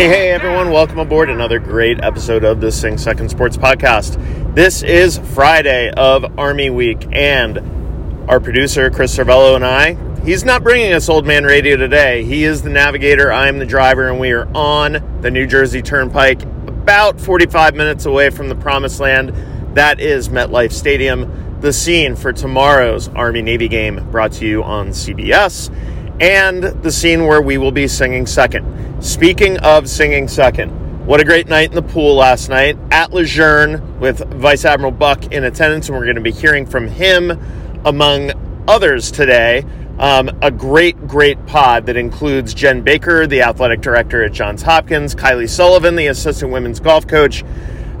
Hey, 0.00 0.08
hey, 0.08 0.30
everyone, 0.30 0.70
welcome 0.70 0.98
aboard 0.98 1.28
another 1.28 1.58
great 1.58 2.02
episode 2.02 2.42
of 2.42 2.62
the 2.62 2.72
Sing 2.72 2.96
Second 2.96 3.28
Sports 3.28 3.58
Podcast. 3.58 4.54
This 4.54 4.82
is 4.82 5.18
Friday 5.18 5.90
of 5.90 6.38
Army 6.38 6.70
Week, 6.70 7.06
and 7.12 7.58
our 8.26 8.40
producer, 8.40 8.88
Chris 8.88 9.14
Cervello, 9.14 9.56
and 9.56 9.62
I, 9.62 9.98
he's 10.24 10.42
not 10.42 10.62
bringing 10.62 10.94
us 10.94 11.10
Old 11.10 11.26
Man 11.26 11.44
Radio 11.44 11.76
today. 11.76 12.24
He 12.24 12.44
is 12.44 12.62
the 12.62 12.70
navigator, 12.70 13.30
I'm 13.30 13.58
the 13.58 13.66
driver, 13.66 14.08
and 14.08 14.18
we 14.18 14.30
are 14.32 14.48
on 14.54 15.20
the 15.20 15.30
New 15.30 15.46
Jersey 15.46 15.82
Turnpike, 15.82 16.44
about 16.44 17.20
45 17.20 17.74
minutes 17.74 18.06
away 18.06 18.30
from 18.30 18.48
the 18.48 18.56
promised 18.56 19.00
land. 19.00 19.34
That 19.74 20.00
is 20.00 20.30
MetLife 20.30 20.72
Stadium, 20.72 21.58
the 21.60 21.74
scene 21.74 22.16
for 22.16 22.32
tomorrow's 22.32 23.08
Army 23.08 23.42
Navy 23.42 23.68
game, 23.68 24.10
brought 24.10 24.32
to 24.32 24.46
you 24.46 24.62
on 24.62 24.92
CBS, 24.92 25.68
and 26.20 26.62
the 26.62 26.92
scene 26.92 27.26
where 27.26 27.40
we 27.40 27.58
will 27.58 27.72
be 27.72 27.88
singing 27.88 28.26
second. 28.26 29.02
Speaking 29.02 29.58
of 29.58 29.88
singing 29.88 30.28
second, 30.28 30.70
what 31.06 31.18
a 31.18 31.24
great 31.24 31.48
night 31.48 31.70
in 31.70 31.74
the 31.74 31.82
pool 31.82 32.14
last 32.16 32.50
night 32.50 32.78
at 32.90 33.12
Lejeune 33.12 33.98
with 33.98 34.18
Vice 34.34 34.64
Admiral 34.64 34.92
Buck 34.92 35.32
in 35.32 35.44
attendance, 35.44 35.88
and 35.88 35.96
we're 35.96 36.04
going 36.04 36.16
to 36.16 36.20
be 36.20 36.30
hearing 36.30 36.66
from 36.66 36.86
him 36.86 37.32
among 37.86 38.32
others 38.68 39.10
today. 39.10 39.64
Um, 39.98 40.30
a 40.40 40.50
great, 40.50 41.06
great 41.08 41.44
pod 41.46 41.86
that 41.86 41.96
includes 41.96 42.54
Jen 42.54 42.82
Baker, 42.82 43.26
the 43.26 43.42
athletic 43.42 43.80
director 43.80 44.22
at 44.22 44.32
Johns 44.32 44.62
Hopkins, 44.62 45.14
Kylie 45.14 45.48
Sullivan, 45.48 45.96
the 45.96 46.06
assistant 46.06 46.52
women's 46.52 46.80
golf 46.80 47.06
coach, 47.06 47.42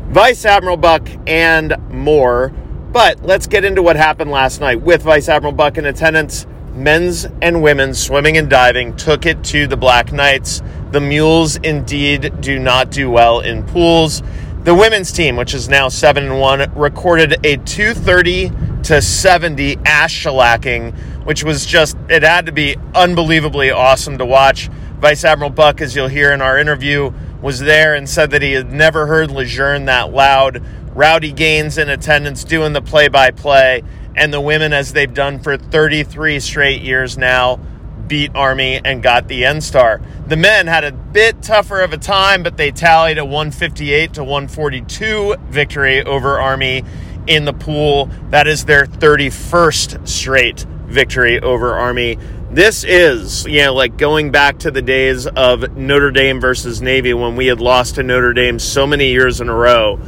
Vice 0.08 0.44
Admiral 0.44 0.76
Buck, 0.76 1.08
and 1.26 1.76
more. 1.90 2.50
But 2.92 3.22
let's 3.22 3.46
get 3.46 3.64
into 3.64 3.82
what 3.82 3.96
happened 3.96 4.30
last 4.30 4.60
night 4.60 4.82
with 4.82 5.02
Vice 5.02 5.28
Admiral 5.28 5.52
Buck 5.52 5.78
in 5.78 5.86
attendance. 5.86 6.46
Men's 6.74 7.26
and 7.42 7.62
women's 7.62 8.00
swimming 8.00 8.36
and 8.36 8.48
diving 8.48 8.96
took 8.96 9.26
it 9.26 9.42
to 9.44 9.66
the 9.66 9.76
Black 9.76 10.12
Knights. 10.12 10.62
The 10.92 11.00
Mules 11.00 11.56
indeed 11.56 12.40
do 12.40 12.58
not 12.58 12.90
do 12.90 13.10
well 13.10 13.40
in 13.40 13.64
pools. 13.64 14.22
The 14.62 14.74
women's 14.74 15.10
team, 15.10 15.36
which 15.36 15.54
is 15.54 15.68
now 15.68 15.88
7 15.88 16.24
and 16.24 16.40
1, 16.40 16.74
recorded 16.74 17.44
a 17.44 17.56
230 17.56 18.52
to 18.84 19.00
70 19.00 19.78
ash 19.84 20.24
shellacking, 20.24 20.94
which 21.24 21.42
was 21.42 21.66
just, 21.66 21.96
it 22.08 22.22
had 22.22 22.46
to 22.46 22.52
be 22.52 22.76
unbelievably 22.94 23.70
awesome 23.70 24.18
to 24.18 24.26
watch. 24.26 24.68
Vice 25.00 25.24
Admiral 25.24 25.50
Buck, 25.50 25.80
as 25.80 25.96
you'll 25.96 26.08
hear 26.08 26.30
in 26.32 26.42
our 26.42 26.58
interview, 26.58 27.12
was 27.40 27.60
there 27.60 27.94
and 27.94 28.08
said 28.08 28.30
that 28.32 28.42
he 28.42 28.52
had 28.52 28.70
never 28.70 29.06
heard 29.06 29.30
Lejeune 29.30 29.86
that 29.86 30.12
loud. 30.12 30.62
Rowdy 30.94 31.32
Gaines 31.32 31.78
in 31.78 31.88
attendance 31.88 32.44
doing 32.44 32.72
the 32.72 32.82
play 32.82 33.08
by 33.08 33.30
play, 33.30 33.82
and 34.14 34.32
the 34.32 34.40
women, 34.40 34.72
as 34.72 34.92
they've 34.92 35.12
done 35.12 35.38
for 35.38 35.56
33 35.56 36.40
straight 36.40 36.82
years 36.82 37.16
now, 37.16 37.60
beat 38.06 38.32
Army 38.34 38.80
and 38.84 39.02
got 39.02 39.28
the 39.28 39.44
N 39.44 39.60
Star. 39.60 40.02
The 40.26 40.36
men 40.36 40.66
had 40.66 40.84
a 40.84 40.92
bit 40.92 41.42
tougher 41.42 41.80
of 41.80 41.92
a 41.92 41.98
time, 41.98 42.42
but 42.42 42.56
they 42.56 42.70
tallied 42.72 43.18
a 43.18 43.24
158 43.24 44.14
to 44.14 44.24
142 44.24 45.36
victory 45.48 46.04
over 46.04 46.38
Army 46.38 46.84
in 47.26 47.44
the 47.44 47.52
pool. 47.52 48.10
That 48.30 48.46
is 48.48 48.64
their 48.64 48.84
31st 48.84 50.06
straight 50.08 50.66
victory 50.86 51.40
over 51.40 51.74
Army. 51.74 52.18
This 52.50 52.82
is, 52.82 53.46
you 53.46 53.62
know, 53.62 53.74
like 53.74 53.96
going 53.96 54.32
back 54.32 54.58
to 54.58 54.72
the 54.72 54.82
days 54.82 55.28
of 55.28 55.76
Notre 55.76 56.10
Dame 56.10 56.40
versus 56.40 56.82
Navy 56.82 57.14
when 57.14 57.36
we 57.36 57.46
had 57.46 57.60
lost 57.60 57.94
to 57.94 58.02
Notre 58.02 58.32
Dame 58.32 58.58
so 58.58 58.88
many 58.88 59.12
years 59.12 59.40
in 59.40 59.48
a 59.48 59.54
row. 59.54 60.00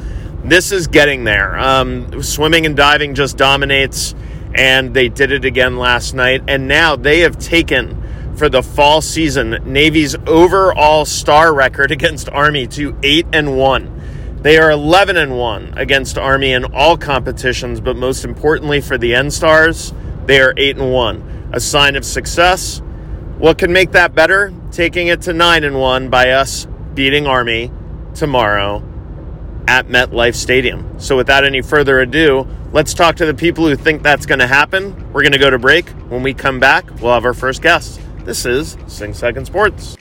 This 0.44 0.72
is 0.72 0.88
getting 0.88 1.24
there. 1.24 1.56
Um, 1.58 2.22
swimming 2.22 2.66
and 2.66 2.76
diving 2.76 3.14
just 3.14 3.36
dominates 3.36 4.14
and 4.54 4.92
they 4.92 5.08
did 5.08 5.32
it 5.32 5.44
again 5.44 5.76
last 5.76 6.14
night. 6.14 6.42
And 6.48 6.68
now 6.68 6.96
they 6.96 7.20
have 7.20 7.38
taken 7.38 8.34
for 8.36 8.48
the 8.48 8.62
fall 8.62 9.00
season 9.00 9.58
Navy's 9.64 10.16
overall 10.26 11.04
star 11.04 11.54
record 11.54 11.90
against 11.92 12.28
Army 12.30 12.66
to 12.68 12.96
8 13.02 13.26
and 13.32 13.56
1. 13.56 14.38
They 14.42 14.58
are 14.58 14.72
11 14.72 15.16
and 15.16 15.38
1 15.38 15.74
against 15.76 16.18
Army 16.18 16.52
in 16.52 16.64
all 16.64 16.96
competitions, 16.96 17.80
but 17.80 17.96
most 17.96 18.24
importantly 18.24 18.80
for 18.80 18.98
the 18.98 19.14
N 19.14 19.30
Stars, 19.30 19.92
they 20.26 20.40
are 20.40 20.52
8 20.56 20.78
and 20.78 20.92
1. 20.92 21.50
A 21.52 21.60
sign 21.60 21.94
of 21.94 22.04
success. 22.04 22.82
What 23.38 23.58
can 23.58 23.72
make 23.72 23.92
that 23.92 24.14
better? 24.14 24.52
Taking 24.72 25.06
it 25.06 25.22
to 25.22 25.32
9 25.32 25.62
and 25.62 25.78
1 25.78 26.10
by 26.10 26.30
us 26.30 26.66
beating 26.94 27.26
Army 27.26 27.70
tomorrow 28.14 28.82
at 29.68 29.88
MetLife 29.88 30.34
Stadium. 30.34 30.98
So 30.98 31.16
without 31.16 31.44
any 31.44 31.62
further 31.62 32.00
ado, 32.00 32.46
Let's 32.72 32.94
talk 32.94 33.16
to 33.16 33.26
the 33.26 33.34
people 33.34 33.68
who 33.68 33.76
think 33.76 34.02
that's 34.02 34.24
going 34.24 34.38
to 34.38 34.46
happen. 34.46 35.12
We're 35.12 35.20
going 35.20 35.32
to 35.32 35.38
go 35.38 35.50
to 35.50 35.58
break. 35.58 35.90
When 36.08 36.22
we 36.22 36.32
come 36.32 36.58
back, 36.58 36.88
we'll 37.02 37.12
have 37.12 37.26
our 37.26 37.34
first 37.34 37.60
guest. 37.60 38.00
This 38.24 38.46
is 38.46 38.78
Sing 38.86 39.12
Second 39.12 39.44
Sports. 39.44 39.94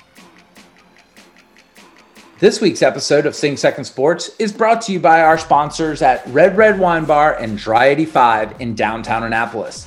This 2.40 2.62
week's 2.62 2.82
episode 2.82 3.26
of 3.26 3.36
Sing 3.36 3.58
Second 3.58 3.84
Sports 3.84 4.32
is 4.40 4.54
brought 4.54 4.82
to 4.84 4.94
you 4.94 5.02
by 5.02 5.22
our 5.22 5.38
sponsors 5.38 6.02
at 6.02 6.26
Red 6.28 6.56
Red 6.56 6.80
Wine 6.80 7.04
Bar 7.04 7.36
and 7.40 7.58
Dry 7.58 7.88
85 7.88 8.62
in 8.62 8.74
downtown 8.74 9.26
Annapolis. 9.26 9.86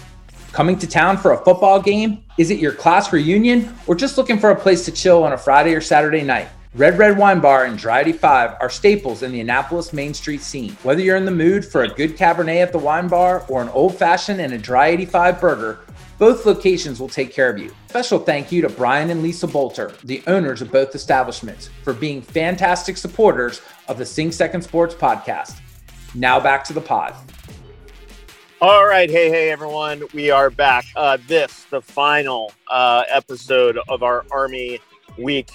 Coming 0.53 0.79
to 0.81 0.87
town 0.87 1.17
for 1.17 1.33
a 1.33 1.39
football 1.39 1.81
game? 1.81 2.23
Is 2.37 2.51
it 2.51 2.59
your 2.59 2.73
class 2.73 3.15
reunion 3.15 3.75
or 3.87 3.95
just 3.95 4.19
looking 4.19 4.39
for 4.39 4.51
a 4.51 4.57
place 4.57 4.85
to 4.85 4.93
chill 4.93 5.25
on 5.25 5.33
a 5.33 5.39
Friday 5.39 5.75
or 5.75 5.81
Saturday 5.81 6.23
night? 6.23 6.49
Red 6.77 6.99
Red 6.99 7.17
Wine 7.17 7.39
Bar 7.39 7.67
and 7.67 7.79
Dry 7.79 8.01
85 8.01 8.57
are 8.61 8.69
staples 8.69 9.23
in 9.23 9.31
the 9.31 9.41
Annapolis 9.41 9.93
Main 9.93 10.13
Street 10.13 10.41
scene. 10.41 10.77
Whether 10.83 11.03
you're 11.03 11.17
in 11.17 11.25
the 11.25 11.31
mood 11.31 11.65
for 11.65 11.85
a 11.85 11.89
good 11.89 12.17
Cabernet 12.17 12.63
at 12.63 12.73
the 12.73 12.79
wine 12.79 13.07
bar 13.07 13.47
or 13.49 13.63
an 13.63 13.69
old 13.69 13.97
fashioned 13.97 14.41
and 14.41 14.53
a 14.53 14.59
Dry 14.59 14.89
85 14.89 15.41
burger, 15.41 15.79
both 16.19 16.45
locations 16.45 16.99
will 16.99 17.09
take 17.09 17.33
care 17.33 17.49
of 17.49 17.59
you. 17.59 17.73
Special 17.91 18.19
thank 18.19 18.51
you 18.51 18.61
to 18.61 18.69
Brian 18.69 19.11
and 19.11 19.23
Lisa 19.23 19.47
Bolter, 19.47 19.93
the 20.03 20.21
owners 20.27 20.63
of 20.63 20.73
both 20.73 20.97
establishments, 20.97 21.71
for 21.85 21.93
being 21.93 22.21
fantastic 22.21 22.97
supporters 22.97 23.61
of 23.87 23.97
the 23.97 24.05
Sing 24.05 24.33
Second 24.33 24.63
Sports 24.63 24.97
podcast. 24.97 25.61
Now 26.13 26.41
back 26.41 26.65
to 26.65 26.73
the 26.73 26.81
pod. 26.81 27.15
All 28.61 28.85
right, 28.85 29.09
hey, 29.09 29.31
hey, 29.31 29.53
everyone, 29.53 30.03
we 30.13 30.33
are 30.33 30.51
back. 30.51 30.87
Uh, 30.97 31.19
this 31.29 31.67
the 31.71 31.81
final 31.81 32.51
uh, 32.67 33.05
episode 33.09 33.79
of 33.89 34.03
our 34.03 34.25
Army 34.33 34.81
Week 35.17 35.53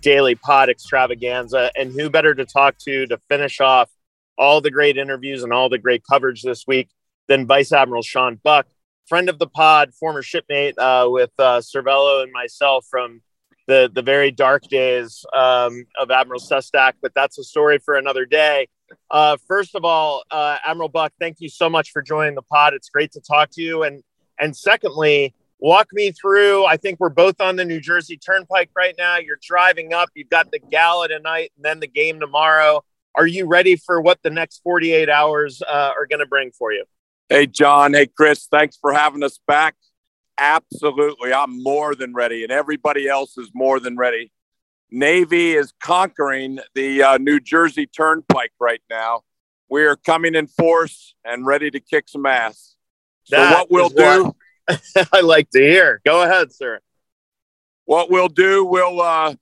daily 0.00 0.34
pod 0.34 0.68
extravaganza. 0.68 1.70
And 1.76 1.92
who 1.92 2.10
better 2.10 2.34
to 2.34 2.44
talk 2.44 2.76
to 2.78 3.06
to 3.06 3.18
finish 3.28 3.60
off 3.60 3.90
all 4.36 4.60
the 4.60 4.70
great 4.70 4.96
interviews 4.96 5.42
and 5.42 5.52
all 5.52 5.68
the 5.68 5.78
great 5.78 6.02
coverage 6.08 6.42
this 6.42 6.66
week 6.66 6.88
than 7.26 7.46
Vice 7.46 7.72
Admiral 7.72 8.02
Sean 8.02 8.40
Buck, 8.42 8.66
friend 9.06 9.28
of 9.28 9.38
the 9.38 9.46
pod, 9.48 9.92
former 9.94 10.22
shipmate 10.22 10.78
uh, 10.78 11.06
with 11.08 11.32
uh, 11.38 11.60
Cervello 11.60 12.22
and 12.22 12.32
myself 12.32 12.86
from 12.90 13.20
the, 13.66 13.90
the 13.92 14.02
very 14.02 14.30
dark 14.30 14.62
days 14.68 15.24
um, 15.34 15.84
of 16.00 16.10
Admiral 16.10 16.40
Sestak. 16.40 16.94
But 17.02 17.12
that's 17.14 17.38
a 17.38 17.44
story 17.44 17.78
for 17.78 17.96
another 17.96 18.24
day. 18.24 18.68
Uh, 19.10 19.36
first 19.46 19.74
of 19.74 19.84
all, 19.84 20.22
uh, 20.30 20.56
Admiral 20.64 20.88
Buck, 20.88 21.12
thank 21.20 21.36
you 21.40 21.48
so 21.48 21.68
much 21.68 21.90
for 21.90 22.00
joining 22.00 22.34
the 22.34 22.42
pod. 22.42 22.72
It's 22.72 22.88
great 22.88 23.12
to 23.12 23.20
talk 23.20 23.50
to 23.52 23.62
you. 23.62 23.82
And 23.82 24.02
and 24.40 24.56
secondly, 24.56 25.34
walk 25.58 25.88
me 25.92 26.12
through. 26.12 26.64
I 26.64 26.76
think 26.76 26.98
we're 27.00 27.08
both 27.08 27.40
on 27.40 27.56
the 27.56 27.64
New 27.64 27.80
Jersey 27.80 28.16
Turnpike 28.16 28.70
right 28.76 28.94
now. 28.98 29.16
You're 29.18 29.38
driving 29.42 29.92
up, 29.92 30.08
you've 30.14 30.30
got 30.30 30.50
the 30.50 30.58
gala 30.58 31.08
tonight 31.08 31.52
and 31.56 31.64
then 31.64 31.80
the 31.80 31.86
game 31.86 32.20
tomorrow. 32.20 32.82
Are 33.14 33.26
you 33.26 33.46
ready 33.46 33.74
for 33.76 34.00
what 34.00 34.18
the 34.22 34.30
next 34.30 34.60
48 34.62 35.08
hours 35.08 35.60
uh, 35.62 35.92
are 35.98 36.06
going 36.06 36.20
to 36.20 36.26
bring 36.26 36.52
for 36.52 36.72
you? 36.72 36.84
Hey, 37.28 37.46
John. 37.46 37.94
Hey, 37.94 38.06
Chris. 38.06 38.46
Thanks 38.50 38.76
for 38.80 38.92
having 38.92 39.22
us 39.24 39.40
back. 39.46 39.74
Absolutely. 40.38 41.32
I'm 41.32 41.62
more 41.62 41.94
than 41.94 42.14
ready, 42.14 42.42
and 42.44 42.52
everybody 42.52 43.08
else 43.08 43.36
is 43.36 43.50
more 43.54 43.80
than 43.80 43.96
ready. 43.96 44.30
Navy 44.90 45.54
is 45.54 45.72
conquering 45.82 46.60
the 46.74 47.02
uh, 47.02 47.18
New 47.18 47.40
Jersey 47.40 47.86
Turnpike 47.86 48.52
right 48.60 48.80
now. 48.88 49.22
We 49.68 49.84
are 49.84 49.96
coming 49.96 50.34
in 50.34 50.46
force 50.46 51.14
and 51.24 51.44
ready 51.44 51.70
to 51.70 51.80
kick 51.80 52.08
some 52.08 52.24
ass. 52.24 52.76
So, 53.24 53.36
That 53.36 53.68
what 53.68 53.70
we'll 53.70 53.86
is 53.88 53.92
what- 53.94 54.24
do. 54.34 54.34
I 55.12 55.20
like 55.20 55.50
to 55.50 55.60
hear. 55.60 56.00
Go 56.04 56.22
ahead, 56.22 56.52
sir. 56.52 56.80
what 57.84 58.10
we'll 58.10 58.28
do 58.28 58.64
we'll 58.64 59.00
uh 59.00 59.34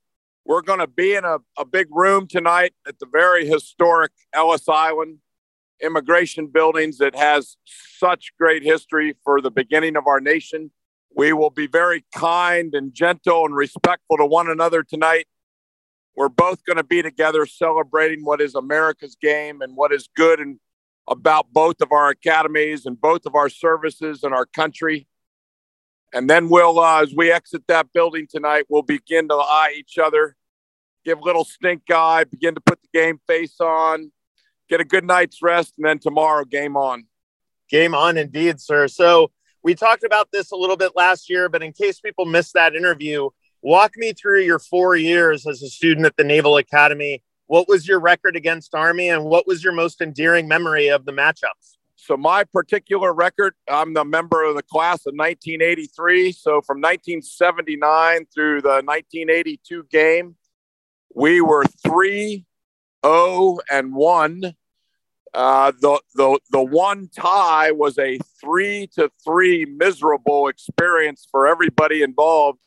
we're 0.44 0.62
going 0.62 0.78
to 0.78 0.86
be 0.86 1.14
in 1.14 1.24
a, 1.24 1.38
a 1.58 1.64
big 1.64 1.88
room 1.90 2.28
tonight 2.28 2.72
at 2.86 3.00
the 3.00 3.06
very 3.10 3.44
historic 3.46 4.12
ellis 4.32 4.68
island 4.68 5.18
immigration 5.82 6.46
buildings 6.46 6.98
that 6.98 7.14
has 7.16 7.56
such 7.64 8.32
great 8.38 8.62
history 8.62 9.14
for 9.24 9.40
the 9.40 9.50
beginning 9.50 9.96
of 9.96 10.06
our 10.06 10.20
nation. 10.20 10.70
We 11.14 11.32
will 11.32 11.50
be 11.50 11.66
very 11.66 12.04
kind 12.14 12.74
and 12.74 12.94
gentle 12.94 13.44
and 13.44 13.54
respectful 13.54 14.18
to 14.18 14.26
one 14.26 14.48
another 14.48 14.82
tonight. 14.82 15.26
We're 16.14 16.28
both 16.28 16.64
going 16.64 16.78
to 16.78 16.84
be 16.84 17.02
together 17.02 17.44
celebrating 17.46 18.24
what 18.24 18.40
is 18.40 18.54
America's 18.54 19.16
game 19.20 19.60
and 19.60 19.76
what 19.76 19.92
is 19.92 20.08
good 20.16 20.40
and 20.40 20.58
about 21.08 21.52
both 21.52 21.80
of 21.80 21.92
our 21.92 22.10
academies 22.10 22.86
and 22.86 23.00
both 23.00 23.26
of 23.26 23.34
our 23.34 23.48
services 23.48 24.24
and 24.24 24.34
our 24.34 24.46
country. 24.46 25.06
And 26.14 26.30
then 26.30 26.48
we'll, 26.48 26.78
uh, 26.78 27.02
as 27.02 27.14
we 27.14 27.30
exit 27.30 27.64
that 27.68 27.92
building 27.92 28.26
tonight, 28.30 28.66
we'll 28.68 28.82
begin 28.82 29.28
to 29.28 29.34
eye 29.34 29.74
each 29.76 29.98
other, 29.98 30.36
give 31.04 31.18
a 31.18 31.22
little 31.22 31.44
stink 31.44 31.82
eye, 31.90 32.24
begin 32.24 32.54
to 32.54 32.60
put 32.60 32.80
the 32.80 32.88
game 32.98 33.20
face 33.26 33.60
on, 33.60 34.12
get 34.68 34.80
a 34.80 34.84
good 34.84 35.04
night's 35.04 35.42
rest, 35.42 35.74
and 35.76 35.86
then 35.86 35.98
tomorrow, 35.98 36.44
game 36.44 36.76
on. 36.76 37.06
Game 37.68 37.94
on, 37.94 38.16
indeed, 38.16 38.60
sir. 38.60 38.88
So 38.88 39.30
we 39.62 39.74
talked 39.74 40.04
about 40.04 40.28
this 40.32 40.52
a 40.52 40.56
little 40.56 40.76
bit 40.76 40.92
last 40.94 41.28
year, 41.28 41.48
but 41.48 41.62
in 41.62 41.72
case 41.72 41.98
people 41.98 42.24
missed 42.24 42.54
that 42.54 42.76
interview, 42.76 43.28
walk 43.62 43.92
me 43.96 44.12
through 44.12 44.42
your 44.42 44.60
four 44.60 44.94
years 44.94 45.46
as 45.46 45.60
a 45.62 45.68
student 45.68 46.06
at 46.06 46.16
the 46.16 46.24
Naval 46.24 46.56
Academy. 46.56 47.22
What 47.48 47.68
was 47.68 47.86
your 47.86 47.98
record 48.00 48.36
against 48.36 48.74
Army, 48.74 49.08
and 49.08 49.24
what 49.24 49.46
was 49.46 49.62
your 49.62 49.72
most 49.72 50.00
endearing 50.00 50.48
memory 50.48 50.88
of 50.88 51.04
the 51.04 51.12
matchups? 51.12 51.75
So 51.96 52.16
my 52.16 52.44
particular 52.44 53.12
record, 53.12 53.54
I'm 53.68 53.94
the 53.94 54.04
member 54.04 54.44
of 54.44 54.54
the 54.54 54.62
class 54.62 55.06
of 55.06 55.14
1983. 55.14 56.32
So 56.32 56.60
from 56.60 56.80
1979 56.80 58.26
through 58.32 58.60
the 58.60 58.82
1982 58.84 59.84
game, 59.90 60.36
we 61.14 61.40
were 61.40 61.64
three 61.82 62.44
0 63.04 63.58
and 63.70 63.94
1. 63.94 64.54
Uh, 65.32 65.72
the, 65.80 66.00
the, 66.14 66.38
the 66.50 66.62
one 66.62 67.08
tie 67.14 67.70
was 67.70 67.98
a 67.98 68.18
three 68.40 68.88
to 68.94 69.10
three 69.24 69.64
miserable 69.64 70.48
experience 70.48 71.26
for 71.30 71.46
everybody 71.46 72.02
involved. 72.02 72.58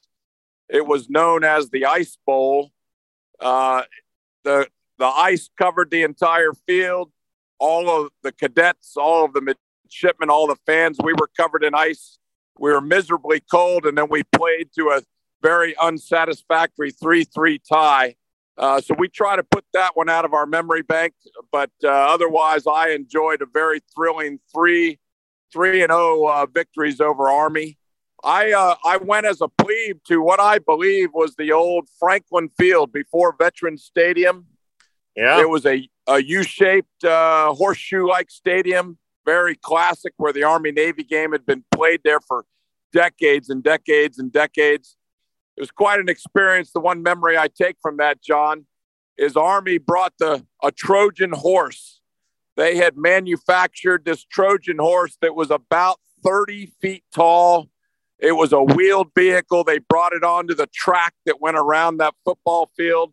It 0.69 0.85
was 0.85 1.09
known 1.09 1.43
as 1.43 1.69
the 1.69 1.85
Ice 1.85 2.17
Bowl. 2.25 2.71
Uh, 3.39 3.83
the, 4.43 4.67
the 4.97 5.05
ice 5.05 5.49
covered 5.57 5.89
the 5.89 6.03
entire 6.03 6.53
field. 6.67 7.11
All 7.59 7.89
of 7.89 8.11
the 8.23 8.31
cadets, 8.31 8.95
all 8.97 9.25
of 9.25 9.33
the 9.33 9.41
midshipmen, 9.41 10.29
all 10.29 10.47
the 10.47 10.57
fans, 10.65 10.97
we 11.03 11.13
were 11.13 11.29
covered 11.35 11.63
in 11.63 11.75
ice. 11.75 12.17
We 12.57 12.71
were 12.71 12.81
miserably 12.81 13.41
cold, 13.51 13.85
and 13.85 13.97
then 13.97 14.07
we 14.09 14.23
played 14.23 14.69
to 14.75 14.89
a 14.89 15.01
very 15.41 15.75
unsatisfactory 15.77 16.91
3 16.91 17.23
3 17.23 17.59
tie. 17.59 18.15
Uh, 18.59 18.81
so 18.81 18.93
we 18.97 19.07
try 19.07 19.37
to 19.37 19.43
put 19.43 19.63
that 19.73 19.95
one 19.95 20.09
out 20.09 20.25
of 20.25 20.33
our 20.33 20.45
memory 20.45 20.81
bank, 20.81 21.13
but 21.49 21.71
uh, 21.81 21.87
otherwise, 21.87 22.67
I 22.67 22.89
enjoyed 22.89 23.41
a 23.41 23.45
very 23.45 23.79
thrilling 23.95 24.39
three, 24.53 24.99
three 25.53 25.81
and 25.81 25.91
zero 25.91 26.25
oh, 26.25 26.27
uh, 26.27 26.45
victories 26.45 26.99
over 26.99 27.29
Army. 27.29 27.77
I 28.21 28.51
uh, 28.51 28.75
I 28.85 28.97
went 28.97 29.25
as 29.25 29.39
a 29.39 29.47
plebe 29.47 29.99
to 30.07 30.21
what 30.21 30.41
I 30.41 30.59
believe 30.59 31.11
was 31.13 31.35
the 31.35 31.53
old 31.53 31.87
Franklin 31.99 32.49
Field 32.49 32.91
before 32.91 33.33
Veterans 33.39 33.85
Stadium. 33.85 34.47
Yeah, 35.15 35.39
it 35.39 35.49
was 35.49 35.65
a 35.65 35.87
a 36.09 36.21
U-shaped 36.21 37.03
uh, 37.03 37.53
horseshoe-like 37.53 38.29
stadium, 38.31 38.97
very 39.25 39.55
classic, 39.55 40.13
where 40.17 40.33
the 40.33 40.43
Army 40.43 40.71
Navy 40.71 41.03
game 41.03 41.31
had 41.31 41.45
been 41.45 41.63
played 41.71 42.01
there 42.03 42.19
for 42.19 42.45
decades 42.91 43.49
and 43.49 43.63
decades 43.63 44.17
and 44.17 44.31
decades 44.31 44.97
it 45.59 45.63
was 45.63 45.71
quite 45.71 45.99
an 45.99 46.07
experience. 46.07 46.71
The 46.71 46.79
one 46.79 47.03
memory 47.03 47.37
I 47.37 47.49
take 47.49 47.75
from 47.81 47.97
that, 47.97 48.21
John, 48.21 48.65
is 49.17 49.35
Army 49.35 49.77
brought 49.77 50.13
the 50.17 50.45
a 50.63 50.71
Trojan 50.71 51.33
horse. 51.33 51.99
They 52.55 52.77
had 52.77 52.95
manufactured 52.95 54.05
this 54.05 54.23
Trojan 54.23 54.77
horse 54.77 55.17
that 55.21 55.35
was 55.35 55.51
about 55.51 55.99
30 56.23 56.71
feet 56.81 57.03
tall. 57.13 57.67
It 58.19 58.37
was 58.37 58.53
a 58.53 58.63
wheeled 58.63 59.09
vehicle. 59.13 59.65
They 59.65 59.79
brought 59.79 60.13
it 60.13 60.23
onto 60.23 60.55
the 60.55 60.67
track 60.73 61.13
that 61.25 61.41
went 61.41 61.57
around 61.57 61.97
that 61.97 62.15
football 62.23 62.71
field. 62.77 63.11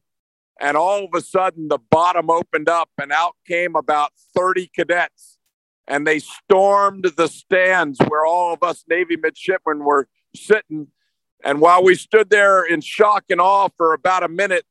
And 0.61 0.77
all 0.77 1.05
of 1.05 1.11
a 1.15 1.21
sudden, 1.21 1.69
the 1.69 1.79
bottom 1.91 2.31
opened 2.31 2.69
up, 2.69 2.89
and 3.01 3.13
out 3.13 3.37
came 3.47 3.77
about 3.77 4.13
30 4.35 4.71
cadets. 4.75 5.39
And 5.87 6.07
they 6.07 6.19
stormed 6.19 7.13
the 7.17 7.29
stands 7.29 7.99
where 8.09 8.25
all 8.25 8.53
of 8.53 8.63
us 8.63 8.85
Navy 8.89 9.17
midshipmen 9.17 9.85
were 9.85 10.09
sitting 10.35 10.89
and 11.45 11.61
while 11.61 11.83
we 11.83 11.95
stood 11.95 12.31
there 12.31 12.65
in 12.65 12.81
shock 12.81 13.25
and 13.31 13.41
awe 13.41 13.69
for 13.77 13.93
about 13.93 14.23
a 14.23 14.29
minute, 14.29 14.65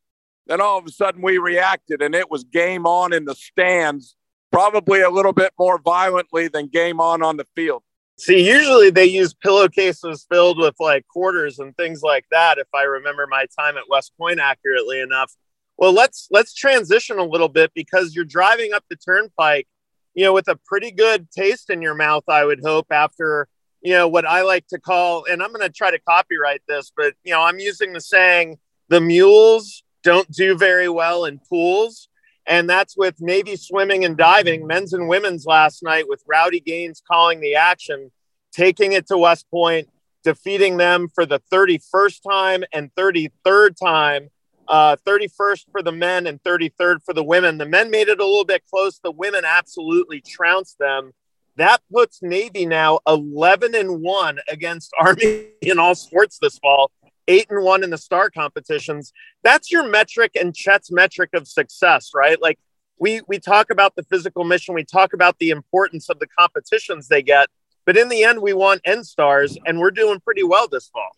then 0.48 0.62
all 0.62 0.78
of 0.78 0.86
a 0.86 0.92
sudden 0.92 1.22
we 1.22 1.38
reacted 1.38 2.02
and 2.02 2.14
it 2.14 2.30
was 2.30 2.44
game 2.44 2.86
on 2.86 3.14
in 3.14 3.26
the 3.26 3.36
stands, 3.36 4.16
probably 4.52 5.02
a 5.02 5.10
little 5.10 5.34
bit 5.34 5.54
more 5.58 5.80
violently 5.80 6.48
than 6.48 6.68
game 6.68 7.00
on 7.00 7.24
on 7.24 7.38
the 7.38 7.46
field. 7.56 7.84
See, 8.18 8.48
usually 8.48 8.90
they 8.90 9.06
use 9.06 9.34
pillowcases 9.34 10.26
filled 10.30 10.58
with 10.58 10.76
like 10.80 11.06
quarters 11.08 11.60
and 11.60 11.76
things 11.76 12.02
like 12.02 12.26
that 12.32 12.58
if 12.58 12.68
I 12.74 12.84
remember 12.84 13.28
my 13.28 13.46
time 13.58 13.78
at 13.78 13.90
West 13.90 14.14
Point 14.18 14.40
accurately 14.40 15.02
enough. 15.02 15.34
Well, 15.77 15.94
let's 15.94 16.27
let's 16.31 16.54
transition 16.54 17.19
a 17.19 17.25
little 17.25 17.50
bit 17.50 17.72
because 17.75 18.16
you're 18.16 18.25
driving 18.25 18.74
up 18.74 18.83
the 18.89 18.95
turnpike, 18.95 19.68
you 20.13 20.24
know, 20.24 20.33
with 20.33 20.48
a 20.48 20.60
pretty 20.66 20.92
good 20.92 21.30
taste 21.31 21.69
in 21.69 21.81
your 21.81 21.95
mouth, 21.95 22.24
I 22.27 22.45
would 22.45 22.62
hope 22.63 22.88
after 22.92 23.48
you 23.86 23.92
know, 23.92 24.07
what 24.07 24.25
I 24.25 24.42
like 24.42 24.66
to 24.69 24.80
call, 24.80 25.25
and 25.30 25.44
I'm 25.44 25.54
going 25.54 25.62
to 25.62 25.72
try 25.72 25.92
to 25.92 26.00
copyright 26.00 26.63
this, 26.68 26.92
but, 26.98 27.13
you 27.24 27.31
know, 27.31 27.44
I'm 27.44 27.60
using 27.60 27.94
the 27.94 28.01
saying, 28.01 28.57
the 28.89 29.00
mules 29.00 29.83
don't 30.04 30.30
do 30.31 30.57
very 30.57 30.89
well 30.89 31.25
in 31.25 31.39
pools. 31.48 32.10
And 32.48 32.68
that's 32.68 32.98
with 32.98 33.22
Navy 33.22 33.56
swimming 33.56 34.04
and 34.04 34.18
diving, 34.18 34.66
men's 34.66 34.94
and 34.94 35.07
women's 35.07 35.45
last 35.45 35.83
night, 35.83 36.06
with 36.07 36.24
Rowdy 36.27 36.62
Gaines 36.62 37.04
calling 37.07 37.42
the 37.42 37.56
action, 37.56 38.12
taking 38.51 38.94
it 38.94 39.06
to 39.07 39.19
West 39.19 39.45
Point, 39.51 39.88
defeating 40.24 40.77
them 40.77 41.07
for 41.13 41.27
the 41.27 41.39
31st 41.54 42.22
time 42.27 42.63
and 42.74 42.89
33rd 42.95 43.75
time. 43.83 44.30
Uh, 44.68 44.96
31st 45.06 45.66
for 45.72 45.84
the 45.84 45.92
men 45.92 46.26
and 46.26 46.42
33rd 46.42 47.04
for 47.04 47.14
the 47.14 47.24
women. 47.24 47.58
The 47.58 47.68
men 47.68 47.92
made 47.92 48.08
it 48.08 48.20
a 48.20 48.26
little 48.26 48.46
bit 48.46 48.64
close. 48.70 49.00
The 49.00 49.12
women 49.12 49.44
absolutely 49.46 50.22
trounced 50.22 50.80
them. 50.80 51.12
That 51.58 51.82
puts 51.92 52.22
Navy 52.22 52.66
now 52.66 53.00
11 53.08 53.76
and 53.76 54.02
1 54.02 54.40
against 54.50 54.92
Army 55.00 55.48
in 55.62 55.80
all 55.80 55.96
sports 55.96 56.38
this 56.42 56.58
fall, 56.58 56.92
8 57.28 57.48
and 57.50 57.64
1 57.64 57.84
in 57.84 57.90
the 57.90 57.98
star 57.98 58.30
competitions. 58.30 59.14
That's 59.44 59.72
your 59.72 59.88
metric 59.88 60.32
and 60.40 60.54
Chet's 60.54 60.92
metric 60.92 61.30
of 61.34 61.48
success, 61.48 62.12
right? 62.14 62.42
Like 62.42 62.60
we 62.98 63.22
we 63.28 63.40
talk 63.40 63.70
about 63.70 63.96
the 63.96 64.04
physical 64.04 64.44
mission, 64.44 64.76
we 64.76 64.84
talk 64.84 65.14
about 65.14 65.38
the 65.40 65.50
importance 65.50 66.10
of 66.10 66.20
the 66.20 66.28
competitions 66.28 67.08
they 67.08 67.22
get, 67.22 67.50
but 67.86 67.98
in 67.98 68.10
the 68.10 68.24
end 68.24 68.42
we 68.42 68.54
want 68.54 68.82
end 68.86 69.06
stars 69.06 69.58
and 69.66 69.80
we're 69.80 69.92
doing 69.92 70.20
pretty 70.20 70.44
well 70.44 70.68
this 70.68 70.90
fall. 70.90 71.12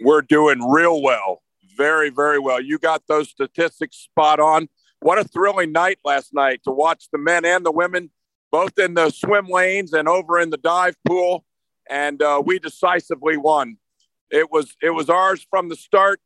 We're 0.00 0.22
doing 0.22 0.60
real 0.70 1.02
well. 1.02 1.42
Very 1.76 2.10
very 2.10 2.38
well. 2.38 2.60
You 2.60 2.78
got 2.78 3.02
those 3.06 3.30
statistics 3.30 3.96
spot 3.96 4.40
on. 4.40 4.68
What 5.00 5.18
a 5.18 5.24
thrilling 5.24 5.72
night 5.72 5.98
last 6.04 6.32
night 6.32 6.60
to 6.64 6.70
watch 6.70 7.08
the 7.12 7.18
men 7.18 7.44
and 7.44 7.64
the 7.64 7.72
women 7.72 8.10
both 8.54 8.78
in 8.78 8.94
the 8.94 9.10
swim 9.10 9.48
lanes 9.48 9.92
and 9.92 10.08
over 10.08 10.38
in 10.38 10.50
the 10.50 10.56
dive 10.56 10.94
pool, 11.04 11.44
and 11.90 12.22
uh, 12.22 12.40
we 12.46 12.56
decisively 12.60 13.36
won. 13.36 13.78
It 14.30 14.52
was 14.52 14.76
it 14.80 14.90
was 14.90 15.10
ours 15.10 15.44
from 15.50 15.68
the 15.68 15.74
start. 15.74 16.20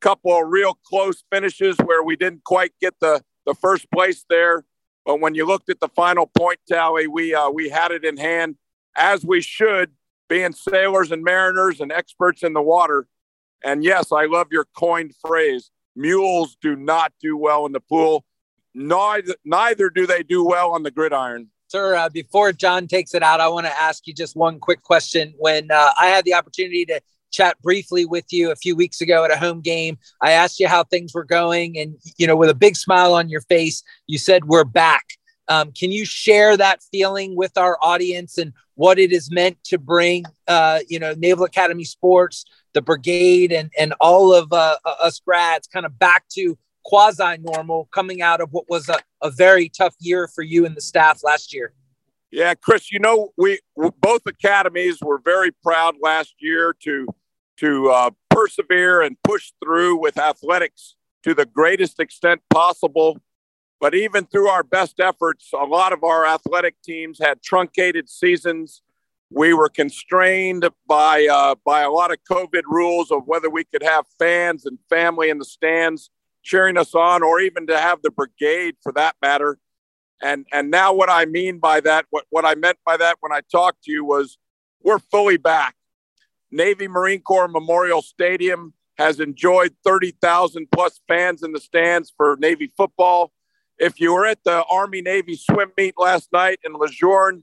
Couple 0.00 0.32
of 0.36 0.48
real 0.48 0.78
close 0.86 1.24
finishes 1.32 1.76
where 1.78 2.04
we 2.04 2.14
didn't 2.14 2.44
quite 2.44 2.70
get 2.80 2.94
the 3.00 3.24
the 3.46 3.54
first 3.54 3.90
place 3.90 4.24
there, 4.30 4.64
but 5.04 5.20
when 5.20 5.34
you 5.34 5.44
looked 5.44 5.70
at 5.70 5.80
the 5.80 5.88
final 5.88 6.30
point 6.38 6.60
tally, 6.68 7.08
we 7.08 7.34
uh, 7.34 7.50
we 7.50 7.68
had 7.68 7.90
it 7.90 8.04
in 8.04 8.16
hand 8.16 8.54
as 8.96 9.24
we 9.24 9.40
should, 9.40 9.90
being 10.28 10.52
sailors 10.52 11.10
and 11.10 11.24
mariners 11.24 11.80
and 11.80 11.90
experts 11.90 12.44
in 12.44 12.52
the 12.52 12.62
water. 12.62 13.08
And 13.64 13.84
yes, 13.84 14.12
I 14.12 14.26
love 14.26 14.48
your 14.50 14.66
coined 14.76 15.14
phrase. 15.24 15.70
Mules 15.94 16.56
do 16.60 16.76
not 16.76 17.12
do 17.20 17.36
well 17.36 17.66
in 17.66 17.72
the 17.72 17.80
pool. 17.80 18.24
Neither, 18.74 19.34
neither 19.44 19.90
do 19.90 20.06
they 20.06 20.22
do 20.22 20.44
well 20.44 20.72
on 20.72 20.82
the 20.82 20.90
gridiron. 20.90 21.50
Sir, 21.68 21.94
uh, 21.94 22.08
before 22.08 22.52
John 22.52 22.86
takes 22.86 23.14
it 23.14 23.22
out, 23.22 23.40
I 23.40 23.48
want 23.48 23.66
to 23.66 23.80
ask 23.80 24.06
you 24.06 24.14
just 24.14 24.36
one 24.36 24.58
quick 24.58 24.82
question. 24.82 25.34
When 25.38 25.70
uh, 25.70 25.90
I 25.98 26.06
had 26.06 26.24
the 26.24 26.34
opportunity 26.34 26.84
to 26.86 27.00
chat 27.30 27.60
briefly 27.62 28.04
with 28.04 28.26
you 28.30 28.50
a 28.50 28.56
few 28.56 28.76
weeks 28.76 29.00
ago 29.00 29.24
at 29.24 29.32
a 29.32 29.38
home 29.38 29.60
game, 29.62 29.98
I 30.20 30.32
asked 30.32 30.60
you 30.60 30.68
how 30.68 30.84
things 30.84 31.14
were 31.14 31.24
going, 31.24 31.78
and 31.78 31.96
you 32.18 32.26
know, 32.26 32.36
with 32.36 32.50
a 32.50 32.54
big 32.54 32.76
smile 32.76 33.14
on 33.14 33.28
your 33.28 33.40
face, 33.42 33.82
you 34.06 34.18
said 34.18 34.44
we're 34.44 34.64
back. 34.64 35.04
Um, 35.48 35.72
can 35.72 35.90
you 35.90 36.04
share 36.04 36.56
that 36.56 36.82
feeling 36.92 37.36
with 37.36 37.56
our 37.56 37.76
audience 37.82 38.38
and 38.38 38.52
what 38.74 38.98
it 38.98 39.12
is 39.12 39.30
meant 39.30 39.56
to 39.64 39.78
bring, 39.78 40.24
uh, 40.48 40.80
you 40.88 40.98
know, 40.98 41.14
Naval 41.16 41.44
Academy 41.44 41.84
sports, 41.84 42.44
the 42.74 42.82
brigade, 42.82 43.52
and 43.52 43.70
and 43.78 43.94
all 44.00 44.34
of 44.34 44.52
uh, 44.52 44.76
us 44.84 45.20
grads 45.20 45.66
kind 45.66 45.86
of 45.86 45.98
back 45.98 46.28
to 46.30 46.58
quasi 46.84 47.38
normal 47.38 47.88
coming 47.92 48.22
out 48.22 48.40
of 48.40 48.52
what 48.52 48.68
was 48.68 48.88
a, 48.88 48.98
a 49.22 49.30
very 49.30 49.68
tough 49.68 49.94
year 50.00 50.28
for 50.28 50.42
you 50.42 50.66
and 50.66 50.76
the 50.76 50.80
staff 50.80 51.22
last 51.22 51.54
year? 51.54 51.72
Yeah, 52.30 52.54
Chris, 52.54 52.90
you 52.90 52.98
know, 52.98 53.32
we 53.36 53.60
both 54.00 54.22
academies 54.26 54.98
were 55.02 55.20
very 55.22 55.50
proud 55.62 55.96
last 56.00 56.34
year 56.38 56.74
to 56.84 57.06
to 57.58 57.90
uh, 57.90 58.10
persevere 58.30 59.02
and 59.02 59.16
push 59.22 59.52
through 59.62 60.00
with 60.00 60.18
athletics 60.18 60.96
to 61.22 61.34
the 61.34 61.46
greatest 61.46 62.00
extent 62.00 62.40
possible. 62.50 63.18
But 63.80 63.94
even 63.94 64.26
through 64.26 64.48
our 64.48 64.62
best 64.62 65.00
efforts, 65.00 65.50
a 65.52 65.64
lot 65.64 65.92
of 65.92 66.04
our 66.04 66.24
athletic 66.24 66.80
teams 66.82 67.18
had 67.18 67.42
truncated 67.42 68.08
seasons. 68.08 68.82
We 69.34 69.54
were 69.54 69.70
constrained 69.70 70.68
by 70.86 71.26
uh, 71.26 71.54
by 71.64 71.80
a 71.82 71.90
lot 71.90 72.12
of 72.12 72.18
COVID 72.30 72.62
rules 72.66 73.10
of 73.10 73.22
whether 73.26 73.48
we 73.48 73.64
could 73.64 73.82
have 73.82 74.04
fans 74.18 74.66
and 74.66 74.78
family 74.90 75.30
in 75.30 75.38
the 75.38 75.44
stands 75.44 76.10
cheering 76.42 76.76
us 76.76 76.94
on, 76.94 77.22
or 77.22 77.40
even 77.40 77.66
to 77.68 77.78
have 77.78 78.02
the 78.02 78.10
brigade 78.10 78.74
for 78.82 78.92
that 78.92 79.16
matter. 79.22 79.58
And 80.22 80.46
and 80.52 80.70
now 80.70 80.92
what 80.92 81.08
I 81.08 81.24
mean 81.24 81.58
by 81.58 81.80
that, 81.80 82.04
what, 82.10 82.24
what 82.30 82.44
I 82.44 82.54
meant 82.54 82.78
by 82.84 82.98
that 82.98 83.16
when 83.20 83.32
I 83.32 83.40
talked 83.50 83.84
to 83.84 83.92
you 83.92 84.04
was 84.04 84.36
we're 84.82 84.98
fully 84.98 85.38
back. 85.38 85.76
Navy 86.50 86.86
Marine 86.86 87.22
Corps 87.22 87.48
Memorial 87.48 88.02
Stadium 88.02 88.74
has 88.98 89.18
enjoyed 89.18 89.74
30,000 89.84 90.66
plus 90.70 91.00
fans 91.08 91.42
in 91.42 91.52
the 91.52 91.60
stands 91.60 92.12
for 92.14 92.36
Navy 92.38 92.70
football. 92.76 93.32
If 93.78 93.98
you 93.98 94.12
were 94.12 94.26
at 94.26 94.44
the 94.44 94.62
Army 94.70 95.00
Navy 95.00 95.36
swim 95.36 95.72
meet 95.78 95.94
last 95.96 96.30
night 96.32 96.60
in 96.64 96.74
Lejeune, 96.74 97.42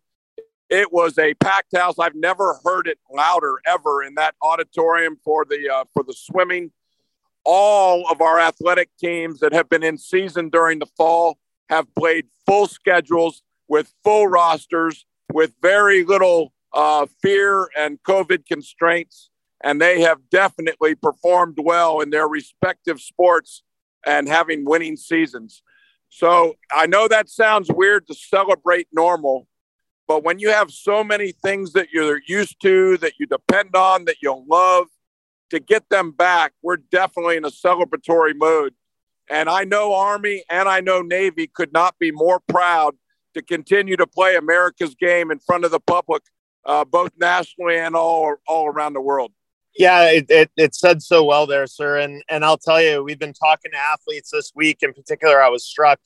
it 0.69 0.93
was 0.93 1.17
a 1.17 1.33
packed 1.35 1.75
house. 1.75 1.95
I've 1.99 2.15
never 2.15 2.59
heard 2.63 2.87
it 2.87 2.99
louder 3.11 3.59
ever 3.65 4.03
in 4.03 4.15
that 4.15 4.35
auditorium 4.41 5.17
for 5.23 5.45
the 5.45 5.69
uh, 5.69 5.85
for 5.93 6.03
the 6.03 6.13
swimming. 6.13 6.71
All 7.45 8.07
of 8.09 8.21
our 8.21 8.39
athletic 8.39 8.89
teams 8.99 9.39
that 9.39 9.53
have 9.53 9.69
been 9.69 9.83
in 9.83 9.97
season 9.97 10.49
during 10.49 10.79
the 10.79 10.85
fall 10.97 11.37
have 11.69 11.93
played 11.95 12.27
full 12.45 12.67
schedules 12.67 13.41
with 13.67 13.93
full 14.03 14.27
rosters 14.27 15.05
with 15.31 15.53
very 15.61 16.03
little 16.03 16.53
uh, 16.73 17.07
fear 17.21 17.69
and 17.77 18.01
COVID 18.03 18.45
constraints, 18.45 19.29
and 19.63 19.81
they 19.81 20.01
have 20.01 20.29
definitely 20.29 20.95
performed 20.95 21.57
well 21.61 22.01
in 22.01 22.09
their 22.09 22.27
respective 22.27 22.99
sports 22.99 23.63
and 24.05 24.27
having 24.27 24.65
winning 24.65 24.97
seasons. 24.97 25.61
So 26.09 26.55
I 26.71 26.87
know 26.87 27.07
that 27.07 27.29
sounds 27.29 27.69
weird 27.71 28.07
to 28.07 28.15
celebrate 28.15 28.87
normal, 28.91 29.47
but 30.09 30.23
when 30.23 30.39
you 30.39 30.49
have 30.49 30.71
so 30.71 31.03
many 31.03 31.31
things 31.31 31.73
that 31.73 31.91
you're 31.93 32.19
used 32.27 32.59
to, 32.63 32.97
that 32.97 33.13
you 33.19 33.27
depend 33.27 33.75
on, 33.75 34.05
that 34.05 34.15
you 34.23 34.43
love, 34.49 34.87
to 35.51 35.59
get 35.59 35.87
them 35.89 36.11
back, 36.11 36.53
we're 36.63 36.77
definitely 36.77 37.37
in 37.37 37.45
a 37.45 37.51
celebratory 37.51 38.33
mood. 38.35 38.73
And 39.29 39.47
I 39.47 39.65
know 39.65 39.93
Army 39.93 40.43
and 40.49 40.67
I 40.67 40.79
know 40.81 41.03
Navy 41.03 41.45
could 41.45 41.71
not 41.71 41.99
be 41.99 42.11
more 42.11 42.39
proud 42.39 42.95
to 43.35 43.43
continue 43.43 43.95
to 43.97 44.07
play 44.07 44.35
America's 44.35 44.95
game 44.95 45.29
in 45.29 45.37
front 45.37 45.63
of 45.63 45.69
the 45.69 45.79
public 45.79 46.23
uh, 46.65 46.85
both 46.85 47.11
nationally 47.19 47.77
and 47.77 47.95
all 47.95 48.35
all 48.47 48.67
around 48.67 48.93
the 48.93 49.01
world. 49.01 49.31
Yeah, 49.77 50.09
it, 50.09 50.25
it, 50.29 50.51
it, 50.57 50.75
said 50.75 51.03
so 51.03 51.23
well 51.23 51.45
there, 51.45 51.67
sir. 51.67 51.99
And 51.99 52.23
and 52.29 52.43
I'll 52.43 52.57
tell 52.57 52.81
you, 52.81 53.03
we've 53.03 53.19
been 53.19 53.33
talking 53.33 53.71
to 53.71 53.77
athletes 53.77 54.31
this 54.31 54.51
week. 54.55 54.79
In 54.81 54.91
particular, 54.91 55.41
I 55.41 55.49
was 55.49 55.63
struck 55.63 55.99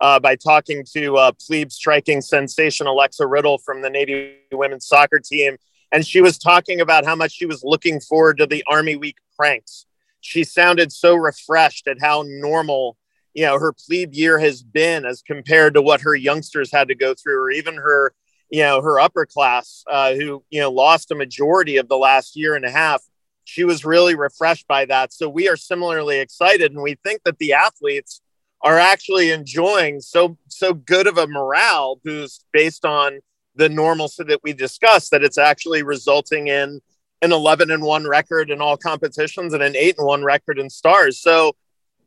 uh, 0.00 0.18
by 0.18 0.36
talking 0.36 0.84
to 0.94 1.16
uh, 1.16 1.32
plebe 1.32 1.70
striking 1.70 2.20
sensation 2.20 2.86
Alexa 2.86 3.26
Riddle 3.26 3.58
from 3.58 3.82
the 3.82 3.90
Navy 3.90 4.36
women's 4.52 4.86
soccer 4.86 5.18
team, 5.18 5.56
and 5.92 6.06
she 6.06 6.20
was 6.20 6.38
talking 6.38 6.80
about 6.80 7.04
how 7.04 7.14
much 7.14 7.32
she 7.32 7.46
was 7.46 7.62
looking 7.64 8.00
forward 8.00 8.38
to 8.38 8.46
the 8.46 8.64
Army 8.66 8.96
Week 8.96 9.16
pranks. 9.36 9.86
She 10.20 10.44
sounded 10.44 10.92
so 10.92 11.14
refreshed 11.14 11.86
at 11.86 12.00
how 12.00 12.24
normal 12.26 12.96
you 13.34 13.44
know 13.44 13.58
her 13.58 13.72
plebe 13.72 14.14
year 14.14 14.38
has 14.38 14.62
been 14.62 15.04
as 15.04 15.22
compared 15.22 15.74
to 15.74 15.82
what 15.82 16.00
her 16.00 16.14
youngsters 16.14 16.72
had 16.72 16.88
to 16.88 16.94
go 16.94 17.14
through, 17.14 17.42
or 17.42 17.50
even 17.50 17.74
her 17.76 18.14
you 18.50 18.62
know 18.62 18.80
her 18.80 18.98
upper 18.98 19.26
class 19.26 19.84
uh, 19.88 20.14
who 20.14 20.42
you 20.50 20.60
know 20.60 20.70
lost 20.70 21.10
a 21.10 21.14
majority 21.14 21.76
of 21.76 21.88
the 21.88 21.98
last 21.98 22.36
year 22.36 22.54
and 22.54 22.64
a 22.64 22.70
half. 22.70 23.02
She 23.44 23.64
was 23.64 23.84
really 23.84 24.14
refreshed 24.14 24.68
by 24.68 24.84
that. 24.86 25.12
So 25.12 25.28
we 25.28 25.48
are 25.48 25.56
similarly 25.56 26.20
excited 26.20 26.72
and 26.72 26.82
we 26.82 26.96
think 27.02 27.22
that 27.24 27.38
the 27.38 27.54
athletes 27.54 28.20
are 28.62 28.78
actually 28.78 29.30
enjoying 29.30 30.00
so 30.00 30.36
so 30.48 30.74
good 30.74 31.06
of 31.06 31.18
a 31.18 31.26
morale 31.26 32.00
boost 32.04 32.44
based 32.52 32.84
on 32.84 33.20
the 33.56 33.68
normalcy 33.68 34.24
that 34.24 34.40
we 34.42 34.52
discussed 34.52 35.10
that 35.10 35.24
it's 35.24 35.38
actually 35.38 35.82
resulting 35.82 36.48
in 36.48 36.80
an 37.22 37.32
11 37.32 37.70
and 37.70 37.82
1 37.82 38.06
record 38.06 38.50
in 38.50 38.60
all 38.60 38.76
competitions 38.76 39.52
and 39.54 39.62
an 39.62 39.76
8 39.76 39.98
and 39.98 40.06
1 40.06 40.24
record 40.24 40.58
in 40.58 40.68
stars 40.70 41.18
so 41.18 41.52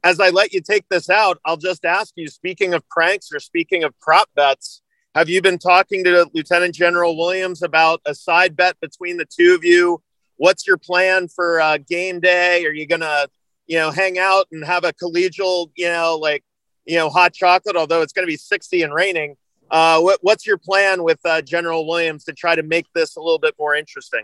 as 0.03 0.19
i 0.19 0.29
let 0.29 0.53
you 0.53 0.61
take 0.61 0.87
this 0.89 1.09
out 1.09 1.39
i'll 1.45 1.57
just 1.57 1.85
ask 1.85 2.13
you 2.15 2.27
speaking 2.27 2.73
of 2.73 2.87
pranks 2.89 3.29
or 3.33 3.39
speaking 3.39 3.83
of 3.83 3.97
prop 3.99 4.29
bets 4.35 4.83
have 5.15 5.29
you 5.29 5.43
been 5.43 5.59
talking 5.59 6.03
to 6.05 6.27
Lieutenant 6.33 6.73
General 6.73 7.15
Williams 7.15 7.61
about 7.61 8.01
a 8.03 8.15
side 8.15 8.55
bet 8.55 8.79
between 8.81 9.17
the 9.17 9.25
two 9.25 9.53
of 9.53 9.63
you? 9.63 10.01
What's 10.37 10.65
your 10.65 10.77
plan 10.77 11.27
for 11.27 11.61
uh, 11.61 11.77
game 11.77 12.19
day? 12.19 12.65
Are 12.65 12.73
you 12.73 12.87
gonna, 12.87 13.27
you 13.67 13.77
know, 13.77 13.91
hang 13.91 14.17
out 14.17 14.47
and 14.51 14.63
have 14.65 14.83
a 14.83 14.93
collegial, 14.93 15.69
you 15.75 15.87
know, 15.87 16.17
like, 16.21 16.43
you 16.85 16.97
know, 16.97 17.09
hot 17.09 17.33
chocolate? 17.33 17.75
Although 17.75 18.01
it's 18.01 18.13
going 18.13 18.25
to 18.25 18.31
be 18.31 18.37
60 18.37 18.81
and 18.81 18.93
raining. 18.93 19.35
Uh, 19.71 19.99
what, 19.99 20.19
what's 20.21 20.45
your 20.45 20.57
plan 20.57 21.03
with 21.03 21.19
uh, 21.25 21.41
General 21.41 21.87
Williams 21.87 22.25
to 22.25 22.33
try 22.33 22.55
to 22.55 22.63
make 22.63 22.85
this 22.93 23.15
a 23.15 23.19
little 23.19 23.39
bit 23.39 23.55
more 23.57 23.73
interesting? 23.73 24.23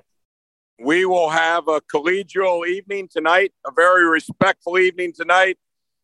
We 0.79 1.05
will 1.05 1.29
have 1.29 1.67
a 1.67 1.81
collegial 1.81 2.67
evening 2.67 3.10
tonight, 3.12 3.51
a 3.65 3.72
very 3.72 4.08
respectful 4.08 4.77
evening 4.77 5.13
tonight. 5.13 5.58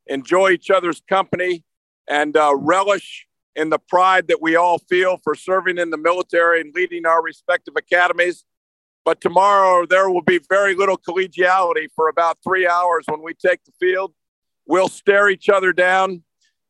Enjoy 0.08 0.50
each 0.50 0.70
other's 0.70 1.02
company 1.08 1.64
and 2.08 2.36
uh, 2.36 2.54
relish 2.56 3.28
in 3.56 3.70
the 3.70 3.80
pride 3.80 4.28
that 4.28 4.42
we 4.42 4.56
all 4.56 4.80
feel 4.80 5.18
for 5.24 5.34
serving 5.34 5.78
in 5.78 5.90
the 5.90 5.98
military 5.98 6.60
and 6.60 6.74
leading 6.76 7.06
our 7.06 7.24
respective 7.24 7.76
academies. 7.78 8.44
But 9.06 9.22
tomorrow 9.22 9.86
there 9.86 10.10
will 10.10 10.24
be 10.24 10.40
very 10.50 10.76
little 10.76 10.98
collegiality 10.98 11.88
for 11.96 12.10
about 12.10 12.40
three 12.44 12.68
hours 12.68 13.06
when 13.08 13.22
we 13.24 13.34
take 13.34 13.64
the 13.64 13.72
field. 13.80 14.14
We'll 14.66 14.90
stare 14.90 15.30
each 15.30 15.48
other 15.48 15.72
down. 15.72 16.24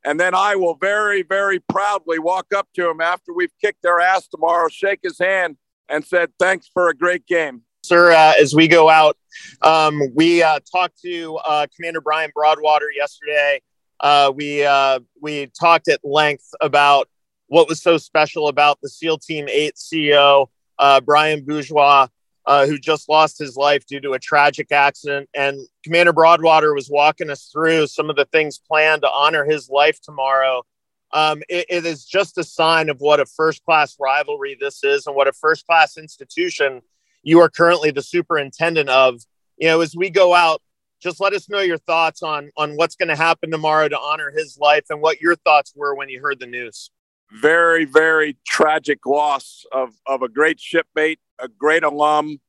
And 0.04 0.20
then 0.20 0.36
I 0.36 0.56
will 0.56 0.76
very, 0.76 1.24
very 1.24 1.60
proudly 1.60 2.20
walk 2.20 2.48
up 2.56 2.68
to 2.76 2.90
him 2.90 3.02
after 3.02 3.34
we've 3.34 3.54
kicked 3.60 3.82
their 3.82 4.00
ass 4.00 4.28
tomorrow, 4.28 4.68
shake 4.70 5.00
his 5.02 5.18
hand, 5.18 5.58
and 5.90 6.06
said, 6.06 6.32
Thanks 6.38 6.70
for 6.72 6.90
a 6.90 6.94
great 6.94 7.26
game. 7.26 7.62
Sir, 7.84 8.12
uh, 8.12 8.34
as 8.40 8.54
we 8.54 8.68
go 8.68 8.90
out, 8.90 9.18
um, 9.62 10.02
we 10.14 10.44
uh, 10.44 10.60
talked 10.72 11.00
to 11.02 11.38
uh, 11.38 11.66
Commander 11.76 12.02
Brian 12.02 12.32
Broadwater 12.36 12.92
yesterday 12.96 13.62
uh, 14.00 14.32
we 14.36 14.64
uh, 14.64 15.00
we 15.22 15.48
talked 15.60 15.88
at 15.88 16.00
length 16.04 16.48
about 16.62 17.08
what 17.48 17.68
was 17.70 17.82
so 17.82 17.98
special 17.98 18.48
about 18.48 18.80
the 18.82 18.90
SEAL 18.90 19.20
Team 19.20 19.48
Eight 19.50 19.76
CEO 19.76 20.48
uh, 20.78 21.00
Brian 21.02 21.46
Bourgeois, 21.46 22.08
uh, 22.48 22.66
who 22.68 22.78
just 22.78 23.10
lost 23.10 23.40
his 23.40 23.56
life 23.56 23.86
due 23.86 24.00
to 24.02 24.14
a 24.14 24.20
tragic 24.20 24.72
accident. 24.72 25.30
And 25.36 25.68
Commander 25.84 26.14
Broadwater 26.14 26.74
was 26.74 26.90
walking 26.90 27.30
us 27.30 27.50
through 27.52 27.88
some 27.88 28.10
of 28.10 28.16
the 28.16 28.26
things 28.26 28.60
planned 28.60 29.02
to 29.02 29.12
honor 29.12 29.46
his 29.46 29.70
life 29.70 30.00
tomorrow. 30.02 30.64
Um, 31.12 31.42
it, 31.50 31.66
it 31.70 31.86
is 31.86 32.06
just 32.06 32.38
a 32.38 32.44
sign 32.44 32.90
of 32.90 32.98
what 33.00 33.20
a 33.20 33.26
first 33.26 33.64
class 33.64 33.96
rivalry 34.00 34.58
this 34.60 34.84
is 34.84 35.08
and 35.08 35.16
what 35.16 35.28
a 35.28 35.34
first 35.34 35.66
class 35.66 35.98
institution 35.98 36.82
you 37.24 37.40
are 37.40 37.50
currently 37.50 37.92
the 37.92 38.02
superintendent 38.02 38.90
of. 38.90 39.22
You 39.58 39.70
know, 39.70 39.82
as 39.82 39.96
we 39.96 40.10
go 40.10 40.36
out 40.36 40.62
just 41.02 41.22
let 41.22 41.34
us 41.34 41.50
know 41.50 41.60
your 41.60 41.78
thoughts 41.78 42.24
on 42.24 42.50
on 42.58 42.76
what's 42.76 42.96
going 42.96 43.10
to 43.10 43.16
happen 43.16 43.52
tomorrow 43.52 43.88
to 43.88 44.00
honor 44.00 44.32
his 44.32 44.58
life 44.60 44.86
and 44.90 45.02
what 45.02 45.22
your 45.22 45.36
thoughts 45.36 45.72
were 45.76 45.94
when 45.94 46.10
you 46.10 46.20
heard 46.20 46.40
the 46.40 46.48
news. 46.48 46.90
Very, 47.32 47.86
very 47.86 48.38
tragic 48.46 49.06
loss 49.06 49.66
of, 49.72 49.94
of 50.06 50.22
a 50.22 50.30
great 50.30 50.60
shipmate, 50.60 51.20
a 51.40 51.48
great 51.48 51.84
alum, 51.84 52.40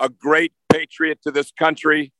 a 0.00 0.08
great 0.08 0.52
patriot 0.70 1.20
to 1.22 1.30
this 1.30 1.50
country, 1.52 2.12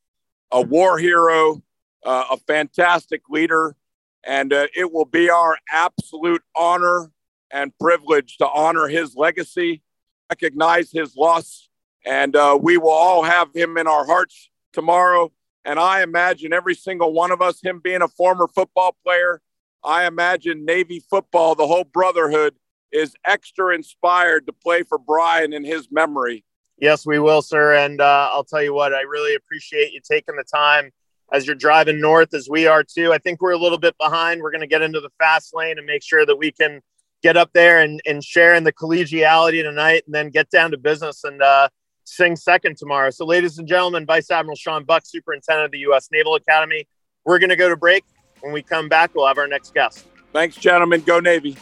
a 0.52 0.62
war 0.62 0.98
hero, 0.98 1.62
uh, 2.04 2.25
a 2.30 2.36
fantastic 2.36 3.22
leader. 3.28 3.76
And 4.25 4.52
uh, 4.52 4.66
it 4.75 4.92
will 4.92 5.04
be 5.04 5.30
our 5.30 5.58
absolute 5.70 6.42
honor 6.56 7.10
and 7.50 7.72
privilege 7.78 8.38
to 8.38 8.48
honor 8.48 8.88
his 8.88 9.14
legacy, 9.14 9.82
recognize 10.30 10.90
his 10.90 11.16
loss, 11.16 11.68
and 12.04 12.34
uh, 12.34 12.58
we 12.60 12.76
will 12.78 12.90
all 12.90 13.22
have 13.22 13.48
him 13.54 13.76
in 13.76 13.86
our 13.86 14.06
hearts 14.06 14.50
tomorrow 14.72 15.32
and 15.66 15.80
I 15.80 16.02
imagine 16.02 16.52
every 16.52 16.76
single 16.76 17.12
one 17.12 17.32
of 17.32 17.42
us, 17.42 17.60
him 17.60 17.80
being 17.82 18.00
a 18.00 18.08
former 18.08 18.46
football 18.46 18.96
player, 19.04 19.42
I 19.87 20.07
imagine 20.07 20.64
Navy 20.64 21.00
football, 21.09 21.55
the 21.55 21.66
whole 21.66 21.85
brotherhood, 21.85 22.55
is 22.93 23.14
extra 23.25 23.75
inspired 23.75 24.47
to 24.47 24.52
play 24.52 24.83
for 24.83 24.99
Brian 24.99 25.52
in 25.52 25.64
his 25.64 25.88
memory. 25.90 26.45
Yes, 26.78 27.07
we 27.07 27.19
will, 27.19 27.43
sir. 27.43 27.75
And 27.75 28.00
uh, 28.00 28.31
I'll 28.33 28.45
tell 28.45 28.62
you 28.62 28.75
what, 28.75 28.93
I 28.93 29.02
really 29.02 29.35
appreciate 29.35 29.93
you 29.93 30.00
taking 30.00 30.37
the 30.37 30.45
time 30.45 30.90
as 31.33 31.47
you're 31.47 31.57
driving 31.57 32.00
north, 32.00 32.35
as 32.35 32.49
we 32.50 32.66
are 32.66 32.85
too. 32.85 33.12
I 33.12 33.19
think 33.19 33.40
we're 33.40 33.52
a 33.52 33.59
little 33.59 33.78
bit 33.78 33.97
behind. 33.99 34.43
We're 34.43 34.50
going 34.50 34.61
to 34.61 34.66
get 34.66 34.83
into 34.83 35.00
the 35.00 35.11
fast 35.19 35.55
lane 35.55 35.78
and 35.78 35.87
make 35.87 36.02
sure 36.02 36.26
that 36.26 36.37
we 36.37 36.52
can 36.52 36.81
get 37.23 37.37
up 37.37 37.50
there 37.55 37.81
and, 37.81 38.00
and 38.07 38.23
share 38.23 38.55
in 38.55 38.64
the 38.64 38.73
collegiality 38.73 39.62
tonight 39.62 40.02
and 40.07 40.14
then 40.14 40.31
get 40.31 40.50
down 40.50 40.73
to 40.73 40.78
business. 40.78 41.25
And 41.25 41.40
uh, 41.43 41.69
sing 42.07 42.37
second 42.37 42.76
tomorrow. 42.76 43.11
So, 43.11 43.26
ladies 43.26 43.59
and 43.59 43.69
gentlemen, 43.69 44.07
Vice 44.07 44.31
Admiral 44.31 44.57
Sean 44.57 44.85
Buck, 44.85 45.02
Superintendent 45.05 45.66
of 45.66 45.73
the 45.73 45.78
U.S. 45.81 46.09
Naval 46.12 46.35
Academy. 46.35 46.87
We're 47.25 47.38
going 47.38 47.50
to 47.50 47.57
go 47.57 47.69
to 47.69 47.76
break. 47.76 48.05
When 48.40 48.52
we 48.52 48.62
come 48.62 48.88
back, 48.88 49.14
we'll 49.14 49.26
have 49.26 49.38
our 49.38 49.49
next 49.49 49.75
guest. 49.75 50.07
Thanks, 50.33 50.57
gentlemen. 50.57 51.00
Go 51.02 51.21
Navy. 51.21 51.57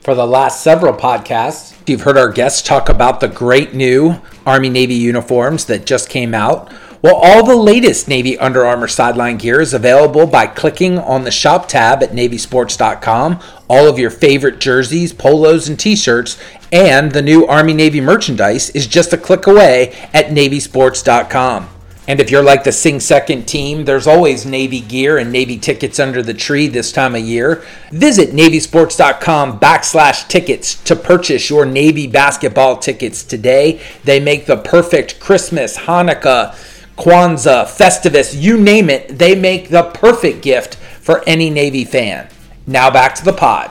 For 0.00 0.14
the 0.14 0.26
last 0.26 0.62
several 0.62 0.92
podcasts, 0.92 1.76
you've 1.88 2.02
heard 2.02 2.18
our 2.18 2.30
guests 2.30 2.60
talk 2.60 2.88
about 2.88 3.20
the 3.20 3.28
great 3.28 3.72
new 3.72 4.20
Army 4.44 4.68
Navy 4.68 4.94
uniforms 4.94 5.66
that 5.66 5.86
just 5.86 6.08
came 6.08 6.34
out. 6.34 6.72
Well, 7.02 7.16
all 7.16 7.44
the 7.44 7.56
latest 7.56 8.06
Navy 8.08 8.38
Under 8.38 8.64
Armour 8.64 8.88
sideline 8.88 9.36
gear 9.36 9.60
is 9.60 9.74
available 9.74 10.26
by 10.26 10.46
clicking 10.46 10.98
on 10.98 11.24
the 11.24 11.30
shop 11.30 11.68
tab 11.68 12.02
at 12.02 12.10
navysports.com. 12.10 13.40
All 13.68 13.88
of 13.88 13.98
your 13.98 14.10
favorite 14.10 14.60
jerseys, 14.60 15.12
polos, 15.12 15.68
and 15.68 15.78
t 15.78 15.96
shirts, 15.96 16.38
and 16.70 17.12
the 17.12 17.22
new 17.22 17.46
Army 17.46 17.72
Navy 17.72 18.00
merchandise 18.00 18.70
is 18.70 18.86
just 18.86 19.12
a 19.12 19.18
click 19.18 19.46
away 19.46 19.92
at 20.12 20.26
navysports.com. 20.26 21.68
And 22.12 22.20
if 22.20 22.30
you're 22.30 22.44
like 22.44 22.62
the 22.62 22.72
Sing 22.72 23.00
Second 23.00 23.46
team, 23.46 23.86
there's 23.86 24.06
always 24.06 24.44
Navy 24.44 24.80
gear 24.80 25.16
and 25.16 25.32
Navy 25.32 25.56
tickets 25.56 25.98
under 25.98 26.22
the 26.22 26.34
tree 26.34 26.66
this 26.66 26.92
time 26.92 27.14
of 27.14 27.22
year. 27.22 27.64
Visit 27.90 28.34
NavySports.com 28.34 29.58
backslash 29.58 30.28
tickets 30.28 30.74
to 30.84 30.94
purchase 30.94 31.48
your 31.48 31.64
Navy 31.64 32.06
basketball 32.06 32.76
tickets 32.76 33.24
today. 33.24 33.80
They 34.04 34.20
make 34.20 34.44
the 34.44 34.58
perfect 34.58 35.20
Christmas, 35.20 35.78
Hanukkah, 35.78 36.50
Kwanzaa, 36.98 37.64
Festivus, 37.64 38.38
you 38.38 38.60
name 38.60 38.90
it, 38.90 39.16
they 39.16 39.34
make 39.34 39.70
the 39.70 39.84
perfect 39.84 40.42
gift 40.42 40.74
for 40.74 41.26
any 41.26 41.48
Navy 41.48 41.86
fan. 41.86 42.28
Now 42.66 42.90
back 42.90 43.14
to 43.14 43.24
the 43.24 43.32
pod. 43.32 43.70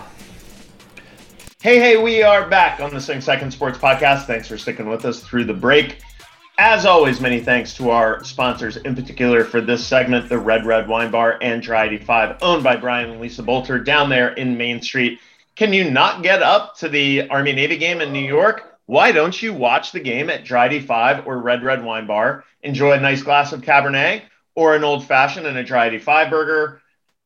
Hey, 1.61 1.77
hey, 1.77 2.01
we 2.01 2.23
are 2.23 2.49
back 2.49 2.79
on 2.79 2.91
the 2.91 2.99
Sing 2.99 3.21
Second 3.21 3.51
Sports 3.51 3.77
Podcast. 3.77 4.25
Thanks 4.25 4.47
for 4.47 4.57
sticking 4.57 4.89
with 4.89 5.05
us 5.05 5.19
through 5.19 5.43
the 5.43 5.53
break. 5.53 5.97
As 6.57 6.85
always, 6.85 7.19
many 7.19 7.39
thanks 7.39 7.73
to 7.75 7.89
our 7.89 8.23
sponsors, 8.23 8.77
in 8.77 8.95
particular 8.95 9.43
for 9.43 9.61
this 9.61 9.85
segment, 9.85 10.29
the 10.29 10.37
Red 10.37 10.65
Red 10.65 10.87
Wine 10.87 11.09
Bar 11.09 11.39
and 11.41 11.61
Dry 11.61 11.85
85, 11.85 12.37
owned 12.41 12.63
by 12.63 12.75
Brian 12.75 13.09
and 13.09 13.21
Lisa 13.21 13.41
Bolter 13.41 13.79
down 13.79 14.09
there 14.09 14.33
in 14.33 14.57
Main 14.57 14.81
Street. 14.81 15.19
Can 15.55 15.73
you 15.73 15.89
not 15.89 16.23
get 16.23 16.43
up 16.43 16.77
to 16.77 16.89
the 16.89 17.29
Army 17.29 17.53
Navy 17.53 17.77
game 17.77 18.01
in 18.01 18.13
New 18.13 18.23
York? 18.23 18.77
Why 18.85 19.11
don't 19.11 19.41
you 19.41 19.53
watch 19.53 19.91
the 19.91 19.99
game 19.99 20.29
at 20.29 20.43
Dry 20.43 20.65
85 20.67 21.25
or 21.25 21.37
Red 21.39 21.63
Red 21.63 21.83
Wine 21.83 22.05
Bar? 22.05 22.43
Enjoy 22.63 22.91
a 22.91 22.99
nice 22.99 23.23
glass 23.23 23.53
of 23.53 23.61
Cabernet 23.61 24.23
or 24.53 24.75
an 24.75 24.83
old 24.83 25.05
fashioned 25.05 25.47
and 25.47 25.57
a 25.57 25.63
Dry 25.63 25.87
85 25.87 26.29
burger. 26.29 26.80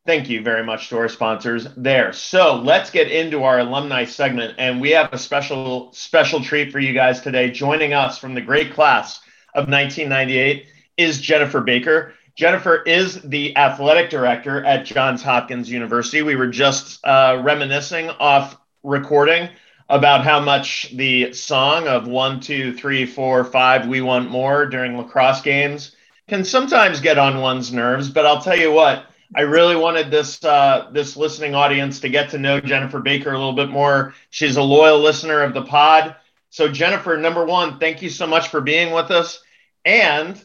Thank 0.05 0.29
you 0.29 0.43
very 0.43 0.63
much 0.63 0.89
to 0.89 0.97
our 0.97 1.09
sponsors 1.09 1.67
there. 1.75 2.13
So 2.13 2.57
let's 2.57 2.91
get 2.91 3.09
into 3.09 3.41
our 3.43 3.57
alumni 3.57 4.05
segment. 4.05 4.53
And 4.59 4.79
we 4.79 4.91
have 4.91 5.11
a 5.11 5.17
special, 5.17 5.91
special 5.93 6.43
treat 6.43 6.71
for 6.71 6.77
you 6.77 6.93
guys 6.93 7.21
today. 7.21 7.49
Joining 7.49 7.93
us 7.93 8.19
from 8.19 8.35
the 8.35 8.41
great 8.41 8.71
class 8.71 9.19
of 9.55 9.67
1998 9.67 10.67
is 10.97 11.19
Jennifer 11.19 11.59
Baker. 11.59 12.13
Jennifer 12.35 12.83
is 12.83 13.19
the 13.23 13.57
athletic 13.57 14.11
director 14.11 14.63
at 14.63 14.85
Johns 14.85 15.23
Hopkins 15.23 15.71
University. 15.71 16.21
We 16.21 16.35
were 16.35 16.49
just 16.49 17.03
uh, 17.03 17.41
reminiscing 17.43 18.09
off 18.09 18.57
recording 18.83 19.49
about 19.89 20.23
how 20.23 20.39
much 20.39 20.91
the 20.95 21.33
song 21.33 21.87
of 21.87 22.07
one, 22.07 22.39
two, 22.39 22.75
three, 22.75 23.07
four, 23.07 23.43
five, 23.43 23.87
we 23.87 24.01
want 24.01 24.29
more 24.29 24.67
during 24.67 24.97
lacrosse 24.97 25.41
games 25.41 25.95
can 26.27 26.43
sometimes 26.43 26.99
get 26.99 27.17
on 27.17 27.41
one's 27.41 27.73
nerves. 27.73 28.09
But 28.09 28.27
I'll 28.27 28.41
tell 28.41 28.57
you 28.57 28.71
what, 28.71 29.05
I 29.33 29.41
really 29.41 29.75
wanted 29.75 30.11
this 30.11 30.43
uh, 30.43 30.89
this 30.91 31.17
listening 31.17 31.55
audience 31.55 31.99
to 32.01 32.09
get 32.09 32.29
to 32.31 32.37
know 32.37 32.59
Jennifer 32.59 32.99
Baker 32.99 33.33
a 33.33 33.37
little 33.37 33.53
bit 33.53 33.69
more. 33.69 34.13
She's 34.29 34.57
a 34.57 34.61
loyal 34.61 34.99
listener 34.99 35.41
of 35.41 35.53
the 35.53 35.63
pod. 35.63 36.15
So 36.49 36.69
Jennifer, 36.69 37.17
number 37.17 37.43
one, 37.43 37.79
thank 37.79 38.01
you 38.01 38.09
so 38.09 38.27
much 38.27 38.49
for 38.49 38.61
being 38.61 38.93
with 38.93 39.11
us 39.11 39.43
and 39.83 40.41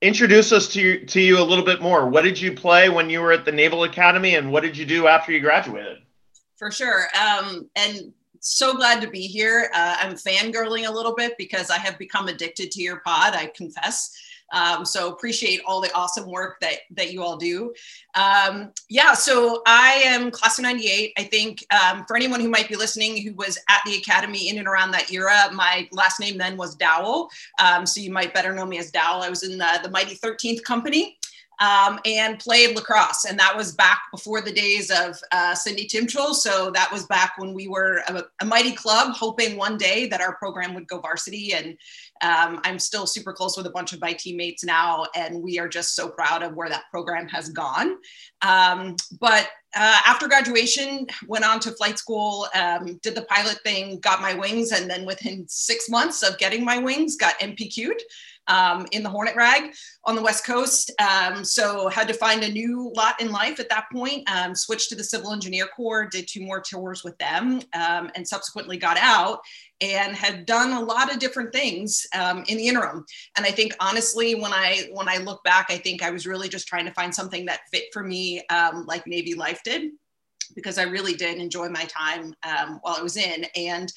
introduce 0.00 0.52
us 0.52 0.68
to, 0.68 1.04
to 1.06 1.20
you 1.20 1.38
a 1.38 1.44
little 1.44 1.64
bit 1.64 1.80
more. 1.80 2.08
What 2.08 2.24
did 2.24 2.40
you 2.40 2.52
play 2.52 2.88
when 2.88 3.08
you 3.08 3.20
were 3.20 3.32
at 3.32 3.44
the 3.44 3.52
Naval 3.52 3.84
Academy 3.84 4.34
and 4.34 4.52
what 4.52 4.62
did 4.62 4.76
you 4.76 4.84
do 4.84 5.06
after 5.06 5.32
you 5.32 5.40
graduated? 5.40 5.98
For 6.58 6.70
sure. 6.70 7.06
Um, 7.18 7.70
and 7.76 8.12
so 8.40 8.74
glad 8.74 9.00
to 9.00 9.08
be 9.08 9.26
here. 9.26 9.70
Uh, 9.74 9.96
I'm 10.00 10.14
fangirling 10.14 10.86
a 10.86 10.92
little 10.92 11.14
bit 11.14 11.34
because 11.38 11.70
I 11.70 11.78
have 11.78 11.98
become 11.98 12.28
addicted 12.28 12.70
to 12.72 12.82
your 12.82 13.00
pod, 13.00 13.34
I 13.34 13.46
confess. 13.56 14.14
Um, 14.52 14.84
so 14.84 15.12
appreciate 15.12 15.60
all 15.66 15.80
the 15.80 15.92
awesome 15.94 16.30
work 16.30 16.60
that 16.60 16.80
that 16.92 17.12
you 17.12 17.22
all 17.22 17.36
do. 17.36 17.74
Um, 18.14 18.72
yeah, 18.88 19.14
so 19.14 19.62
I 19.66 20.02
am 20.04 20.30
class 20.30 20.58
of 20.58 20.62
'98. 20.62 21.12
I 21.18 21.24
think 21.24 21.64
um, 21.72 22.04
for 22.06 22.16
anyone 22.16 22.40
who 22.40 22.48
might 22.48 22.68
be 22.68 22.76
listening 22.76 23.20
who 23.22 23.34
was 23.34 23.58
at 23.68 23.80
the 23.84 23.96
academy 23.96 24.48
in 24.48 24.58
and 24.58 24.68
around 24.68 24.90
that 24.92 25.10
era, 25.10 25.50
my 25.52 25.88
last 25.92 26.20
name 26.20 26.38
then 26.38 26.56
was 26.56 26.74
Dowell. 26.76 27.30
Um, 27.58 27.86
so 27.86 28.00
you 28.00 28.12
might 28.12 28.34
better 28.34 28.54
know 28.54 28.66
me 28.66 28.78
as 28.78 28.90
Dowell. 28.90 29.22
I 29.22 29.30
was 29.30 29.42
in 29.42 29.58
the, 29.58 29.80
the 29.82 29.90
Mighty 29.90 30.14
13th 30.14 30.62
Company 30.62 31.18
um, 31.60 32.00
and 32.04 32.38
played 32.38 32.76
lacrosse. 32.76 33.24
And 33.24 33.38
that 33.38 33.56
was 33.56 33.72
back 33.72 34.02
before 34.10 34.40
the 34.40 34.52
days 34.52 34.90
of 34.90 35.18
uh, 35.32 35.54
Cindy 35.54 35.86
Timchal. 35.86 36.34
So 36.34 36.70
that 36.72 36.90
was 36.92 37.06
back 37.06 37.34
when 37.38 37.54
we 37.54 37.68
were 37.68 38.02
a, 38.08 38.24
a, 38.40 38.44
mighty 38.44 38.72
club, 38.72 39.14
hoping 39.14 39.56
one 39.56 39.78
day 39.78 40.06
that 40.08 40.20
our 40.20 40.36
program 40.36 40.74
would 40.74 40.88
go 40.88 41.00
varsity. 41.00 41.52
And 41.54 41.76
um, 42.22 42.60
I'm 42.64 42.78
still 42.78 43.06
super 43.06 43.32
close 43.32 43.56
with 43.56 43.66
a 43.66 43.70
bunch 43.70 43.92
of 43.92 44.00
my 44.00 44.12
teammates 44.12 44.64
now, 44.64 45.06
and 45.14 45.42
we 45.42 45.58
are 45.58 45.68
just 45.68 45.94
so 45.94 46.08
proud 46.08 46.42
of 46.42 46.54
where 46.54 46.68
that 46.68 46.84
program 46.90 47.28
has 47.28 47.48
gone. 47.48 47.96
Um, 48.42 48.96
but 49.20 49.48
uh, 49.76 50.00
after 50.06 50.28
graduation, 50.28 51.06
went 51.26 51.44
on 51.44 51.58
to 51.60 51.72
flight 51.72 51.98
school, 51.98 52.46
um, 52.54 52.98
did 53.02 53.14
the 53.14 53.22
pilot 53.22 53.58
thing, 53.64 53.98
got 54.00 54.20
my 54.20 54.34
wings, 54.34 54.70
and 54.70 54.88
then 54.88 55.04
within 55.04 55.44
six 55.48 55.90
months 55.90 56.22
of 56.22 56.38
getting 56.38 56.64
my 56.64 56.78
wings, 56.78 57.16
got 57.16 57.38
NPQ'd 57.40 58.00
um, 58.48 58.86
in 58.92 59.02
the 59.02 59.08
Hornet 59.08 59.36
Rag 59.36 59.72
on 60.04 60.14
the 60.14 60.22
West 60.22 60.44
Coast. 60.44 60.90
Um, 61.00 61.44
so 61.44 61.88
had 61.88 62.08
to 62.08 62.14
find 62.14 62.42
a 62.42 62.50
new 62.50 62.92
lot 62.94 63.20
in 63.20 63.30
life 63.30 63.60
at 63.60 63.68
that 63.70 63.86
point. 63.92 64.28
Um, 64.30 64.54
switched 64.54 64.88
to 64.90 64.94
the 64.94 65.04
Civil 65.04 65.32
Engineer 65.32 65.66
Corps, 65.66 66.06
did 66.06 66.28
two 66.28 66.42
more 66.42 66.60
tours 66.60 67.04
with 67.04 67.16
them, 67.18 67.60
um, 67.74 68.10
and 68.14 68.26
subsequently 68.26 68.76
got 68.76 68.98
out 68.98 69.40
and 69.80 70.14
had 70.14 70.46
done 70.46 70.72
a 70.72 70.80
lot 70.80 71.12
of 71.12 71.18
different 71.18 71.52
things 71.52 72.06
um, 72.14 72.44
in 72.48 72.56
the 72.56 72.68
interim. 72.68 73.04
And 73.36 73.44
I 73.44 73.50
think 73.50 73.74
honestly, 73.80 74.34
when 74.34 74.52
I 74.52 74.88
when 74.92 75.08
I 75.08 75.18
look 75.18 75.42
back, 75.44 75.66
I 75.68 75.78
think 75.78 76.02
I 76.02 76.10
was 76.10 76.26
really 76.26 76.48
just 76.48 76.68
trying 76.68 76.86
to 76.86 76.92
find 76.92 77.14
something 77.14 77.44
that 77.46 77.68
fit 77.72 77.84
for 77.92 78.02
me, 78.02 78.44
um, 78.48 78.86
like 78.86 79.06
Navy 79.06 79.34
life 79.34 79.60
did, 79.64 79.92
because 80.54 80.78
I 80.78 80.84
really 80.84 81.14
did 81.14 81.38
enjoy 81.38 81.68
my 81.68 81.84
time 81.84 82.34
while 82.80 82.96
I 82.98 83.02
was 83.02 83.16
in 83.16 83.46
and 83.56 83.92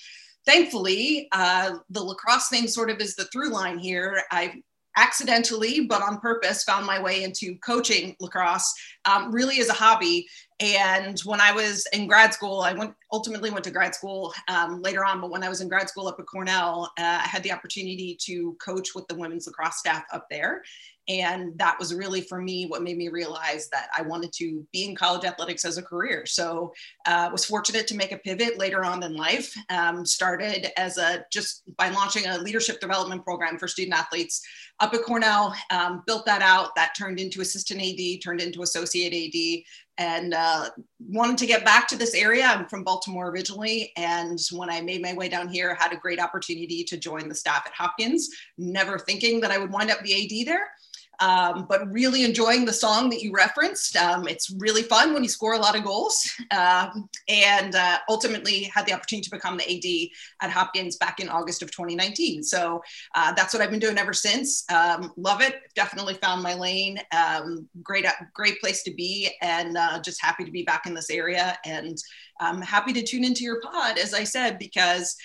thankfully, 0.48 1.28
uh, 1.34 1.78
the 1.92 2.02
lacrosse 2.02 2.48
thing 2.50 2.68
sort 2.68 2.90
of 2.90 3.00
is 3.00 3.16
the 3.16 3.26
through 3.26 3.52
line 3.52 3.78
here. 3.78 4.24
I 4.32 4.64
accidentally, 4.98 5.82
but 5.82 6.02
on 6.02 6.20
purpose, 6.20 6.64
found 6.64 6.86
my 6.86 7.00
way 7.00 7.24
into 7.24 7.56
coaching 7.58 8.16
lacrosse 8.20 8.74
um, 9.06 9.32
really 9.32 9.60
as 9.60 9.70
a 9.70 9.74
hobby. 9.74 10.28
And 10.60 11.20
when 11.20 11.40
I 11.40 11.52
was 11.52 11.86
in 11.94 12.08
grad 12.08 12.34
school, 12.34 12.62
I 12.62 12.74
went 12.74 12.96
ultimately 13.14 13.52
went 13.52 13.64
to 13.66 13.72
grad 13.72 13.94
school 13.94 14.34
um, 14.48 14.82
later 14.82 15.06
on. 15.06 15.22
But 15.22 15.30
when 15.30 15.44
I 15.44 15.50
was 15.50 15.62
in 15.62 15.68
grad 15.68 15.88
school 15.88 16.08
up 16.08 16.20
at 16.20 16.26
Cornell, 16.26 16.92
uh, 16.98 17.20
I 17.24 17.28
had 17.28 17.44
the 17.44 17.52
opportunity 17.52 18.18
to 18.22 18.58
coach 18.60 18.96
with 18.96 19.08
the 19.08 19.16
women's 19.16 19.46
lacrosse 19.46 19.78
staff 19.78 20.04
up 20.12 20.26
there, 20.32 20.64
and 21.10 21.58
that 21.58 21.78
was 21.80 21.94
really 21.94 22.22
for 22.22 22.42
me 22.42 22.66
what 22.66 22.84
made 22.84 22.98
me 22.98 23.10
realize 23.10 23.70
that 23.70 23.88
i 23.98 24.02
wanted 24.02 24.32
to 24.34 24.66
be 24.72 24.86
in 24.86 24.96
college 24.96 25.26
athletics 25.26 25.66
as 25.66 25.78
a 25.78 25.84
career 25.84 26.26
so 26.26 26.74
uh, 27.06 27.30
was 27.32 27.46
fortunate 27.46 27.88
to 27.88 27.96
make 27.96 28.12
a 28.12 28.18
pivot 28.18 28.58
later 28.58 28.84
on 28.84 29.02
in 29.04 29.16
life 29.16 29.54
um, 29.70 30.06
started 30.06 30.68
as 30.78 30.98
a 30.98 31.26
just 31.32 31.64
by 31.78 31.90
launching 31.90 32.26
a 32.28 32.38
leadership 32.40 32.80
development 32.80 33.24
program 33.24 33.58
for 33.58 33.68
student 33.68 33.98
athletes 33.98 34.42
up 34.80 34.94
at 34.94 35.04
cornell 35.04 35.56
um, 35.72 36.04
built 36.06 36.26
that 36.26 36.42
out 36.42 36.76
that 36.76 36.94
turned 36.98 37.20
into 37.20 37.42
assistant 37.42 37.82
ad 37.82 38.22
turned 38.22 38.42
into 38.42 38.62
associate 38.62 39.14
ad 39.14 39.64
and 39.98 40.34
uh, 40.34 40.70
wanted 41.10 41.38
to 41.40 41.46
get 41.46 41.66
back 41.66 41.88
to 41.88 41.96
this 41.96 42.14
area. 42.14 42.46
I'm 42.46 42.68
from 42.68 42.84
Baltimore 42.84 43.30
originally, 43.30 43.92
and 43.98 44.40
when 44.52 44.70
I 44.70 44.82
made 44.82 45.02
my 45.02 45.14
way 45.14 45.28
down 45.28 45.48
here, 45.48 45.76
had 45.76 45.92
a 45.92 45.98
great 45.98 46.20
opportunity 46.20 46.84
to 46.84 46.98
join 46.98 47.28
the 47.28 47.36
staff 47.36 47.64
at 47.66 47.74
Hopkins. 47.74 48.30
Never 48.58 49.00
thinking 49.00 49.42
that 49.42 49.52
I 49.52 49.58
would 49.58 49.72
wind 49.72 49.90
up 49.90 50.02
the 50.02 50.14
AD 50.14 50.48
there, 50.48 50.70
um, 51.20 51.66
but 51.68 51.92
really 51.92 52.24
enjoying 52.24 52.66
the 52.66 52.74
song 52.74 53.10
that 53.10 53.22
you 53.22 53.32
referenced. 53.32 53.96
Um, 53.96 54.28
it's 54.28 54.52
really 54.52 54.84
fun 54.84 55.14
when 55.14 55.24
you 55.24 55.30
score 55.30 55.54
a 55.54 55.60
lot 55.60 55.76
of 55.76 55.84
goals, 55.84 56.30
um, 56.52 57.10
and 57.28 57.76
uh, 57.76 58.00
ultimately 58.10 58.64
had 58.64 58.86
the 58.86 58.94
opportunity 58.94 59.24
to 59.30 59.36
become 59.36 59.58
the 59.58 59.64
AD 59.64 60.46
at 60.48 60.52
Hopkins 60.52 60.98
back 60.98 61.20
in 61.20 61.30
August 61.30 61.62
of 61.62 61.72
2019. 61.72 62.44
So 62.44 62.82
uh, 63.16 63.34
that's 63.34 63.54
what 63.54 63.62
I've 63.62 63.72
been 63.72 63.80
doing 63.80 63.98
ever 63.98 64.14
since. 64.14 64.64
Um, 64.70 65.12
love 65.18 65.42
it. 65.42 65.56
Definitely 65.76 66.16
found 66.16 66.44
my 66.44 66.54
lane. 66.54 67.00
Um, 67.12 67.68
great, 67.82 68.06
great 68.34 68.60
place 68.60 68.84
to 68.84 68.92
be, 68.94 69.32
and 69.42 69.78
uh, 69.78 70.00
just 70.02 70.24
happy 70.24 70.46
to 70.46 70.52
be 70.52 70.64
back 70.64 70.86
in 70.86 70.94
this 70.94 71.10
area. 71.10 71.58
And 71.66 71.98
I'm 72.40 72.62
happy 72.62 72.94
to 72.94 73.04
tune 73.04 73.24
into 73.24 73.44
your 73.44 73.62
pod, 73.62 73.98
as 73.98 74.14
I 74.14 74.24
said, 74.24 74.60
because 74.60 75.16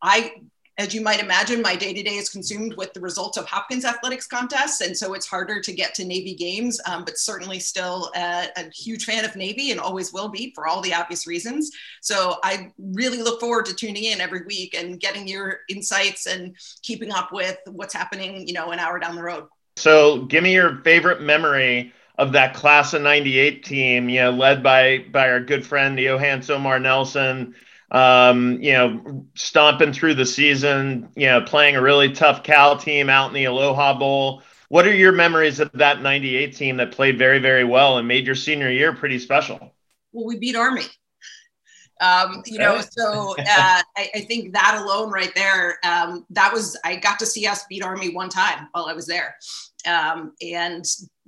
I 0.00 0.32
as 0.76 0.92
you 0.92 1.00
might 1.00 1.20
imagine, 1.20 1.62
my 1.62 1.76
day 1.76 1.92
to 1.92 2.02
day 2.02 2.16
is 2.16 2.28
consumed 2.28 2.74
with 2.74 2.92
the 2.94 3.00
results 3.00 3.38
of 3.38 3.46
Hopkins 3.46 3.84
athletics 3.84 4.26
contests. 4.26 4.80
And 4.80 4.96
so 4.96 5.14
it's 5.14 5.26
harder 5.26 5.60
to 5.60 5.72
get 5.72 5.94
to 5.94 6.04
Navy 6.04 6.34
games, 6.34 6.80
um, 6.86 7.04
but 7.04 7.16
certainly 7.16 7.60
still 7.60 8.10
a, 8.16 8.48
a, 8.56 8.70
huge 8.70 9.04
fan 9.04 9.24
of 9.24 9.36
Navy 9.36 9.70
and 9.70 9.78
always 9.78 10.12
will 10.12 10.28
be 10.28 10.52
for 10.52 10.66
all 10.66 10.80
the 10.80 10.92
obvious 10.92 11.28
reasons. 11.28 11.70
So 12.02 12.38
I 12.42 12.72
really 12.78 13.22
look 13.22 13.40
forward 13.40 13.66
to 13.66 13.74
tuning 13.74 14.04
in 14.04 14.20
every 14.20 14.44
week 14.46 14.74
and 14.74 14.98
getting 14.98 15.28
your 15.28 15.60
insights 15.68 16.26
and 16.26 16.56
keeping 16.82 17.12
up 17.12 17.30
with 17.32 17.56
what's 17.66 17.94
happening, 17.94 18.48
you 18.48 18.54
know, 18.54 18.72
an 18.72 18.80
hour 18.80 18.98
down 18.98 19.14
the 19.14 19.22
road. 19.22 19.46
So 19.76 20.22
give 20.24 20.42
me 20.42 20.54
your 20.54 20.78
favorite 20.82 21.20
memory 21.22 21.92
of 22.18 22.32
that 22.32 22.54
class 22.54 22.94
of 22.94 23.02
98 23.02 23.64
team, 23.64 24.08
you 24.08 24.20
know, 24.20 24.30
led 24.30 24.62
by, 24.62 25.04
by 25.12 25.30
our 25.30 25.40
good 25.40 25.64
friend, 25.64 25.98
Johan 25.98 26.40
Somar 26.40 26.80
Nelson 26.80 27.54
um, 27.94 28.60
you 28.60 28.72
know, 28.72 29.24
stomping 29.36 29.92
through 29.92 30.14
the 30.16 30.26
season, 30.26 31.08
you 31.14 31.26
know, 31.26 31.40
playing 31.40 31.76
a 31.76 31.80
really 31.80 32.12
tough 32.12 32.42
Cal 32.42 32.76
team 32.76 33.08
out 33.08 33.28
in 33.28 33.34
the 33.34 33.44
Aloha 33.44 33.96
Bowl. 33.96 34.42
What 34.68 34.84
are 34.84 34.94
your 34.94 35.12
memories 35.12 35.60
of 35.60 35.70
that 35.74 36.02
98 36.02 36.56
team 36.56 36.76
that 36.78 36.90
played 36.90 37.16
very, 37.16 37.38
very 37.38 37.62
well 37.62 37.96
and 37.96 38.08
made 38.08 38.26
your 38.26 38.34
senior 38.34 38.68
year 38.68 38.92
pretty 38.92 39.20
special? 39.20 39.72
Well, 40.10 40.26
we 40.26 40.36
beat 40.36 40.56
Army. 40.56 40.82
Um, 42.00 42.42
you 42.46 42.58
know, 42.58 42.80
so 42.80 43.36
uh, 43.38 43.82
I, 43.96 44.10
I, 44.16 44.20
think 44.22 44.52
that 44.54 44.80
alone 44.82 45.12
right 45.12 45.32
there, 45.36 45.78
um, 45.84 46.26
that 46.30 46.52
was, 46.52 46.76
I 46.84 46.96
got 46.96 47.20
to 47.20 47.26
see 47.26 47.46
us 47.46 47.64
beat 47.68 47.84
Army 47.84 48.12
one 48.12 48.28
time 48.28 48.66
while 48.72 48.86
I 48.86 48.92
was 48.92 49.06
there. 49.06 49.36
Um, 49.86 50.32
and 50.42 50.84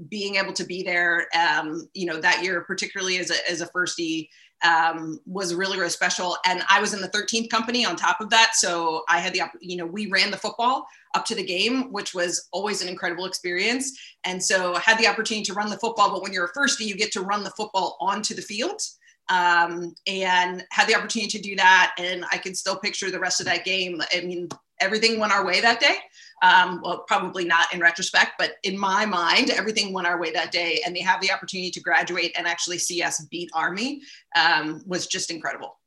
being 0.08 0.34
able 0.34 0.52
to 0.54 0.64
be 0.64 0.82
there, 0.82 1.28
um, 1.38 1.88
you 1.94 2.06
know, 2.06 2.20
that 2.20 2.42
year, 2.42 2.62
particularly 2.62 3.18
as 3.18 3.30
a, 3.30 3.50
as 3.50 3.60
a 3.60 3.68
firstie, 3.68 4.28
um, 4.64 5.20
was 5.26 5.54
really, 5.54 5.78
really 5.78 5.90
special. 5.90 6.36
And 6.46 6.62
I 6.68 6.80
was 6.80 6.94
in 6.94 7.00
the 7.00 7.08
13th 7.08 7.50
company 7.50 7.84
on 7.84 7.96
top 7.96 8.20
of 8.20 8.30
that. 8.30 8.52
So 8.54 9.04
I 9.08 9.18
had 9.18 9.32
the, 9.32 9.42
you 9.60 9.76
know, 9.76 9.86
we 9.86 10.06
ran 10.06 10.30
the 10.30 10.36
football 10.36 10.86
up 11.14 11.24
to 11.26 11.34
the 11.34 11.44
game, 11.44 11.92
which 11.92 12.14
was 12.14 12.48
always 12.52 12.82
an 12.82 12.88
incredible 12.88 13.26
experience. 13.26 13.98
And 14.24 14.42
so 14.42 14.74
I 14.74 14.80
had 14.80 14.98
the 14.98 15.06
opportunity 15.06 15.44
to 15.44 15.54
run 15.54 15.70
the 15.70 15.78
football, 15.78 16.10
but 16.10 16.22
when 16.22 16.32
you're 16.32 16.46
a 16.46 16.52
firstie, 16.52 16.86
you 16.86 16.96
get 16.96 17.12
to 17.12 17.20
run 17.20 17.44
the 17.44 17.50
football 17.50 17.96
onto 18.00 18.34
the 18.34 18.42
field 18.42 18.80
um, 19.28 19.94
and 20.06 20.64
had 20.70 20.88
the 20.88 20.94
opportunity 20.94 21.38
to 21.38 21.42
do 21.42 21.56
that. 21.56 21.94
And 21.98 22.24
I 22.30 22.38
can 22.38 22.54
still 22.54 22.76
picture 22.76 23.10
the 23.10 23.20
rest 23.20 23.40
of 23.40 23.46
that 23.46 23.64
game. 23.64 24.00
I 24.14 24.20
mean, 24.20 24.48
everything 24.80 25.18
went 25.18 25.32
our 25.32 25.44
way 25.44 25.60
that 25.60 25.80
day. 25.80 25.96
Um, 26.42 26.82
well, 26.84 27.04
probably 27.08 27.46
not 27.46 27.72
in 27.72 27.80
retrospect, 27.80 28.32
but 28.38 28.56
in 28.62 28.78
my 28.78 29.06
mind, 29.06 29.50
everything 29.50 29.92
went 29.92 30.06
our 30.06 30.20
way 30.20 30.30
that 30.32 30.52
day. 30.52 30.80
And 30.84 30.94
they 30.94 31.00
have 31.00 31.20
the 31.20 31.32
opportunity 31.32 31.70
to 31.70 31.80
graduate 31.80 32.34
and 32.36 32.46
actually 32.46 32.78
see 32.78 33.02
us 33.02 33.24
beat 33.30 33.50
Army 33.54 34.02
um, 34.38 34.82
was 34.86 35.06
just 35.06 35.30
incredible. 35.30 35.78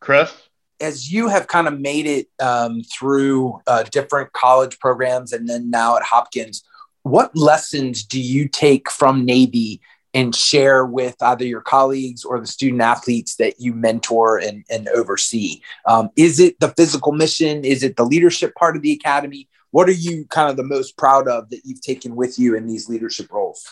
Chris? 0.00 0.32
As 0.80 1.10
you 1.10 1.28
have 1.28 1.48
kind 1.48 1.66
of 1.66 1.80
made 1.80 2.06
it 2.06 2.28
um, 2.38 2.82
through 2.82 3.60
uh, 3.66 3.82
different 3.84 4.32
college 4.32 4.78
programs 4.78 5.32
and 5.32 5.48
then 5.48 5.68
now 5.70 5.96
at 5.96 6.04
Hopkins, 6.04 6.62
what 7.02 7.36
lessons 7.36 8.04
do 8.04 8.20
you 8.20 8.48
take 8.48 8.90
from 8.90 9.24
Navy 9.24 9.80
and 10.14 10.34
share 10.34 10.84
with 10.84 11.16
either 11.20 11.44
your 11.44 11.60
colleagues 11.60 12.24
or 12.24 12.40
the 12.40 12.46
student 12.46 12.82
athletes 12.82 13.36
that 13.36 13.60
you 13.60 13.72
mentor 13.72 14.38
and, 14.38 14.64
and 14.70 14.88
oversee? 14.88 15.60
Um, 15.84 16.10
is 16.16 16.40
it 16.40 16.58
the 16.60 16.68
physical 16.70 17.12
mission? 17.12 17.64
Is 17.64 17.82
it 17.82 17.96
the 17.96 18.04
leadership 18.04 18.54
part 18.54 18.76
of 18.76 18.82
the 18.82 18.92
academy? 18.92 19.48
What 19.70 19.88
are 19.88 19.92
you 19.92 20.26
kind 20.26 20.50
of 20.50 20.56
the 20.56 20.64
most 20.64 20.96
proud 20.96 21.28
of 21.28 21.50
that 21.50 21.60
you've 21.64 21.82
taken 21.82 22.16
with 22.16 22.38
you 22.38 22.56
in 22.56 22.66
these 22.66 22.88
leadership 22.88 23.30
roles? 23.32 23.64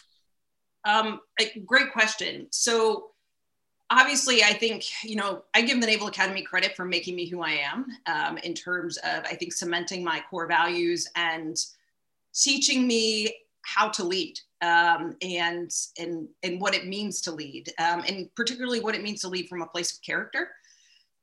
Um, 0.85 1.21
great 1.65 1.93
question. 1.93 2.47
So, 2.51 3.11
obviously, 3.91 4.43
I 4.43 4.53
think, 4.53 4.85
you 5.03 5.17
know, 5.17 5.43
I 5.55 5.63
give 5.63 5.81
the 5.81 5.87
Naval 5.87 6.09
Academy 6.09 6.43
credit 6.43 6.77
for 6.77 6.85
making 6.85 7.17
me 7.17 7.27
who 7.27 7.43
I 7.43 7.53
am 7.53 7.87
um, 8.07 8.39
in 8.39 8.55
terms 8.55 8.97
of, 8.99 9.25
I 9.25 9.35
think, 9.35 9.53
cementing 9.53 10.05
my 10.05 10.23
core 10.31 10.47
values 10.47 11.09
and 11.17 11.57
teaching 12.35 12.87
me 12.87 13.35
how 13.63 13.89
to 13.89 14.05
lead 14.05 14.39
um, 14.63 15.17
and 15.23 15.71
and 15.99 16.29
and 16.43 16.61
what 16.61 16.75
it 16.75 16.87
means 16.87 17.21
to 17.23 17.33
lead, 17.33 17.73
um, 17.79 18.05
and 18.07 18.33
particularly 18.35 18.81
what 18.81 18.95
it 18.95 19.03
means 19.03 19.21
to 19.23 19.29
lead 19.29 19.49
from 19.49 19.63
a 19.63 19.67
place 19.67 19.93
of 19.93 20.03
character. 20.03 20.51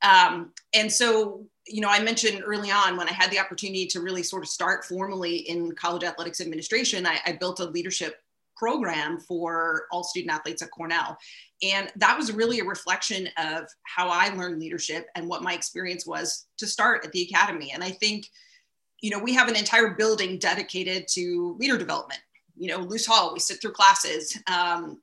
Um, 0.03 0.51
and 0.73 0.91
so, 0.91 1.45
you 1.67 1.81
know, 1.81 1.89
I 1.89 2.01
mentioned 2.03 2.43
early 2.45 2.71
on 2.71 2.97
when 2.97 3.07
I 3.07 3.13
had 3.13 3.31
the 3.31 3.39
opportunity 3.39 3.85
to 3.87 4.01
really 4.01 4.23
sort 4.23 4.43
of 4.43 4.49
start 4.49 4.85
formally 4.85 5.37
in 5.37 5.73
college 5.75 6.03
athletics 6.03 6.41
administration, 6.41 7.05
I, 7.05 7.19
I 7.25 7.33
built 7.33 7.59
a 7.59 7.65
leadership 7.65 8.17
program 8.57 9.19
for 9.19 9.85
all 9.91 10.03
student 10.03 10.33
athletes 10.33 10.61
at 10.61 10.71
Cornell. 10.71 11.17
And 11.63 11.91
that 11.95 12.17
was 12.17 12.31
really 12.31 12.59
a 12.59 12.65
reflection 12.65 13.27
of 13.37 13.65
how 13.83 14.09
I 14.09 14.29
learned 14.29 14.59
leadership 14.59 15.07
and 15.15 15.27
what 15.27 15.41
my 15.41 15.53
experience 15.53 16.05
was 16.05 16.45
to 16.57 16.67
start 16.67 17.05
at 17.05 17.11
the 17.11 17.23
academy. 17.23 17.71
And 17.73 17.83
I 17.83 17.91
think, 17.91 18.27
you 19.01 19.09
know, 19.09 19.19
we 19.19 19.33
have 19.33 19.47
an 19.47 19.55
entire 19.55 19.91
building 19.91 20.37
dedicated 20.37 21.07
to 21.09 21.55
leader 21.59 21.77
development 21.77 22.19
you 22.55 22.69
know, 22.69 22.79
Luce 22.79 23.05
Hall, 23.05 23.33
we 23.33 23.39
sit 23.39 23.61
through 23.61 23.71
classes. 23.71 24.37
Um, 24.47 25.01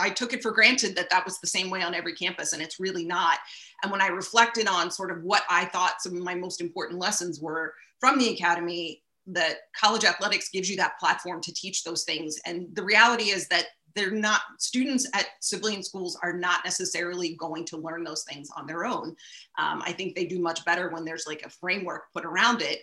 I 0.00 0.10
took 0.10 0.32
it 0.32 0.42
for 0.42 0.50
granted 0.50 0.96
that 0.96 1.10
that 1.10 1.24
was 1.24 1.40
the 1.40 1.46
same 1.46 1.70
way 1.70 1.82
on 1.82 1.94
every 1.94 2.14
campus, 2.14 2.52
and 2.52 2.62
it's 2.62 2.80
really 2.80 3.04
not. 3.04 3.38
And 3.82 3.92
when 3.92 4.00
I 4.00 4.08
reflected 4.08 4.66
on 4.66 4.90
sort 4.90 5.10
of 5.10 5.22
what 5.22 5.42
I 5.50 5.66
thought 5.66 6.00
some 6.00 6.16
of 6.16 6.22
my 6.22 6.34
most 6.34 6.60
important 6.60 6.98
lessons 6.98 7.40
were 7.40 7.74
from 8.00 8.18
the 8.18 8.30
academy, 8.30 9.02
that 9.26 9.56
college 9.78 10.04
athletics 10.04 10.50
gives 10.50 10.68
you 10.68 10.76
that 10.76 10.98
platform 10.98 11.40
to 11.40 11.54
teach 11.54 11.82
those 11.82 12.04
things. 12.04 12.38
And 12.44 12.66
the 12.74 12.84
reality 12.84 13.24
is 13.30 13.48
that 13.48 13.66
they're 13.94 14.10
not 14.10 14.40
students 14.58 15.08
at 15.14 15.26
civilian 15.40 15.82
schools 15.82 16.18
are 16.22 16.32
not 16.32 16.64
necessarily 16.64 17.36
going 17.36 17.64
to 17.66 17.76
learn 17.76 18.04
those 18.04 18.24
things 18.24 18.50
on 18.56 18.66
their 18.66 18.84
own. 18.84 19.14
Um, 19.56 19.82
I 19.84 19.92
think 19.92 20.14
they 20.14 20.26
do 20.26 20.40
much 20.40 20.64
better 20.64 20.90
when 20.90 21.04
there's 21.04 21.26
like 21.26 21.42
a 21.42 21.50
framework 21.50 22.12
put 22.12 22.24
around 22.24 22.60
it. 22.60 22.80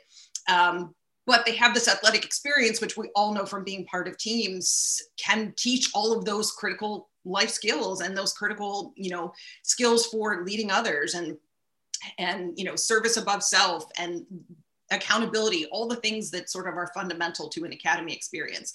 Um, 0.49 0.95
but 1.31 1.45
they 1.45 1.55
have 1.55 1.73
this 1.73 1.87
athletic 1.87 2.25
experience, 2.25 2.81
which 2.81 2.97
we 2.97 3.09
all 3.15 3.33
know 3.33 3.45
from 3.45 3.63
being 3.63 3.85
part 3.85 4.05
of 4.05 4.17
teams, 4.17 5.01
can 5.17 5.53
teach 5.55 5.89
all 5.95 6.11
of 6.11 6.25
those 6.25 6.51
critical 6.51 7.07
life 7.23 7.49
skills 7.49 8.01
and 8.01 8.17
those 8.17 8.33
critical, 8.33 8.91
you 8.97 9.09
know, 9.09 9.31
skills 9.63 10.07
for 10.07 10.43
leading 10.43 10.69
others 10.69 11.13
and 11.13 11.37
and 12.17 12.57
you 12.57 12.65
know 12.65 12.75
service 12.75 13.15
above 13.15 13.43
self 13.43 13.85
and 13.97 14.25
accountability 14.91 15.67
all 15.71 15.87
the 15.87 15.95
things 15.97 16.31
that 16.31 16.49
sort 16.49 16.67
of 16.67 16.75
are 16.75 16.91
fundamental 16.95 17.47
to 17.47 17.63
an 17.63 17.71
academy 17.71 18.11
experience 18.11 18.73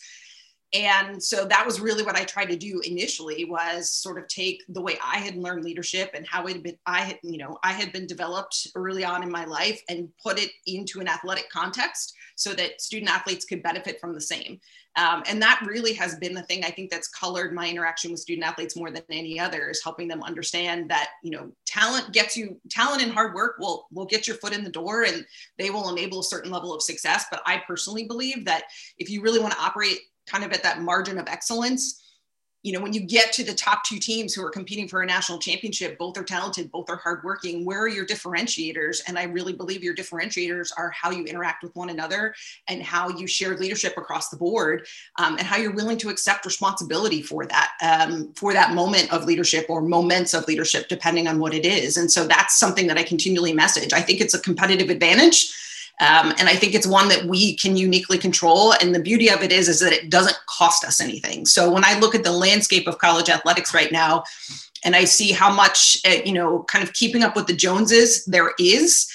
and 0.73 1.23
so 1.23 1.45
that 1.45 1.65
was 1.65 1.81
really 1.81 2.03
what 2.03 2.17
i 2.17 2.25
tried 2.25 2.49
to 2.49 2.57
do 2.57 2.81
initially 2.81 3.45
was 3.45 3.91
sort 3.91 4.19
of 4.19 4.27
take 4.29 4.63
the 4.69 4.81
way 4.81 4.99
i 5.05 5.19
had 5.19 5.37
learned 5.37 5.65
leadership 5.65 6.11
and 6.15 6.27
how 6.27 6.45
it 6.47 6.55
had 6.55 6.63
been 6.63 6.79
i 6.87 7.01
had 7.01 7.19
you 7.23 7.39
know 7.39 7.59
i 7.63 7.73
had 7.73 7.93
been 7.93 8.07
developed 8.07 8.67
early 8.75 9.05
on 9.05 9.23
in 9.23 9.31
my 9.31 9.45
life 9.45 9.81
and 9.89 10.09
put 10.23 10.39
it 10.39 10.51
into 10.67 11.01
an 11.01 11.09
athletic 11.09 11.49
context 11.51 12.15
so 12.37 12.53
that 12.53 12.81
student 12.81 13.11
athletes 13.11 13.45
could 13.45 13.63
benefit 13.63 13.99
from 13.99 14.15
the 14.15 14.21
same. 14.21 14.61
Um, 14.97 15.23
and 15.27 15.41
that 15.43 15.65
really 15.67 15.95
has 15.95 16.15
been 16.17 16.33
the 16.33 16.43
thing 16.43 16.65
i 16.65 16.71
think 16.71 16.91
that's 16.91 17.09
colored 17.09 17.53
my 17.53 17.69
interaction 17.69 18.11
with 18.11 18.21
student 18.21 18.47
athletes 18.47 18.77
more 18.77 18.91
than 18.91 19.03
any 19.11 19.39
other 19.39 19.69
is 19.69 19.83
helping 19.85 20.09
them 20.09 20.23
understand 20.23 20.89
that 20.89 21.11
you 21.23 21.31
know 21.31 21.53
talent 21.67 22.13
gets 22.13 22.35
you 22.35 22.59
talent 22.71 23.03
and 23.03 23.13
hard 23.13 23.35
work 23.35 23.57
will 23.59 23.89
will 23.93 24.07
get 24.07 24.27
your 24.27 24.37
foot 24.37 24.55
in 24.55 24.65
the 24.65 24.71
door 24.71 25.03
and 25.03 25.27
they 25.59 25.69
will 25.69 25.91
enable 25.91 26.21
a 26.21 26.25
certain 26.25 26.51
level 26.51 26.75
of 26.75 26.83
success. 26.83 27.27
But 27.31 27.43
i 27.45 27.63
personally 27.67 28.05
believe 28.05 28.47
that 28.47 28.65
if 28.97 29.11
you 29.11 29.21
really 29.21 29.39
want 29.39 29.53
to 29.53 29.61
operate 29.61 29.99
kind 30.27 30.45
of 30.45 30.53
at 30.53 30.63
that 30.63 30.81
margin 30.81 31.19
of 31.19 31.29
excellence. 31.29 32.03
You 32.63 32.73
know 32.73 32.81
when 32.81 32.93
you 32.93 33.01
get 33.03 33.33
to 33.35 33.45
the 33.45 33.55
top 33.55 33.85
two 33.85 34.01
teams 34.01 34.35
who 34.35 34.45
are 34.45 34.51
competing 34.51 34.89
for 34.89 35.03
a 35.03 35.07
national 35.07 35.39
championship 35.39 35.97
both 35.99 36.19
are 36.19 36.25
talented 36.25 36.73
both 36.73 36.91
are 36.91 36.97
hardworking 36.97 37.65
where 37.65 37.79
are 37.83 37.89
your 37.89 38.05
differentiators? 38.05 39.03
And 39.07 39.17
i 39.17 39.23
really 39.23 39.53
believe 39.53 39.85
your 39.85 39.95
differentiators 39.95 40.73
are 40.77 40.91
how 40.91 41.13
you 41.13 41.25
interact 41.27 41.63
with 41.63 41.77
one 41.77 41.91
another 41.91 42.35
and 42.67 42.83
how 42.83 43.09
you 43.11 43.29
share 43.29 43.57
leadership 43.57 43.97
across 43.97 44.31
the 44.31 44.37
board 44.37 44.85
um, 45.17 45.39
and 45.39 45.47
how 45.47 45.59
you're 45.59 45.75
willing 45.75 45.97
to 45.99 46.09
accept 46.09 46.45
responsibility 46.45 47.23
for 47.23 47.47
that 47.47 47.71
um, 47.83 48.33
for 48.33 48.53
that 48.53 48.75
moment 48.75 49.13
of 49.13 49.27
leadership 49.27 49.67
or 49.69 49.81
moments 49.81 50.35
of 50.35 50.49
leadership 50.49 50.89
depending 50.89 51.29
on 51.29 51.39
what 51.39 51.55
it 51.55 51.65
is. 51.65 51.97
And 51.97 52.11
so 52.11 52.27
that's 52.27 52.59
something 52.59 52.89
that 52.89 52.99
i 52.99 53.05
continually 53.05 53.53
message. 53.53 53.93
I 53.93 54.01
think 54.01 54.21
it's 54.21 54.35
a 54.35 54.41
competitive 54.41 54.91
advantage 54.91 55.55
um, 56.01 56.35
and 56.39 56.49
I 56.49 56.55
think 56.55 56.75
it's 56.75 56.87
one 56.87 57.09
that 57.09 57.25
we 57.25 57.57
can 57.57 57.77
uniquely 57.77 58.19
control. 58.19 58.73
And 58.73 58.95
the 58.95 59.01
beauty 59.01 59.31
of 59.31 59.43
it 59.43 59.51
is, 59.51 59.69
is 59.69 59.81
that 59.81 59.93
it 59.93 60.11
doesn't 60.11 60.37
cost 60.47 60.85
us 60.85 61.01
anything. 61.01 61.47
So 61.47 61.73
when 61.73 61.85
I 61.85 61.99
look 61.99 62.15
at 62.15 62.23
the 62.23 62.33
landscape 62.33 62.87
of 62.87 62.99
college 62.99 63.31
athletics 63.31 63.73
right 63.73 63.91
now, 63.91 64.25
and 64.85 64.95
I 64.95 65.05
see 65.05 65.33
how 65.33 65.53
much, 65.53 65.99
uh, 66.07 66.23
you 66.25 66.33
know, 66.33 66.65
kind 66.65 66.85
of 66.85 66.93
keeping 66.93 67.23
up 67.23 67.35
with 67.35 67.47
the 67.47 67.55
Joneses 67.55 68.25
there 68.27 68.53
is, 68.59 69.11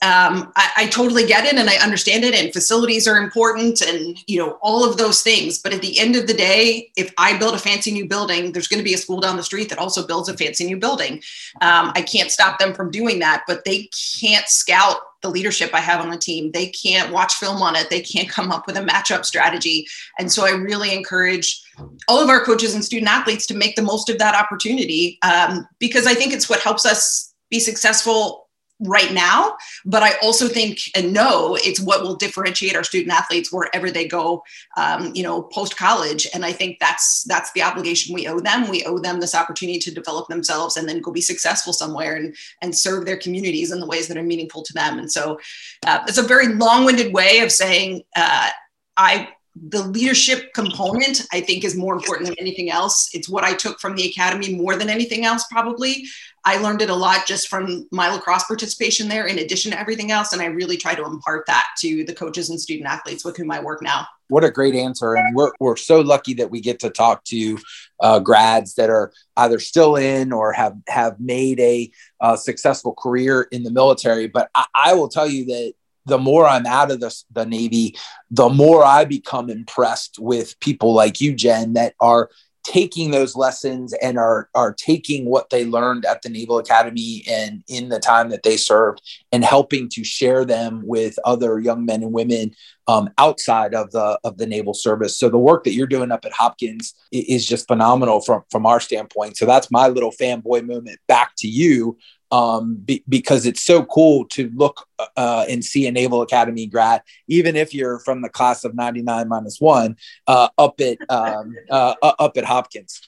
um, 0.00 0.52
I, 0.54 0.70
I, 0.76 0.86
totally 0.86 1.26
get 1.26 1.44
it 1.44 1.54
and 1.54 1.68
I 1.68 1.74
understand 1.76 2.22
it. 2.22 2.32
And 2.32 2.52
facilities 2.52 3.08
are 3.08 3.16
important 3.16 3.80
and, 3.80 4.16
you 4.28 4.38
know, 4.38 4.56
all 4.62 4.88
of 4.88 4.96
those 4.96 5.22
things. 5.22 5.58
But 5.58 5.74
at 5.74 5.82
the 5.82 5.98
end 5.98 6.14
of 6.14 6.28
the 6.28 6.34
day, 6.34 6.92
if 6.96 7.12
I 7.18 7.36
build 7.36 7.56
a 7.56 7.58
fancy 7.58 7.90
new 7.90 8.06
building, 8.06 8.52
there's 8.52 8.68
going 8.68 8.78
to 8.78 8.84
be 8.84 8.94
a 8.94 8.98
school 8.98 9.20
down 9.20 9.36
the 9.36 9.42
street 9.42 9.68
that 9.70 9.78
also 9.78 10.06
builds 10.06 10.28
a 10.28 10.36
fancy 10.36 10.66
new 10.66 10.76
building. 10.76 11.14
Um, 11.62 11.90
I 11.96 12.02
can't 12.02 12.30
stop 12.30 12.60
them 12.60 12.74
from 12.74 12.92
doing 12.92 13.18
that, 13.20 13.42
but 13.48 13.64
they 13.64 13.90
can't 14.20 14.46
scout 14.46 14.98
the 15.22 15.30
leadership 15.30 15.70
I 15.74 15.80
have 15.80 16.00
on 16.00 16.10
the 16.10 16.16
team. 16.16 16.52
They 16.52 16.68
can't 16.68 17.12
watch 17.12 17.34
film 17.34 17.60
on 17.60 17.74
it. 17.74 17.90
They 17.90 18.00
can't 18.00 18.28
come 18.28 18.52
up 18.52 18.68
with 18.68 18.76
a 18.76 18.82
matchup 18.82 19.24
strategy. 19.24 19.86
And 20.18 20.30
so 20.30 20.46
I 20.46 20.50
really 20.50 20.94
encourage 20.94 21.60
all 22.06 22.20
of 22.22 22.28
our 22.28 22.44
coaches 22.44 22.74
and 22.74 22.84
student 22.84 23.10
athletes 23.10 23.46
to 23.46 23.56
make 23.56 23.74
the 23.74 23.82
most 23.82 24.08
of 24.08 24.18
that 24.18 24.36
opportunity 24.36 25.18
um, 25.22 25.66
because 25.80 26.06
I 26.06 26.14
think 26.14 26.32
it's 26.32 26.48
what 26.48 26.60
helps 26.60 26.86
us 26.86 27.34
be 27.50 27.58
successful 27.58 28.47
right 28.80 29.12
now 29.12 29.56
but 29.84 30.02
i 30.02 30.12
also 30.22 30.48
think 30.48 30.78
and 30.94 31.12
know 31.12 31.56
it's 31.62 31.80
what 31.80 32.02
will 32.02 32.16
differentiate 32.16 32.76
our 32.76 32.84
student 32.84 33.12
athletes 33.12 33.52
wherever 33.52 33.90
they 33.90 34.06
go 34.06 34.42
um, 34.76 35.12
you 35.14 35.22
know 35.22 35.42
post 35.42 35.76
college 35.76 36.26
and 36.32 36.44
i 36.44 36.52
think 36.52 36.78
that's 36.80 37.24
that's 37.24 37.52
the 37.52 37.62
obligation. 37.62 38.14
We 38.14 38.26
owe 38.26 38.40
them. 38.40 38.68
We 38.68 38.84
owe 38.84 38.98
them 38.98 39.20
this 39.20 39.34
opportunity 39.34 39.78
to 39.80 39.94
develop 39.94 40.28
themselves 40.28 40.76
and 40.76 40.88
then 40.88 41.00
go 41.00 41.12
be 41.12 41.20
successful 41.20 41.72
somewhere 41.72 42.16
and 42.16 42.34
and 42.62 42.76
serve 42.76 43.06
their 43.06 43.18
communities 43.18 43.70
in 43.70 43.80
the 43.80 43.86
ways 43.86 44.08
that 44.08 44.16
are 44.16 44.22
meaningful 44.22 44.62
to 44.62 44.72
them. 44.72 44.98
And 44.98 45.10
so 45.10 45.38
uh, 45.86 46.00
it's 46.06 46.18
a 46.18 46.22
very 46.22 46.54
long-winded 46.54 47.12
way 47.12 47.40
of 47.40 47.52
saying 47.52 48.02
uh, 48.16 48.50
i 48.96 49.28
the 49.68 49.82
leadership 49.82 50.52
component 50.54 51.22
i 51.32 51.40
think 51.40 51.64
is 51.64 51.76
more 51.76 51.94
important 51.94 52.28
than 52.28 52.38
anything 52.38 52.70
else. 52.70 53.10
It's 53.12 53.28
what 53.28 53.44
i 53.44 53.54
took 53.54 53.80
from 53.80 53.96
the 53.96 54.08
academy 54.08 54.54
more 54.54 54.76
than 54.76 54.88
anything 54.88 55.24
else 55.24 55.44
probably. 55.50 56.04
I 56.44 56.58
learned 56.58 56.80
it 56.80 56.88
a 56.88 56.94
lot 56.94 57.26
just 57.26 57.48
from 57.48 57.86
my 57.90 58.08
lacrosse 58.08 58.44
participation 58.44 59.08
there 59.08 59.26
in 59.26 59.38
addition 59.38 59.72
to 59.72 59.78
everything 59.78 60.10
else 60.10 60.32
and 60.32 60.42
i 60.42 60.46
really 60.46 60.76
try 60.76 60.94
to 60.94 61.04
impart 61.04 61.46
that 61.46 61.68
to 61.78 62.04
the 62.04 62.14
coaches 62.14 62.50
and 62.50 62.60
student 62.60 62.88
athletes 62.88 63.24
with 63.24 63.36
whom 63.36 63.50
i 63.50 63.60
work 63.60 63.82
now. 63.82 64.06
What 64.28 64.44
a 64.44 64.50
great 64.50 64.74
answer 64.74 65.14
and 65.14 65.34
we're, 65.34 65.52
we're 65.58 65.76
so 65.76 66.00
lucky 66.00 66.34
that 66.34 66.50
we 66.50 66.60
get 66.60 66.80
to 66.80 66.90
talk 66.90 67.24
to 67.24 67.58
uh, 68.00 68.18
grads 68.20 68.74
that 68.74 68.90
are 68.90 69.12
either 69.38 69.58
still 69.58 69.96
in 69.96 70.32
or 70.32 70.52
have 70.52 70.76
have 70.88 71.18
made 71.18 71.58
a 71.60 71.90
uh, 72.20 72.36
successful 72.36 72.94
career 72.94 73.48
in 73.50 73.62
the 73.62 73.70
military 73.70 74.28
but 74.28 74.50
I, 74.54 74.66
I 74.74 74.94
will 74.94 75.08
tell 75.08 75.26
you 75.26 75.46
that 75.46 75.74
the 76.08 76.18
more 76.18 76.46
I'm 76.46 76.66
out 76.66 76.90
of 76.90 77.00
the, 77.00 77.14
the 77.32 77.46
Navy, 77.46 77.96
the 78.30 78.48
more 78.48 78.84
I 78.84 79.04
become 79.04 79.50
impressed 79.50 80.18
with 80.18 80.58
people 80.60 80.94
like 80.94 81.20
you, 81.20 81.34
Jen, 81.34 81.74
that 81.74 81.94
are 82.00 82.30
taking 82.64 83.10
those 83.10 83.34
lessons 83.34 83.94
and 84.02 84.18
are 84.18 84.50
are 84.54 84.74
taking 84.74 85.24
what 85.24 85.48
they 85.48 85.64
learned 85.64 86.04
at 86.04 86.20
the 86.20 86.28
Naval 86.28 86.58
Academy 86.58 87.24
and 87.26 87.64
in 87.66 87.88
the 87.88 87.98
time 87.98 88.28
that 88.28 88.42
they 88.42 88.58
served 88.58 89.00
and 89.32 89.42
helping 89.42 89.88
to 89.90 90.04
share 90.04 90.44
them 90.44 90.82
with 90.84 91.18
other 91.24 91.58
young 91.60 91.86
men 91.86 92.02
and 92.02 92.12
women 92.12 92.54
um, 92.86 93.08
outside 93.16 93.74
of 93.74 93.90
the 93.92 94.18
of 94.22 94.36
the 94.36 94.46
naval 94.46 94.74
service. 94.74 95.18
So 95.18 95.30
the 95.30 95.38
work 95.38 95.64
that 95.64 95.72
you're 95.72 95.86
doing 95.86 96.12
up 96.12 96.26
at 96.26 96.32
Hopkins 96.32 96.94
is 97.10 97.46
just 97.46 97.68
phenomenal 97.68 98.20
from 98.20 98.42
from 98.50 98.66
our 98.66 98.80
standpoint. 98.80 99.38
So 99.38 99.46
that's 99.46 99.70
my 99.70 99.88
little 99.88 100.12
fanboy 100.12 100.66
moment 100.66 100.98
back 101.06 101.32
to 101.38 101.48
you 101.48 101.96
um, 102.30 102.76
be, 102.76 103.02
because 103.08 103.46
it's 103.46 103.62
so 103.62 103.84
cool 103.84 104.26
to 104.26 104.50
look 104.54 104.86
uh, 105.16 105.46
and 105.48 105.64
see 105.64 105.86
a 105.86 105.92
Naval 105.92 106.22
Academy 106.22 106.66
grad, 106.66 107.02
even 107.26 107.56
if 107.56 107.74
you're 107.74 107.98
from 108.00 108.22
the 108.22 108.28
class 108.28 108.64
of 108.64 108.74
99 108.74 109.28
minus 109.28 109.60
one, 109.60 109.96
uh, 110.26 110.48
up 110.58 110.80
at 110.80 110.98
um, 111.10 111.56
uh, 111.70 111.94
up 112.02 112.36
at 112.36 112.44
Hopkins. 112.44 113.00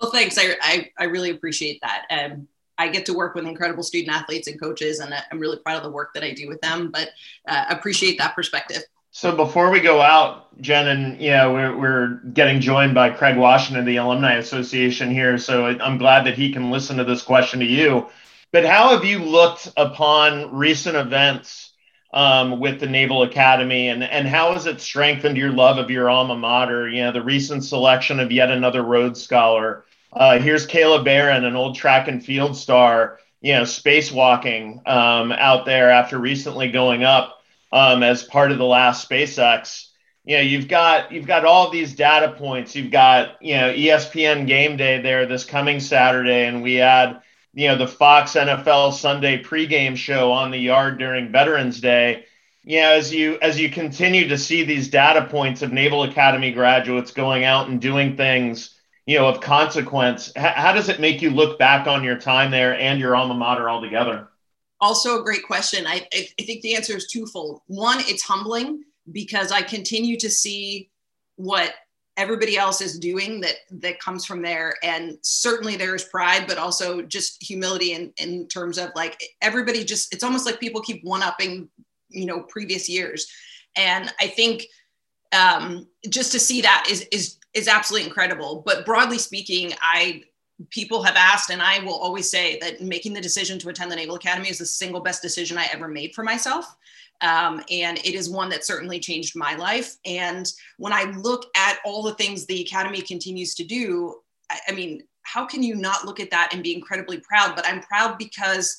Well, 0.00 0.10
thanks. 0.10 0.38
I, 0.38 0.54
I, 0.60 0.90
I 0.98 1.04
really 1.04 1.30
appreciate 1.30 1.80
that. 1.82 2.04
Um, 2.10 2.46
I 2.78 2.88
get 2.88 3.04
to 3.06 3.12
work 3.12 3.34
with 3.34 3.44
incredible 3.44 3.82
student 3.82 4.14
athletes 4.14 4.46
and 4.46 4.60
coaches, 4.60 5.00
and 5.00 5.12
I'm 5.32 5.40
really 5.40 5.58
proud 5.58 5.78
of 5.78 5.82
the 5.82 5.90
work 5.90 6.14
that 6.14 6.22
I 6.22 6.32
do 6.32 6.46
with 6.46 6.60
them. 6.60 6.90
But 6.92 7.10
uh, 7.48 7.64
appreciate 7.70 8.18
that 8.18 8.36
perspective. 8.36 8.84
So 9.10 9.34
before 9.34 9.70
we 9.70 9.80
go 9.80 10.00
out, 10.00 10.60
Jen, 10.60 10.86
and 10.86 11.20
you 11.20 11.30
know, 11.30 11.52
we're, 11.52 11.76
we're 11.76 12.08
getting 12.32 12.60
joined 12.60 12.94
by 12.94 13.10
Craig 13.10 13.36
Washington, 13.36 13.84
the 13.84 13.96
Alumni 13.96 14.34
Association 14.34 15.10
here. 15.10 15.38
So 15.38 15.66
I'm 15.66 15.98
glad 15.98 16.24
that 16.26 16.34
he 16.34 16.52
can 16.52 16.70
listen 16.70 16.98
to 16.98 17.04
this 17.04 17.22
question 17.22 17.58
to 17.58 17.66
you. 17.66 18.08
But 18.50 18.64
how 18.64 18.90
have 18.90 19.04
you 19.04 19.18
looked 19.18 19.70
upon 19.76 20.54
recent 20.54 20.96
events 20.96 21.72
um, 22.14 22.60
with 22.60 22.80
the 22.80 22.86
Naval 22.86 23.22
Academy, 23.22 23.88
and 23.88 24.02
and 24.02 24.26
how 24.26 24.54
has 24.54 24.64
it 24.64 24.80
strengthened 24.80 25.36
your 25.36 25.52
love 25.52 25.76
of 25.76 25.90
your 25.90 26.08
alma 26.08 26.36
mater? 26.36 26.88
You 26.88 27.02
know, 27.02 27.12
the 27.12 27.22
recent 27.22 27.64
selection 27.64 28.20
of 28.20 28.32
yet 28.32 28.50
another 28.50 28.82
Rhodes 28.82 29.22
Scholar. 29.22 29.84
Uh, 30.12 30.38
here's 30.38 30.66
Kayla 30.66 31.04
Barron, 31.04 31.44
an 31.44 31.56
old 31.56 31.76
track 31.76 32.08
and 32.08 32.24
field 32.24 32.56
star. 32.56 33.18
You 33.40 33.52
know, 33.52 33.62
spacewalking 33.62 34.88
um, 34.88 35.30
out 35.30 35.64
there 35.64 35.90
after 35.90 36.18
recently 36.18 36.72
going 36.72 37.04
up 37.04 37.38
um, 37.70 38.02
as 38.02 38.24
part 38.24 38.50
of 38.50 38.58
the 38.58 38.64
last 38.64 39.08
SpaceX. 39.08 39.88
You 40.24 40.38
know, 40.38 40.42
you've 40.42 40.68
got 40.68 41.12
you've 41.12 41.26
got 41.26 41.44
all 41.44 41.70
these 41.70 41.94
data 41.94 42.32
points. 42.32 42.74
You've 42.74 42.90
got 42.90 43.42
you 43.42 43.56
know 43.56 43.72
ESPN 43.72 44.46
Game 44.46 44.78
Day 44.78 45.02
there 45.02 45.26
this 45.26 45.44
coming 45.44 45.80
Saturday, 45.80 46.46
and 46.46 46.62
we 46.62 46.76
had 46.76 47.20
you 47.54 47.68
know 47.68 47.76
the 47.76 47.88
Fox 47.88 48.34
NFL 48.34 48.92
Sunday 48.92 49.42
pregame 49.42 49.96
show 49.96 50.32
on 50.32 50.50
the 50.50 50.58
yard 50.58 50.98
during 50.98 51.32
Veterans 51.32 51.80
Day. 51.80 52.24
You 52.64 52.80
know, 52.80 52.92
as 52.92 53.12
you 53.12 53.38
as 53.40 53.58
you 53.58 53.70
continue 53.70 54.28
to 54.28 54.38
see 54.38 54.64
these 54.64 54.88
data 54.88 55.26
points 55.26 55.62
of 55.62 55.72
Naval 55.72 56.02
Academy 56.02 56.52
graduates 56.52 57.10
going 57.10 57.44
out 57.44 57.68
and 57.68 57.80
doing 57.80 58.16
things, 58.16 58.74
you 59.06 59.18
know, 59.18 59.28
of 59.28 59.40
consequence, 59.40 60.32
h- 60.36 60.54
how 60.54 60.72
does 60.72 60.88
it 60.88 61.00
make 61.00 61.22
you 61.22 61.30
look 61.30 61.58
back 61.58 61.86
on 61.86 62.04
your 62.04 62.18
time 62.18 62.50
there 62.50 62.78
and 62.78 63.00
your 63.00 63.16
alma 63.16 63.34
mater 63.34 63.70
altogether? 63.70 64.28
Also, 64.80 65.20
a 65.20 65.24
great 65.24 65.42
question. 65.42 65.86
I, 65.86 66.06
I 66.12 66.42
think 66.42 66.62
the 66.62 66.76
answer 66.76 66.96
is 66.96 67.08
twofold. 67.08 67.62
One, 67.66 67.98
it's 68.00 68.22
humbling 68.22 68.84
because 69.10 69.50
I 69.50 69.62
continue 69.62 70.16
to 70.18 70.30
see 70.30 70.90
what 71.36 71.72
everybody 72.18 72.58
else 72.58 72.82
is 72.82 72.98
doing 72.98 73.40
that 73.40 73.54
that 73.70 74.00
comes 74.00 74.26
from 74.26 74.42
there. 74.42 74.74
And 74.82 75.16
certainly 75.22 75.76
there's 75.76 76.04
pride 76.04 76.44
but 76.46 76.58
also 76.58 77.00
just 77.00 77.42
humility 77.42 77.92
in 77.92 78.12
in 78.18 78.46
terms 78.48 78.76
of 78.76 78.90
like 78.94 79.22
everybody 79.40 79.84
just 79.84 80.12
it's 80.12 80.24
almost 80.24 80.44
like 80.44 80.60
people 80.60 80.82
keep 80.82 81.02
one 81.04 81.22
upping 81.22 81.70
you 82.10 82.26
know 82.26 82.42
previous 82.42 82.88
years. 82.88 83.26
And 83.76 84.12
i 84.20 84.26
think 84.26 84.64
um 85.32 85.86
just 86.08 86.32
to 86.32 86.40
see 86.40 86.60
that 86.60 86.86
is 86.90 87.06
is 87.12 87.36
is 87.54 87.68
absolutely 87.68 88.06
incredible. 88.06 88.62
But 88.66 88.84
broadly 88.84 89.18
speaking 89.18 89.72
i 89.80 90.22
people 90.70 91.04
have 91.04 91.14
asked 91.14 91.50
and 91.50 91.62
i 91.62 91.78
will 91.84 91.94
always 91.94 92.28
say 92.28 92.58
that 92.58 92.80
making 92.80 93.12
the 93.12 93.20
decision 93.20 93.60
to 93.60 93.68
attend 93.68 93.92
the 93.92 93.96
naval 93.96 94.16
academy 94.16 94.48
is 94.48 94.58
the 94.58 94.66
single 94.66 95.00
best 95.00 95.22
decision 95.22 95.56
i 95.56 95.68
ever 95.72 95.86
made 95.86 96.12
for 96.16 96.24
myself 96.24 96.76
um, 97.20 97.62
and 97.70 97.98
it 97.98 98.14
is 98.14 98.30
one 98.30 98.48
that 98.50 98.64
certainly 98.64 99.00
changed 99.00 99.36
my 99.36 99.54
life. 99.56 99.96
And 100.04 100.50
when 100.78 100.92
I 100.92 101.04
look 101.04 101.46
at 101.56 101.78
all 101.84 102.02
the 102.02 102.14
things 102.14 102.46
the 102.46 102.62
Academy 102.62 103.02
continues 103.02 103.54
to 103.56 103.64
do, 103.64 104.16
I, 104.50 104.58
I 104.68 104.72
mean, 104.72 105.02
how 105.22 105.44
can 105.44 105.62
you 105.62 105.74
not 105.74 106.04
look 106.04 106.20
at 106.20 106.30
that 106.30 106.50
and 106.52 106.62
be 106.62 106.74
incredibly 106.74 107.18
proud? 107.18 107.54
But 107.54 107.66
I'm 107.66 107.82
proud 107.82 108.18
because 108.18 108.76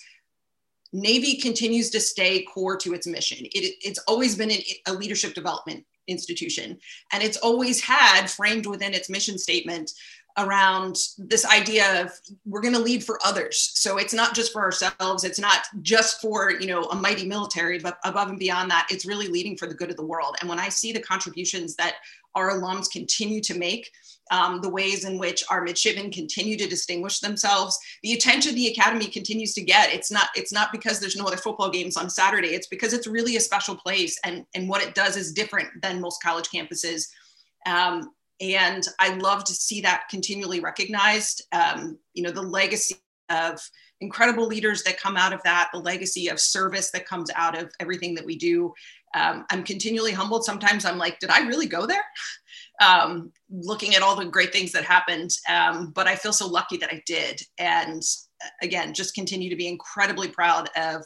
Navy 0.91 1.37
continues 1.37 1.89
to 1.91 1.99
stay 1.99 2.43
core 2.43 2.77
to 2.77 2.93
its 2.93 3.05
mission. 3.05 3.45
It, 3.45 3.75
it's 3.83 3.99
always 4.07 4.35
been 4.35 4.51
an, 4.51 4.59
a 4.87 4.93
leadership 4.93 5.33
development 5.33 5.85
institution, 6.07 6.79
and 7.13 7.21
it's 7.21 7.37
always 7.37 7.81
had 7.81 8.27
framed 8.27 8.65
within 8.65 8.93
its 8.93 9.09
mission 9.09 9.37
statement 9.37 9.91
around 10.39 10.97
this 11.17 11.45
idea 11.45 12.01
of 12.01 12.11
we're 12.45 12.61
going 12.61 12.73
to 12.73 12.79
lead 12.79 13.03
for 13.03 13.19
others. 13.23 13.71
So 13.75 13.97
it's 13.97 14.13
not 14.13 14.33
just 14.33 14.51
for 14.51 14.61
ourselves 14.61 15.23
it's 15.23 15.39
not 15.39 15.65
just 15.81 16.21
for 16.21 16.51
you 16.51 16.67
know 16.67 16.83
a 16.85 16.95
mighty 16.95 17.25
military 17.25 17.79
but 17.79 17.97
above 18.03 18.29
and 18.29 18.39
beyond 18.39 18.71
that 18.71 18.87
it's 18.89 19.05
really 19.05 19.27
leading 19.27 19.57
for 19.57 19.67
the 19.67 19.73
good 19.73 19.89
of 19.89 19.97
the 19.97 20.05
world. 20.05 20.35
And 20.39 20.49
when 20.49 20.59
i 20.59 20.69
see 20.69 20.91
the 20.91 21.01
contributions 21.01 21.75
that 21.75 21.95
our 22.35 22.51
alums 22.51 22.89
continue 22.89 23.41
to 23.41 23.57
make 23.57 23.89
um, 24.31 24.61
the 24.61 24.69
ways 24.69 25.05
in 25.05 25.17
which 25.17 25.43
our 25.49 25.63
midshipmen 25.63 26.11
continue 26.11 26.55
to 26.57 26.67
distinguish 26.67 27.19
themselves 27.19 27.77
the 28.03 28.13
attention 28.13 28.53
the 28.53 28.67
academy 28.67 29.07
continues 29.07 29.53
to 29.55 29.61
get 29.61 29.91
it's 29.91 30.11
not 30.11 30.29
it's 30.35 30.53
not 30.53 30.71
because 30.71 30.99
there's 30.99 31.15
no 31.15 31.25
other 31.25 31.37
football 31.37 31.69
games 31.69 31.97
on 31.97 32.09
saturday 32.09 32.49
it's 32.49 32.67
because 32.67 32.93
it's 32.93 33.07
really 33.07 33.35
a 33.35 33.39
special 33.39 33.75
place 33.75 34.19
and 34.23 34.45
and 34.53 34.69
what 34.69 34.83
it 34.83 34.95
does 34.95 35.17
is 35.17 35.33
different 35.33 35.69
than 35.81 36.01
most 36.01 36.21
college 36.21 36.49
campuses. 36.49 37.07
Um, 37.65 38.11
and 38.41 38.83
I 38.99 39.15
love 39.15 39.43
to 39.45 39.53
see 39.53 39.81
that 39.81 40.07
continually 40.09 40.59
recognized. 40.59 41.43
Um, 41.51 41.97
you 42.13 42.23
know, 42.23 42.31
the 42.31 42.41
legacy 42.41 42.95
of 43.29 43.59
incredible 44.01 44.47
leaders 44.47 44.83
that 44.83 44.99
come 44.99 45.17
out 45.17 45.33
of 45.33 45.43
that, 45.43 45.69
the 45.73 45.79
legacy 45.79 46.29
of 46.29 46.39
service 46.39 46.89
that 46.91 47.05
comes 47.05 47.29
out 47.35 47.57
of 47.57 47.71
everything 47.79 48.15
that 48.15 48.25
we 48.25 48.37
do. 48.37 48.73
Um, 49.13 49.45
I'm 49.51 49.63
continually 49.63 50.11
humbled. 50.11 50.45
Sometimes 50.45 50.85
I'm 50.85 50.97
like, 50.97 51.19
did 51.19 51.29
I 51.29 51.47
really 51.47 51.67
go 51.67 51.85
there? 51.85 52.03
Um, 52.81 53.33
looking 53.49 53.93
at 53.93 54.01
all 54.01 54.15
the 54.15 54.23
great 54.23 54.53
things 54.53 54.71
that 54.71 54.85
happened. 54.85 55.31
Um, 55.49 55.91
but 55.93 56.07
I 56.07 56.15
feel 56.15 56.31
so 56.31 56.47
lucky 56.47 56.77
that 56.77 56.89
I 56.89 57.03
did. 57.05 57.41
And 57.57 58.01
again, 58.61 58.93
just 58.93 59.13
continue 59.13 59.49
to 59.49 59.55
be 59.55 59.67
incredibly 59.67 60.27
proud 60.27 60.69
of 60.75 61.03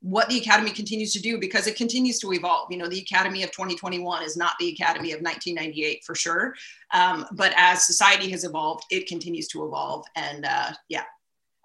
what 0.00 0.28
the 0.28 0.38
academy 0.38 0.70
continues 0.70 1.12
to 1.12 1.20
do 1.20 1.38
because 1.38 1.66
it 1.66 1.76
continues 1.76 2.18
to 2.18 2.32
evolve. 2.32 2.70
You 2.70 2.78
know 2.78 2.88
the 2.88 3.00
academy 3.00 3.42
of 3.42 3.50
2021 3.52 4.22
is 4.22 4.36
not 4.36 4.54
the 4.58 4.68
academy 4.68 5.12
of 5.12 5.20
1998 5.20 6.04
for 6.04 6.14
sure 6.14 6.54
um, 6.92 7.26
but 7.32 7.52
as 7.56 7.86
society 7.86 8.30
has 8.30 8.44
evolved 8.44 8.84
it 8.90 9.06
continues 9.06 9.48
to 9.48 9.64
evolve 9.64 10.04
and 10.16 10.44
uh, 10.44 10.72
yeah 10.88 11.04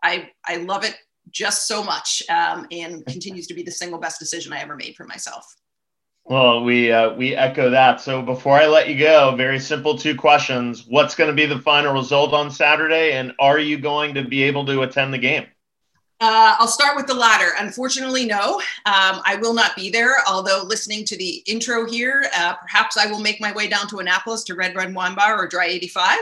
i 0.03 0.29
i 0.47 0.57
love 0.57 0.83
it 0.83 0.95
just 1.31 1.67
so 1.67 1.83
much 1.83 2.23
um, 2.29 2.65
and 2.71 3.05
continues 3.05 3.47
to 3.47 3.53
be 3.53 3.63
the 3.63 3.71
single 3.71 3.99
best 3.99 4.19
decision 4.19 4.53
i 4.53 4.59
ever 4.59 4.75
made 4.75 4.95
for 4.95 5.05
myself 5.05 5.45
well 6.25 6.63
we 6.63 6.91
uh, 6.91 7.13
we 7.13 7.35
echo 7.35 7.69
that 7.69 8.01
so 8.01 8.21
before 8.21 8.57
i 8.57 8.65
let 8.65 8.87
you 8.87 8.97
go 8.97 9.35
very 9.35 9.59
simple 9.59 9.97
two 9.97 10.15
questions 10.15 10.85
what's 10.87 11.15
going 11.15 11.29
to 11.29 11.35
be 11.35 11.45
the 11.45 11.59
final 11.59 11.93
result 11.93 12.33
on 12.33 12.51
saturday 12.51 13.13
and 13.13 13.33
are 13.39 13.59
you 13.59 13.77
going 13.77 14.13
to 14.13 14.23
be 14.23 14.43
able 14.43 14.65
to 14.65 14.81
attend 14.81 15.13
the 15.13 15.17
game 15.17 15.45
uh, 16.21 16.57
I'll 16.59 16.67
start 16.67 16.97
with 16.97 17.07
the 17.07 17.13
latter. 17.13 17.53
Unfortunately, 17.57 18.25
no, 18.25 18.55
um, 18.85 19.21
I 19.25 19.37
will 19.39 19.53
not 19.53 19.73
be 19.73 19.89
there. 19.89 20.15
Although 20.27 20.63
listening 20.65 21.05
to 21.05 21.15
the 21.15 21.41
intro 21.47 21.85
here, 21.85 22.25
uh, 22.35 22.55
perhaps 22.55 22.97
I 22.97 23.05
will 23.05 23.21
make 23.21 23.39
my 23.39 23.53
way 23.53 23.69
down 23.69 23.87
to 23.87 23.99
Annapolis 23.99 24.43
to 24.45 24.55
Red 24.55 24.75
Red 24.75 24.93
Wine 24.93 25.15
Bar 25.15 25.41
or 25.41 25.47
Dry 25.47 25.67
85, 25.67 26.17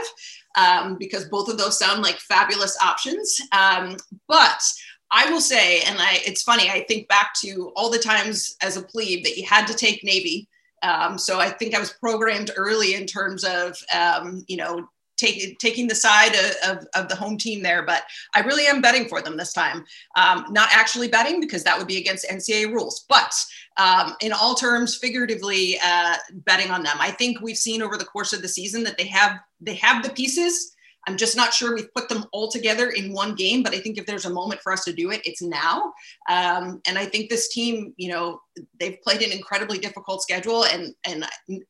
um, 0.56 0.98
because 0.98 1.24
both 1.24 1.48
of 1.48 1.58
those 1.58 1.80
sound 1.80 2.02
like 2.02 2.20
fabulous 2.20 2.78
options. 2.80 3.40
Um, 3.50 3.96
but 4.28 4.62
I 5.10 5.30
will 5.30 5.40
say, 5.40 5.80
and 5.82 5.98
I, 5.98 6.20
it's 6.26 6.42
funny, 6.42 6.68
I 6.70 6.84
think 6.84 7.08
back 7.08 7.32
to 7.44 7.72
all 7.76 7.90
the 7.90 7.98
times 7.98 8.56
as 8.62 8.76
a 8.76 8.82
plebe 8.82 9.24
that 9.24 9.36
you 9.36 9.46
had 9.46 9.66
to 9.66 9.74
take 9.74 10.04
Navy. 10.04 10.48
Um, 10.82 11.18
so 11.18 11.40
I 11.40 11.50
think 11.50 11.74
I 11.74 11.80
was 11.80 11.92
programmed 11.92 12.50
early 12.56 12.94
in 12.94 13.06
terms 13.06 13.44
of, 13.44 13.76
um, 13.94 14.44
you 14.48 14.56
know, 14.56 14.88
take, 15.16 15.58
taking 15.58 15.88
the 15.88 15.94
side 15.94 16.34
of, 16.34 16.76
of, 16.76 16.86
of, 16.94 17.08
the 17.08 17.16
home 17.16 17.36
team 17.36 17.62
there, 17.62 17.84
but 17.84 18.04
I 18.34 18.40
really 18.40 18.66
am 18.66 18.80
betting 18.80 19.08
for 19.08 19.20
them 19.20 19.36
this 19.36 19.52
time. 19.52 19.84
Um, 20.14 20.44
not 20.50 20.68
actually 20.70 21.08
betting 21.08 21.40
because 21.40 21.64
that 21.64 21.76
would 21.76 21.88
be 21.88 21.98
against 21.98 22.28
NCAA 22.28 22.72
rules, 22.72 23.04
but 23.08 23.34
um, 23.78 24.14
in 24.20 24.32
all 24.32 24.54
terms, 24.54 24.96
figuratively 24.96 25.78
uh, 25.84 26.14
betting 26.32 26.70
on 26.70 26.84
them. 26.84 26.96
I 27.00 27.10
think 27.10 27.40
we've 27.40 27.56
seen 27.56 27.82
over 27.82 27.96
the 27.96 28.04
course 28.04 28.32
of 28.32 28.42
the 28.42 28.48
season 28.48 28.84
that 28.84 28.96
they 28.96 29.06
have 29.06 29.40
they 29.60 29.74
have 29.74 30.04
the 30.04 30.10
pieces 30.10 30.76
I'm 31.08 31.16
just 31.16 31.36
not 31.36 31.54
sure 31.54 31.74
we've 31.74 31.92
put 31.94 32.10
them 32.10 32.26
all 32.32 32.48
together 32.48 32.90
in 32.90 33.14
one 33.14 33.34
game, 33.34 33.62
but 33.62 33.74
I 33.74 33.78
think 33.78 33.96
if 33.96 34.04
there's 34.04 34.26
a 34.26 34.30
moment 34.30 34.60
for 34.60 34.72
us 34.72 34.84
to 34.84 34.92
do 34.92 35.10
it, 35.10 35.22
it's 35.24 35.40
now. 35.40 35.94
Um, 36.28 36.82
and 36.86 36.98
I 36.98 37.06
think 37.06 37.30
this 37.30 37.48
team, 37.48 37.94
you 37.96 38.10
know, 38.10 38.42
they've 38.78 39.00
played 39.00 39.22
an 39.22 39.32
incredibly 39.32 39.78
difficult 39.78 40.20
schedule, 40.20 40.64
and 40.66 40.94
and 41.06 41.26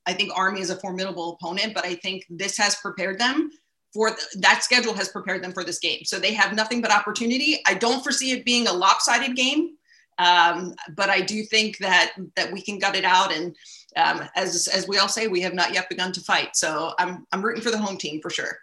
I 0.07 0.13
think 0.13 0.33
Army 0.35 0.61
is 0.61 0.71
a 0.71 0.81
formidable 0.81 1.39
opponent, 1.41 1.73
but 1.73 1.85
I 1.85 1.95
think 1.95 2.25
this 2.29 2.57
has 2.59 2.75
prepared 2.77 3.21
them 3.21 3.51
for 3.95 4.11
that 4.39 4.65
schedule 4.65 4.93
has 4.93 5.09
prepared 5.09 5.45
them 5.45 5.53
for 5.53 5.63
this 5.63 5.79
game. 5.79 6.01
So 6.05 6.19
they 6.19 6.35
have 6.35 6.55
nothing 6.55 6.83
but 6.83 6.91
opportunity. 6.91 7.61
I 7.65 7.75
don't 7.75 8.03
foresee 8.03 8.33
it 8.33 8.45
being 8.45 8.67
a 8.67 8.73
lopsided 8.73 9.37
game, 9.37 9.77
um, 10.19 10.75
but 10.97 11.11
I 11.11 11.21
do 11.21 11.45
think 11.45 11.79
that 11.79 12.13
that 12.35 12.53
we 12.53 12.61
can 12.61 12.81
gut 12.81 12.97
it 12.97 13.05
out. 13.05 13.33
And 13.33 13.55
um, 13.97 14.29
as 14.35 14.67
as 14.69 14.89
we 14.89 14.99
all 14.99 15.09
say, 15.09 15.29
we 15.29 15.41
have 15.43 15.55
not 15.55 15.73
yet 15.73 15.89
begun 15.89 16.11
to 16.13 16.21
fight. 16.23 16.57
So 16.57 16.93
I'm 16.99 17.25
I'm 17.31 17.41
rooting 17.41 17.63
for 17.63 17.71
the 17.71 17.79
home 17.79 17.99
team 17.99 18.21
for 18.21 18.31
sure. 18.31 18.59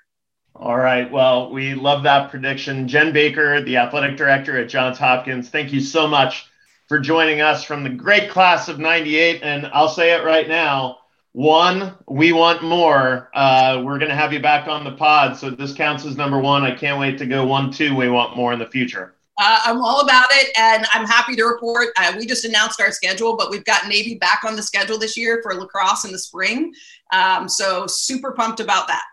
All 0.55 0.77
right. 0.77 1.11
Well, 1.11 1.51
we 1.51 1.73
love 1.73 2.03
that 2.03 2.31
prediction. 2.31 2.87
Jen 2.87 3.11
Baker, 3.11 3.61
the 3.61 3.77
athletic 3.77 4.15
director 4.15 4.57
at 4.57 4.69
Johns 4.69 4.97
Hopkins, 4.97 5.49
thank 5.49 5.73
you 5.73 5.81
so 5.81 6.07
much 6.07 6.49
for 6.87 6.99
joining 6.99 7.41
us 7.41 7.63
from 7.63 7.83
the 7.83 7.89
great 7.89 8.29
class 8.29 8.69
of 8.69 8.79
98. 8.79 9.41
And 9.43 9.67
I'll 9.73 9.89
say 9.89 10.13
it 10.13 10.23
right 10.23 10.47
now 10.47 10.99
one, 11.35 11.93
we 12.07 12.31
want 12.31 12.63
more. 12.63 13.29
Uh, 13.33 13.81
we're 13.83 13.99
going 13.99 14.09
to 14.09 14.15
have 14.15 14.31
you 14.31 14.39
back 14.39 14.69
on 14.69 14.85
the 14.85 14.93
pod. 14.93 15.35
So 15.35 15.49
this 15.49 15.73
counts 15.73 16.05
as 16.05 16.15
number 16.15 16.39
one. 16.39 16.63
I 16.63 16.73
can't 16.73 16.97
wait 16.97 17.17
to 17.17 17.25
go 17.25 17.45
one, 17.45 17.73
two. 17.73 17.93
We 17.93 18.07
want 18.07 18.37
more 18.37 18.53
in 18.53 18.59
the 18.59 18.67
future. 18.67 19.15
Uh, 19.37 19.59
I'm 19.65 19.81
all 19.81 19.99
about 19.99 20.27
it, 20.31 20.57
and 20.57 20.85
I'm 20.93 21.05
happy 21.05 21.35
to 21.35 21.43
report. 21.43 21.89
Uh, 21.97 22.13
we 22.17 22.25
just 22.25 22.45
announced 22.45 22.79
our 22.79 22.89
schedule, 22.89 23.35
but 23.35 23.51
we've 23.51 23.65
got 23.65 23.85
Navy 23.89 24.15
back 24.15 24.45
on 24.45 24.55
the 24.55 24.63
schedule 24.63 24.97
this 24.97 25.17
year 25.17 25.41
for 25.43 25.53
lacrosse 25.53 26.05
in 26.05 26.13
the 26.13 26.19
spring. 26.19 26.73
Um, 27.11 27.49
so 27.49 27.85
super 27.85 28.31
pumped 28.31 28.61
about 28.61 28.87
that. 28.87 29.03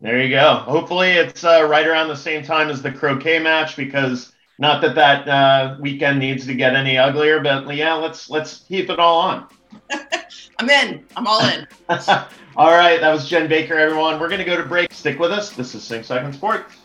There 0.00 0.22
you 0.22 0.30
go. 0.30 0.54
Hopefully, 0.54 1.10
it's 1.10 1.42
uh, 1.42 1.66
right 1.68 1.86
around 1.86 2.06
the 2.06 2.16
same 2.16 2.44
time 2.44 2.68
as 2.68 2.82
the 2.82 2.92
croquet 2.92 3.40
match 3.40 3.76
because 3.76 4.32
not 4.60 4.80
that 4.82 4.94
that 4.94 5.28
uh, 5.28 5.76
weekend 5.80 6.20
needs 6.20 6.46
to 6.46 6.54
get 6.54 6.76
any 6.76 6.96
uglier, 6.96 7.40
but 7.40 7.74
yeah, 7.74 7.94
let's 7.94 8.30
let's 8.30 8.60
keep 8.60 8.90
it 8.90 9.00
all 9.00 9.18
on. 9.18 9.48
I'm 10.58 10.70
in. 10.70 11.04
I'm 11.16 11.26
all 11.26 11.44
in. 11.44 11.66
all 12.56 12.70
right, 12.70 13.00
that 13.00 13.12
was 13.12 13.28
Jen 13.28 13.48
Baker, 13.48 13.74
everyone. 13.74 14.20
We're 14.20 14.28
gonna 14.28 14.44
go 14.44 14.56
to 14.56 14.62
break. 14.62 14.92
Stick 14.92 15.18
with 15.18 15.32
us. 15.32 15.50
This 15.50 15.74
is 15.74 15.82
Sing 15.82 16.04
Second 16.04 16.32
Sports. 16.32 16.76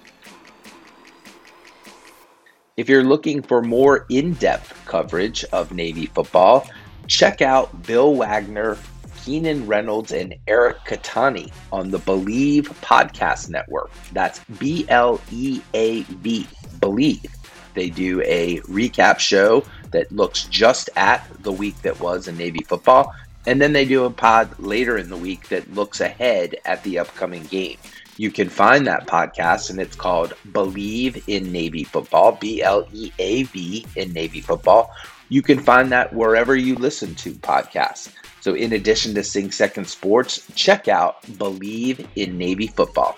If 2.78 2.90
you're 2.90 3.04
looking 3.04 3.44
for 3.44 3.62
more 3.62 4.08
in-depth 4.10 4.86
coverage 4.86 5.44
of 5.46 5.72
Navy 5.72 6.08
football, 6.08 6.68
check 7.06 7.44
out 7.44 7.84
Bill 7.84 8.16
Wagner 8.16 8.80
Keenan 9.24 9.66
Reynolds 9.66 10.12
and 10.12 10.36
Eric 10.48 10.80
Katani 10.86 11.52
on 11.72 11.92
the 11.92 12.00
Believe 12.00 12.70
Podcast 12.82 13.50
Network. 13.50 13.90
That's 14.12 14.40
B 14.60 14.86
L 14.90 15.22
E 15.32 15.62
A 15.74 16.02
V, 16.02 16.46
Bleav. 16.80 17.26
They 17.74 17.90
do 17.90 18.22
a 18.26 18.60
recap 18.62 19.20
show 19.20 19.64
that 19.92 20.12
looks 20.12 20.44
just 20.46 20.90
at 20.98 21.26
the 21.42 21.52
week 21.52 21.82
that 21.84 22.00
was 22.02 22.28
in 22.28 22.38
Navy 22.38 22.64
football. 22.68 23.14
And 23.46 23.62
then 23.62 23.74
they 23.74 23.86
do 23.86 24.06
a 24.06 24.10
pod 24.10 24.58
later 24.60 24.98
in 24.98 25.10
the 25.10 25.18
week 25.18 25.48
that 25.50 25.74
looks 25.74 26.02
ahead 26.02 26.58
at 26.66 26.84
the 26.84 27.00
upcoming 27.00 27.44
game. 27.44 27.78
You 28.18 28.30
can 28.30 28.50
find 28.50 28.86
that 28.88 29.08
podcast, 29.08 29.70
and 29.70 29.80
it's 29.80 29.96
called 29.96 30.34
Believe 30.52 31.24
in 31.28 31.52
Navy 31.52 31.84
Football, 31.84 32.34
B 32.34 32.62
L 32.62 32.88
E 32.94 33.12
A 33.20 33.44
V 33.44 33.86
in 33.96 34.14
Navy 34.14 34.42
Football. 34.42 34.92
You 35.30 35.42
can 35.42 35.60
find 35.60 35.92
that 35.92 36.14
wherever 36.14 36.56
you 36.56 36.76
listen 36.76 37.16
to 37.16 37.32
podcasts. 37.34 38.14
So, 38.44 38.56
in 38.56 38.74
addition 38.74 39.16
to 39.16 39.24
Sing 39.24 39.52
Second 39.52 39.88
Sports, 39.88 40.46
check 40.54 40.90
out 40.90 41.16
Believe 41.38 42.06
in 42.18 42.38
Navy 42.38 42.68
Football. 42.68 43.18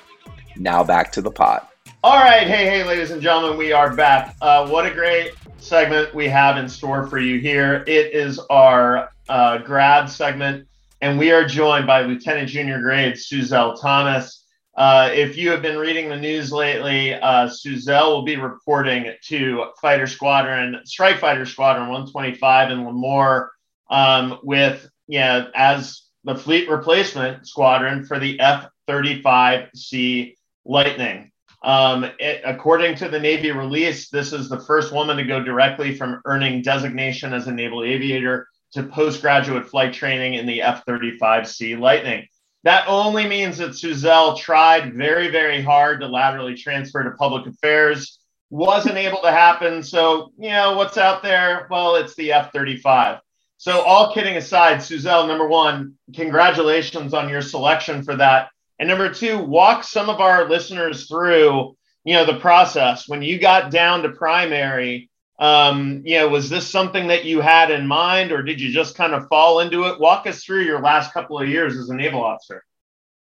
Now 0.55 0.83
back 0.83 1.11
to 1.13 1.21
the 1.23 1.31
pod. 1.31 1.65
All 2.03 2.19
right. 2.19 2.45
Hey, 2.45 2.65
hey, 2.65 2.83
ladies 2.83 3.09
and 3.09 3.23
gentlemen, 3.23 3.57
we 3.57 3.71
are 3.71 3.95
back. 3.95 4.35
Uh, 4.39 4.69
what 4.69 4.85
a 4.85 4.91
great 4.91 5.31
segment 5.57 6.13
we 6.13 6.27
have 6.27 6.57
in 6.57 6.69
store 6.69 7.07
for 7.07 7.17
you 7.17 7.39
here. 7.39 7.83
It 7.87 8.13
is 8.13 8.37
our 8.51 9.09
uh, 9.27 9.57
grad 9.57 10.11
segment, 10.11 10.67
and 11.01 11.17
we 11.17 11.31
are 11.31 11.43
joined 11.43 11.87
by 11.87 12.03
Lieutenant 12.03 12.47
Junior 12.47 12.79
Grade 12.79 13.15
Suzelle 13.15 13.81
Thomas. 13.81 14.45
Uh, 14.77 15.09
if 15.11 15.35
you 15.37 15.49
have 15.49 15.63
been 15.63 15.79
reading 15.79 16.07
the 16.07 16.17
news 16.17 16.51
lately, 16.51 17.15
uh, 17.15 17.49
Suzelle 17.49 18.11
will 18.11 18.25
be 18.25 18.35
reporting 18.35 19.11
to 19.23 19.71
Fighter 19.81 20.05
Squadron, 20.05 20.81
Strike 20.85 21.17
Fighter 21.17 21.47
Squadron 21.47 21.89
125 21.89 22.69
in 22.69 22.85
Lemoore 22.85 23.47
um, 23.89 24.37
with 24.43 24.87
yeah, 25.07 25.47
as 25.55 26.03
the 26.23 26.35
fleet 26.35 26.69
replacement 26.69 27.47
squadron 27.47 28.05
for 28.05 28.19
the 28.19 28.39
F 28.39 28.67
35C 28.89 30.35
Lightning. 30.65 31.31
Um, 31.63 32.05
it, 32.19 32.41
according 32.45 32.95
to 32.97 33.09
the 33.09 33.19
Navy 33.19 33.51
release, 33.51 34.09
this 34.09 34.33
is 34.33 34.49
the 34.49 34.59
first 34.61 34.93
woman 34.93 35.17
to 35.17 35.23
go 35.23 35.43
directly 35.43 35.95
from 35.95 36.21
earning 36.25 36.61
designation 36.61 37.33
as 37.33 37.47
a 37.47 37.51
naval 37.51 37.83
aviator 37.83 38.47
to 38.73 38.83
postgraduate 38.83 39.67
flight 39.67 39.93
training 39.93 40.35
in 40.35 40.45
the 40.45 40.61
F 40.61 40.85
35C 40.85 41.79
Lightning. 41.79 42.27
That 42.63 42.87
only 42.87 43.27
means 43.27 43.57
that 43.59 43.71
Suzelle 43.71 44.37
tried 44.37 44.95
very, 44.95 45.29
very 45.29 45.61
hard 45.61 46.01
to 46.01 46.07
laterally 46.07 46.55
transfer 46.55 47.03
to 47.03 47.11
public 47.11 47.45
affairs. 47.45 48.19
Wasn't 48.49 48.97
able 48.97 49.21
to 49.21 49.31
happen. 49.31 49.83
So, 49.83 50.31
you 50.37 50.49
know, 50.49 50.75
what's 50.75 50.97
out 50.97 51.21
there? 51.21 51.67
Well, 51.69 51.95
it's 51.95 52.15
the 52.15 52.31
F 52.31 52.51
35. 52.53 53.19
So, 53.57 53.81
all 53.81 54.13
kidding 54.13 54.35
aside, 54.35 54.79
Suzelle, 54.79 55.27
number 55.27 55.47
one, 55.47 55.95
congratulations 56.13 57.13
on 57.13 57.29
your 57.29 57.41
selection 57.41 58.03
for 58.03 58.15
that. 58.17 58.49
And 58.79 58.89
number 58.89 59.13
two, 59.13 59.39
walk 59.39 59.83
some 59.83 60.09
of 60.09 60.19
our 60.19 60.49
listeners 60.49 61.07
through, 61.07 61.75
you 62.03 62.13
know, 62.13 62.25
the 62.25 62.39
process 62.39 63.07
when 63.07 63.21
you 63.21 63.39
got 63.39 63.71
down 63.71 64.03
to 64.03 64.09
primary. 64.09 65.09
Um, 65.37 66.01
you 66.05 66.15
know, 66.15 66.29
was 66.29 66.49
this 66.49 66.67
something 66.67 67.07
that 67.07 67.25
you 67.25 67.41
had 67.41 67.69
in 67.69 67.87
mind, 67.87 68.31
or 68.31 68.41
did 68.41 68.61
you 68.61 68.71
just 68.71 68.95
kind 68.95 69.13
of 69.13 69.27
fall 69.27 69.59
into 69.59 69.83
it? 69.83 69.99
Walk 69.99 70.27
us 70.27 70.43
through 70.43 70.61
your 70.61 70.79
last 70.79 71.13
couple 71.13 71.39
of 71.39 71.49
years 71.49 71.75
as 71.77 71.89
a 71.89 71.95
naval 71.95 72.23
officer. 72.23 72.63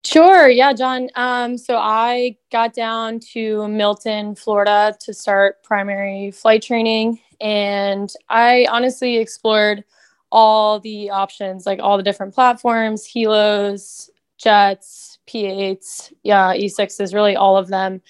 Sure. 0.04 0.48
Yeah, 0.48 0.72
John. 0.72 1.10
Um, 1.14 1.58
so 1.58 1.76
I 1.76 2.36
got 2.50 2.72
down 2.72 3.20
to 3.32 3.68
Milton, 3.68 4.34
Florida 4.34 4.96
to 5.00 5.12
start 5.12 5.62
primary 5.62 6.30
flight 6.30 6.62
training. 6.62 7.20
And 7.38 8.10
I 8.30 8.66
honestly 8.70 9.18
explored 9.18 9.84
all 10.30 10.80
the 10.80 11.10
options, 11.10 11.66
like 11.66 11.80
all 11.80 11.96
the 11.96 12.02
different 12.02 12.34
platforms, 12.34 13.06
helos, 13.06 14.10
jets, 14.38 15.18
P8s, 15.28 16.12
yeah, 16.22 16.54
E6s, 16.54 17.14
really 17.14 17.36
all 17.36 17.56
of 17.56 17.68
them. 17.68 18.00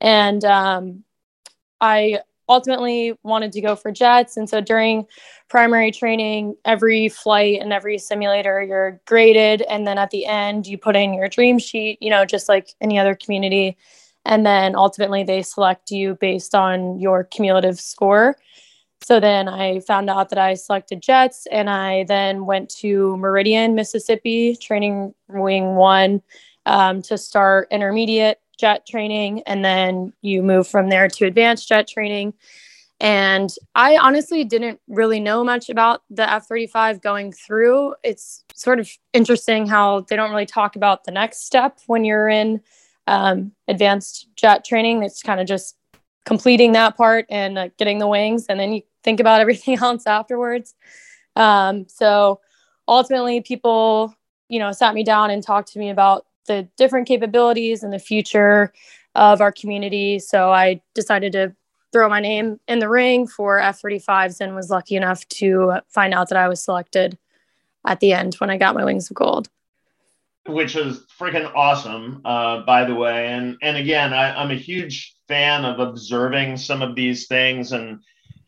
And 0.00 0.44
um, 0.44 1.04
I 1.80 2.20
ultimately 2.48 3.16
wanted 3.22 3.52
to 3.52 3.60
go 3.60 3.76
for 3.76 3.92
jets. 3.92 4.36
And 4.36 4.48
so 4.48 4.60
during 4.60 5.06
primary 5.48 5.92
training, 5.92 6.56
every 6.64 7.08
flight 7.08 7.60
and 7.60 7.72
every 7.72 7.96
simulator, 7.96 8.62
you're 8.62 9.00
graded. 9.06 9.62
And 9.62 9.86
then 9.86 9.98
at 9.98 10.10
the 10.10 10.26
end, 10.26 10.66
you 10.66 10.76
put 10.76 10.96
in 10.96 11.14
your 11.14 11.28
dream 11.28 11.58
sheet, 11.58 11.98
you 12.00 12.10
know, 12.10 12.24
just 12.24 12.48
like 12.48 12.74
any 12.80 12.98
other 12.98 13.14
community. 13.14 13.76
And 14.24 14.44
then 14.44 14.74
ultimately, 14.74 15.22
they 15.22 15.42
select 15.42 15.90
you 15.90 16.16
based 16.16 16.54
on 16.54 16.98
your 17.00 17.24
cumulative 17.24 17.80
score. 17.80 18.36
So 19.02 19.18
then 19.18 19.48
I 19.48 19.80
found 19.80 20.10
out 20.10 20.28
that 20.28 20.38
I 20.38 20.54
selected 20.54 21.02
Jets 21.02 21.46
and 21.50 21.70
I 21.70 22.04
then 22.04 22.46
went 22.46 22.68
to 22.76 23.16
Meridian, 23.16 23.74
Mississippi, 23.74 24.56
training 24.56 25.14
wing 25.28 25.76
one 25.76 26.22
um, 26.66 27.02
to 27.02 27.16
start 27.16 27.68
intermediate 27.70 28.38
jet 28.58 28.86
training. 28.86 29.42
And 29.46 29.64
then 29.64 30.12
you 30.20 30.42
move 30.42 30.68
from 30.68 30.90
there 30.90 31.08
to 31.08 31.26
advanced 31.26 31.68
jet 31.68 31.88
training. 31.88 32.34
And 33.00 33.50
I 33.74 33.96
honestly 33.96 34.44
didn't 34.44 34.78
really 34.86 35.20
know 35.20 35.42
much 35.42 35.70
about 35.70 36.02
the 36.10 36.30
F 36.30 36.46
35 36.46 37.00
going 37.00 37.32
through. 37.32 37.94
It's 38.04 38.44
sort 38.54 38.78
of 38.78 38.90
interesting 39.14 39.66
how 39.66 40.02
they 40.02 40.16
don't 40.16 40.30
really 40.30 40.44
talk 40.44 40.76
about 40.76 41.04
the 41.04 41.10
next 41.10 41.46
step 41.46 41.78
when 41.86 42.04
you're 42.04 42.28
in 42.28 42.60
um, 43.06 43.52
advanced 43.66 44.28
jet 44.36 44.66
training. 44.66 45.02
It's 45.02 45.22
kind 45.22 45.40
of 45.40 45.46
just 45.46 45.76
completing 46.26 46.72
that 46.72 46.96
part 46.96 47.24
and 47.30 47.58
uh, 47.58 47.68
getting 47.78 47.98
the 47.98 48.06
wings, 48.06 48.44
and 48.50 48.60
then 48.60 48.74
you 48.74 48.82
think 49.02 49.20
about 49.20 49.40
everything 49.40 49.78
else 49.82 50.06
afterwards. 50.06 50.74
Um, 51.36 51.86
so 51.88 52.40
ultimately, 52.88 53.40
people, 53.40 54.14
you 54.48 54.58
know, 54.58 54.72
sat 54.72 54.94
me 54.94 55.04
down 55.04 55.30
and 55.30 55.42
talked 55.42 55.72
to 55.72 55.78
me 55.78 55.90
about 55.90 56.26
the 56.46 56.68
different 56.76 57.06
capabilities 57.06 57.82
and 57.82 57.92
the 57.92 57.98
future 57.98 58.72
of 59.14 59.40
our 59.40 59.52
community. 59.52 60.18
So 60.18 60.50
I 60.50 60.80
decided 60.94 61.32
to 61.32 61.54
throw 61.92 62.08
my 62.08 62.20
name 62.20 62.60
in 62.68 62.78
the 62.78 62.88
ring 62.88 63.26
for 63.26 63.58
F 63.58 63.82
35s 63.82 64.40
and 64.40 64.54
was 64.54 64.70
lucky 64.70 64.96
enough 64.96 65.26
to 65.28 65.74
find 65.88 66.14
out 66.14 66.28
that 66.28 66.38
I 66.38 66.48
was 66.48 66.62
selected 66.62 67.18
at 67.86 68.00
the 68.00 68.12
end 68.12 68.34
when 68.34 68.50
I 68.50 68.56
got 68.58 68.74
my 68.74 68.84
wings 68.84 69.10
of 69.10 69.16
gold. 69.16 69.48
which 70.46 70.74
is 70.74 71.04
freaking 71.18 71.50
awesome, 71.54 72.22
uh, 72.24 72.62
by 72.62 72.84
the 72.84 72.94
way. 72.94 73.28
And 73.28 73.56
and 73.62 73.76
again, 73.76 74.12
I, 74.12 74.34
I'm 74.34 74.50
a 74.50 74.54
huge 74.56 75.14
fan 75.28 75.64
of 75.64 75.78
observing 75.78 76.56
some 76.56 76.82
of 76.82 76.94
these 76.94 77.26
things. 77.26 77.72
And 77.72 78.00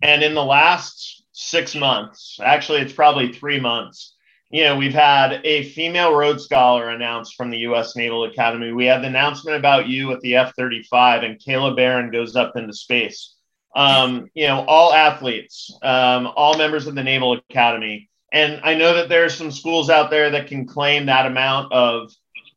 and 0.02 0.22
in 0.22 0.34
the 0.34 0.44
last 0.44 1.24
six 1.32 1.74
months, 1.74 2.38
actually, 2.42 2.80
it's 2.80 2.92
probably 2.92 3.32
three 3.32 3.60
months. 3.60 4.14
You 4.50 4.64
know, 4.64 4.76
we've 4.76 4.92
had 4.92 5.40
a 5.44 5.64
female 5.70 6.14
Rhodes 6.14 6.44
Scholar 6.44 6.90
announced 6.90 7.36
from 7.36 7.50
the 7.50 7.58
U.S. 7.58 7.96
Naval 7.96 8.24
Academy. 8.24 8.72
We 8.72 8.84
had 8.84 9.02
the 9.02 9.06
announcement 9.06 9.56
about 9.56 9.88
you 9.88 10.12
at 10.12 10.20
the 10.20 10.36
F-35, 10.36 11.24
and 11.24 11.40
Kayla 11.40 11.74
Barron 11.74 12.10
goes 12.10 12.36
up 12.36 12.54
into 12.56 12.74
space. 12.74 13.34
Um, 13.74 14.28
you 14.34 14.46
know, 14.46 14.66
all 14.66 14.92
athletes, 14.92 15.74
um, 15.80 16.28
all 16.36 16.58
members 16.58 16.86
of 16.86 16.94
the 16.94 17.02
Naval 17.02 17.32
Academy 17.32 18.10
and 18.32 18.60
I 18.64 18.74
know 18.74 18.94
that 18.94 19.10
there's 19.10 19.34
some 19.34 19.50
schools 19.50 19.90
out 19.90 20.10
there 20.10 20.30
that 20.30 20.46
can 20.46 20.66
claim 20.66 21.06
that 21.06 21.26
amount 21.26 21.70
of 21.72 22.10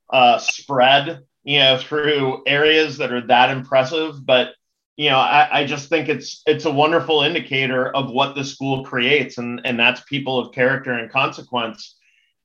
uh, 0.10 0.38
spread, 0.40 1.20
you 1.44 1.60
know, 1.60 1.78
through 1.78 2.44
areas 2.48 2.98
that 2.98 3.12
are 3.12 3.28
that 3.28 3.50
impressive. 3.50 4.26
But 4.26 4.54
you 4.98 5.10
know, 5.10 5.18
I, 5.18 5.62
I 5.62 5.66
just 5.66 5.90
think 5.90 6.10
it's 6.10 6.42
it's 6.46 6.66
a 6.66 6.72
wonderful 6.72 7.22
indicator 7.22 7.90
of 7.90 8.12
what 8.12 8.36
the 8.36 8.44
school 8.44 8.84
creates, 8.84 9.38
and 9.38 9.62
and 9.66 9.80
that's 9.80 10.02
people 10.02 10.40
of 10.40 10.54
character 10.54 10.92
and 10.92 11.12
consequence. 11.12 11.96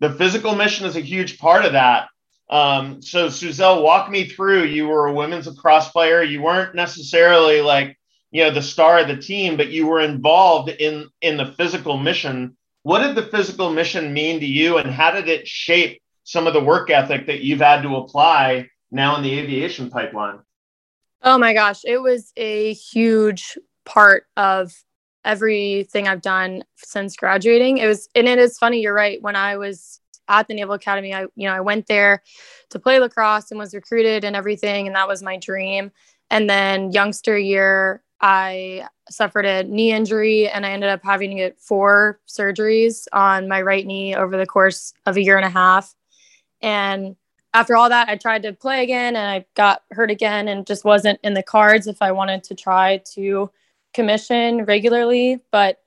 The 0.01 0.11
physical 0.11 0.55
mission 0.55 0.87
is 0.87 0.97
a 0.97 1.01
huge 1.01 1.39
part 1.39 1.65
of 1.65 1.73
that. 1.73 2.09
Um, 2.49 3.01
so 3.01 3.29
Suzelle, 3.29 3.83
walk 3.83 4.11
me 4.11 4.29
through. 4.29 4.65
You 4.65 4.89
were 4.89 5.07
a 5.07 5.15
women's 5.15 5.47
lacrosse 5.47 5.91
player. 5.91 6.23
You 6.23 6.43
weren't 6.43 6.75
necessarily 6.75 7.61
like 7.61 7.97
you 8.31 8.45
know 8.45 8.51
the 8.51 8.63
star 8.63 8.99
of 8.99 9.09
the 9.09 9.17
team, 9.17 9.57
but 9.57 9.71
you 9.71 9.87
were 9.87 10.01
involved 10.01 10.71
in 10.71 11.09
in 11.21 11.37
the 11.37 11.53
physical 11.57 11.97
mission 11.97 12.57
what 12.83 13.01
did 13.07 13.15
the 13.15 13.31
physical 13.31 13.71
mission 13.71 14.13
mean 14.13 14.41
to 14.41 14.47
you, 14.47 14.79
and 14.79 14.91
how 14.91 15.11
did 15.11 15.29
it 15.29 15.47
shape 15.47 16.03
some 16.25 16.47
of 16.47 16.55
the 16.55 16.65
work 16.65 16.91
ethic 16.91 17.27
that 17.27 17.43
you've 17.43 17.61
had 17.61 17.83
to 17.83 17.97
apply 17.97 18.69
now 18.91 19.17
in 19.17 19.23
the 19.23 19.39
aviation 19.39 19.91
pipeline? 19.91 20.39
Oh 21.23 21.37
my 21.39 21.53
gosh, 21.53 21.83
it 21.85 21.99
was 21.99 22.33
a 22.37 22.73
huge 22.75 23.59
part 23.85 24.25
of 24.37 24.75
everything 25.25 26.09
I've 26.09 26.23
done 26.23 26.65
since 26.77 27.17
graduating. 27.17 27.79
It 27.79 27.87
was, 27.87 28.09
and 28.15 28.27
it 28.27 28.39
is 28.39 28.57
funny. 28.57 28.81
You're 28.81 28.95
right. 28.95 29.21
When 29.21 29.37
I 29.37 29.59
was 29.59 30.01
at 30.29 30.49
the 30.49 30.55
Naval 30.55 30.75
Academy, 30.75 31.15
I, 31.15 31.23
you 31.35 31.47
know, 31.47 31.53
I 31.53 31.61
went 31.61 31.87
there 31.89 32.23
to 32.71 32.79
play 32.79 32.99
lacrosse 32.99 33.51
and 33.51 33.59
was 33.59 33.75
recruited 33.75 34.25
and 34.25 34.35
everything, 34.35 34.87
and 34.87 34.97
that 34.97 35.09
was 35.09 35.23
my 35.23 35.37
dream. 35.37 35.91
And 36.31 36.49
then 36.49 36.93
youngster 36.93 37.37
year, 37.37 38.03
I 38.23 38.87
suffered 39.11 39.45
a 39.45 39.65
knee 39.65 39.93
injury 39.93 40.49
and 40.49 40.65
I 40.65 40.71
ended 40.71 40.91
up 40.91 41.01
having 41.03 41.31
to 41.31 41.37
get 41.37 41.59
four 41.59 42.21
surgeries 42.29 43.07
on 43.13 43.49
my 43.49 43.61
right 43.61 43.87
knee 43.87 44.15
over 44.15 44.37
the 44.37 44.47
course 44.47 44.93
of 45.07 45.17
a 45.17 45.23
year 45.23 45.37
and 45.37 45.47
a 45.47 45.51
half. 45.51 45.95
And 46.63 47.17
after 47.55 47.77
all 47.77 47.89
that, 47.89 48.09
I 48.09 48.17
tried 48.17 48.43
to 48.43 48.53
play 48.53 48.83
again 48.83 49.17
and 49.17 49.29
I 49.29 49.45
got 49.55 49.83
hurt 49.91 50.11
again 50.11 50.49
and 50.49 50.67
just 50.67 50.85
wasn't 50.85 51.19
in 51.23 51.35
the 51.35 51.43
cards 51.43 51.87
if 51.87 52.01
I 52.01 52.13
wanted 52.13 52.45
to 52.45 52.55
try 52.55 53.03
to 53.15 53.51
commission 53.93 54.65
regularly. 54.65 55.41
But, 55.51 55.79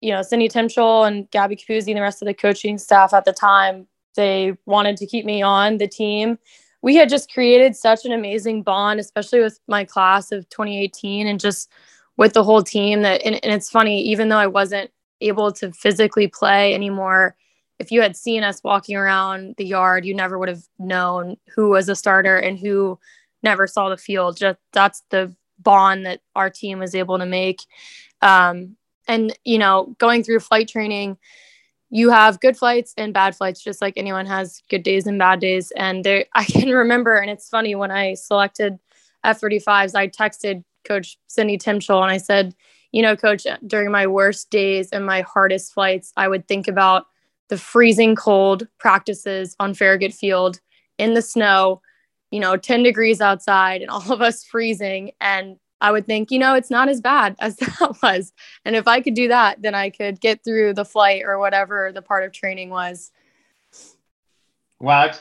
you 0.00 0.12
know, 0.12 0.22
Cindy 0.22 0.48
Timchal 0.48 1.06
and 1.06 1.30
Gabby 1.30 1.56
Capuzzi 1.56 1.88
and 1.88 1.98
the 1.98 2.02
rest 2.02 2.22
of 2.22 2.26
the 2.26 2.34
coaching 2.34 2.78
staff 2.78 3.12
at 3.12 3.24
the 3.24 3.32
time, 3.32 3.86
they 4.16 4.56
wanted 4.66 4.96
to 4.98 5.06
keep 5.06 5.24
me 5.24 5.42
on 5.42 5.78
the 5.78 5.88
team 5.88 6.38
we 6.82 6.96
had 6.96 7.08
just 7.08 7.32
created 7.32 7.76
such 7.76 8.04
an 8.04 8.12
amazing 8.12 8.62
bond, 8.62 9.00
especially 9.00 9.40
with 9.40 9.58
my 9.68 9.84
class 9.84 10.32
of 10.32 10.48
2018 10.50 11.28
and 11.28 11.40
just 11.40 11.70
with 12.16 12.34
the 12.34 12.44
whole 12.44 12.62
team 12.62 13.02
that 13.02 13.22
and, 13.24 13.42
and, 13.42 13.54
it's 13.54 13.70
funny, 13.70 14.02
even 14.02 14.28
though 14.28 14.36
I 14.36 14.48
wasn't 14.48 14.90
able 15.20 15.52
to 15.52 15.72
physically 15.72 16.26
play 16.26 16.74
anymore, 16.74 17.36
if 17.82 17.90
you 17.90 18.00
had 18.00 18.16
seen 18.16 18.44
us 18.44 18.62
walking 18.62 18.96
around 18.96 19.56
the 19.58 19.64
yard, 19.64 20.04
you 20.04 20.14
never 20.14 20.38
would 20.38 20.48
have 20.48 20.62
known 20.78 21.36
who 21.52 21.70
was 21.70 21.88
a 21.88 21.96
starter 21.96 22.36
and 22.36 22.56
who 22.56 22.96
never 23.42 23.66
saw 23.66 23.88
the 23.88 23.96
field. 23.96 24.36
Just 24.36 24.58
that's 24.72 25.02
the 25.10 25.34
bond 25.58 26.06
that 26.06 26.20
our 26.36 26.48
team 26.48 26.78
was 26.78 26.94
able 26.94 27.18
to 27.18 27.26
make. 27.26 27.60
Um, 28.20 28.76
and 29.08 29.36
you 29.44 29.58
know, 29.58 29.96
going 29.98 30.22
through 30.22 30.38
flight 30.38 30.68
training, 30.68 31.18
you 31.90 32.10
have 32.10 32.40
good 32.40 32.56
flights 32.56 32.94
and 32.96 33.12
bad 33.12 33.34
flights 33.34 33.60
just 33.60 33.82
like 33.82 33.94
anyone 33.96 34.26
has 34.26 34.62
good 34.70 34.84
days 34.84 35.08
and 35.08 35.18
bad 35.18 35.40
days 35.40 35.72
and 35.76 36.04
there 36.04 36.24
i 36.34 36.42
can 36.42 36.70
remember 36.70 37.18
and 37.18 37.30
it's 37.30 37.50
funny 37.50 37.74
when 37.74 37.90
i 37.90 38.14
selected 38.14 38.78
f-35s 39.24 39.94
i 39.94 40.08
texted 40.08 40.64
coach 40.84 41.18
cindy 41.26 41.58
timchal 41.58 42.00
and 42.02 42.10
i 42.10 42.16
said 42.16 42.54
you 42.92 43.02
know 43.02 43.14
coach 43.14 43.46
during 43.66 43.90
my 43.90 44.06
worst 44.06 44.48
days 44.48 44.88
and 44.88 45.04
my 45.04 45.20
hardest 45.20 45.74
flights 45.74 46.14
i 46.16 46.26
would 46.26 46.48
think 46.48 46.66
about 46.66 47.04
the 47.52 47.58
freezing 47.58 48.16
cold 48.16 48.66
practices 48.78 49.54
on 49.60 49.74
farragut 49.74 50.14
field 50.14 50.58
in 50.96 51.12
the 51.12 51.20
snow 51.20 51.82
you 52.30 52.40
know 52.40 52.56
10 52.56 52.82
degrees 52.82 53.20
outside 53.20 53.82
and 53.82 53.90
all 53.90 54.10
of 54.10 54.22
us 54.22 54.42
freezing 54.42 55.12
and 55.20 55.58
I 55.78 55.90
would 55.90 56.06
think, 56.06 56.30
you 56.30 56.38
know, 56.38 56.54
it's 56.54 56.70
not 56.70 56.88
as 56.88 57.00
bad 57.00 57.34
as 57.40 57.56
that 57.56 57.96
was. 58.00 58.32
And 58.64 58.76
if 58.76 58.86
I 58.86 59.00
could 59.00 59.14
do 59.14 59.26
that, 59.26 59.60
then 59.60 59.74
I 59.74 59.90
could 59.90 60.20
get 60.20 60.44
through 60.44 60.74
the 60.74 60.84
flight 60.84 61.24
or 61.26 61.40
whatever 61.40 61.90
the 61.92 62.00
part 62.00 62.22
of 62.22 62.30
training 62.30 62.70
was. 62.70 63.10
What? 64.78 65.20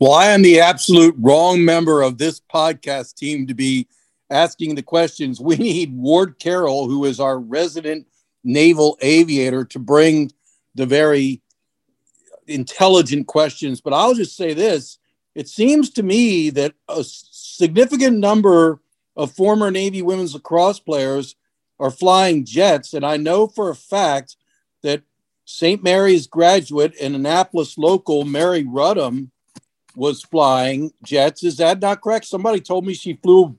Well, 0.00 0.12
I 0.12 0.26
am 0.26 0.42
the 0.42 0.58
absolute 0.58 1.14
wrong 1.16 1.64
member 1.64 2.02
of 2.02 2.18
this 2.18 2.40
podcast 2.40 3.14
team 3.14 3.46
to 3.46 3.54
be 3.54 3.86
asking 4.28 4.74
the 4.74 4.82
questions. 4.82 5.40
We 5.40 5.54
need 5.54 5.96
Ward 5.96 6.40
Carroll, 6.40 6.88
who 6.88 7.04
is 7.04 7.20
our 7.20 7.38
resident 7.38 8.08
naval 8.44 8.98
aviator, 9.00 9.64
to 9.64 9.78
bring 9.78 10.30
the 10.74 10.86
very 10.86 11.40
intelligent 12.46 13.26
questions. 13.26 13.80
But 13.80 13.94
I'll 13.94 14.14
just 14.14 14.36
say 14.36 14.54
this 14.54 14.98
it 15.34 15.48
seems 15.48 15.90
to 15.90 16.02
me 16.02 16.50
that 16.50 16.74
a 16.88 17.02
significant 17.04 18.18
number 18.18 18.80
of 19.16 19.32
former 19.32 19.70
Navy 19.70 20.02
women's 20.02 20.34
lacrosse 20.34 20.78
players 20.78 21.36
are 21.80 21.90
flying 21.90 22.44
jets. 22.44 22.94
And 22.94 23.04
I 23.04 23.16
know 23.16 23.46
for 23.48 23.70
a 23.70 23.74
fact 23.74 24.36
that 24.82 25.02
St. 25.44 25.82
Mary's 25.82 26.26
graduate 26.26 26.94
and 27.00 27.14
Annapolis 27.14 27.76
local 27.76 28.24
Mary 28.24 28.64
Rudham 28.64 29.30
was 29.96 30.22
flying 30.22 30.92
jets. 31.04 31.44
Is 31.44 31.56
that 31.58 31.80
not 31.80 32.00
correct? 32.00 32.26
Somebody 32.26 32.60
told 32.60 32.86
me 32.86 32.94
she 32.94 33.14
flew 33.14 33.56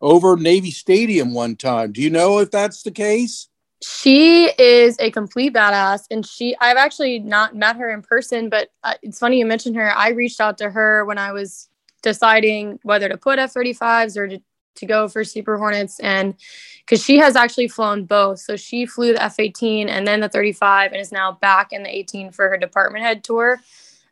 over 0.00 0.36
Navy 0.36 0.70
Stadium 0.70 1.34
one 1.34 1.56
time. 1.56 1.92
Do 1.92 2.02
you 2.02 2.10
know 2.10 2.38
if 2.38 2.50
that's 2.50 2.82
the 2.82 2.90
case? 2.90 3.48
She 3.82 4.46
is 4.58 4.96
a 4.98 5.10
complete 5.10 5.54
badass, 5.54 6.06
and 6.10 6.26
she 6.26 6.56
I've 6.60 6.76
actually 6.76 7.20
not 7.20 7.54
met 7.54 7.76
her 7.76 7.90
in 7.90 8.02
person, 8.02 8.48
but 8.48 8.70
uh, 8.82 8.94
it's 9.02 9.20
funny 9.20 9.38
you 9.38 9.46
mentioned 9.46 9.76
her. 9.76 9.96
I 9.96 10.10
reached 10.10 10.40
out 10.40 10.58
to 10.58 10.70
her 10.70 11.04
when 11.04 11.18
I 11.18 11.32
was 11.32 11.68
deciding 12.02 12.80
whether 12.82 13.08
to 13.08 13.16
put 13.16 13.38
F 13.38 13.54
35s 13.54 14.16
or 14.16 14.28
to, 14.28 14.40
to 14.76 14.86
go 14.86 15.06
for 15.06 15.22
Super 15.22 15.58
Hornets, 15.58 16.00
and 16.00 16.34
because 16.80 17.04
she 17.04 17.18
has 17.18 17.36
actually 17.36 17.68
flown 17.68 18.04
both. 18.04 18.40
So 18.40 18.56
she 18.56 18.84
flew 18.84 19.12
the 19.12 19.22
F 19.22 19.38
18 19.38 19.88
and 19.88 20.06
then 20.06 20.20
the 20.20 20.28
35, 20.28 20.92
and 20.92 21.00
is 21.00 21.12
now 21.12 21.32
back 21.32 21.72
in 21.72 21.84
the 21.84 21.94
18 21.94 22.32
for 22.32 22.48
her 22.48 22.56
department 22.56 23.04
head 23.04 23.22
tour. 23.22 23.60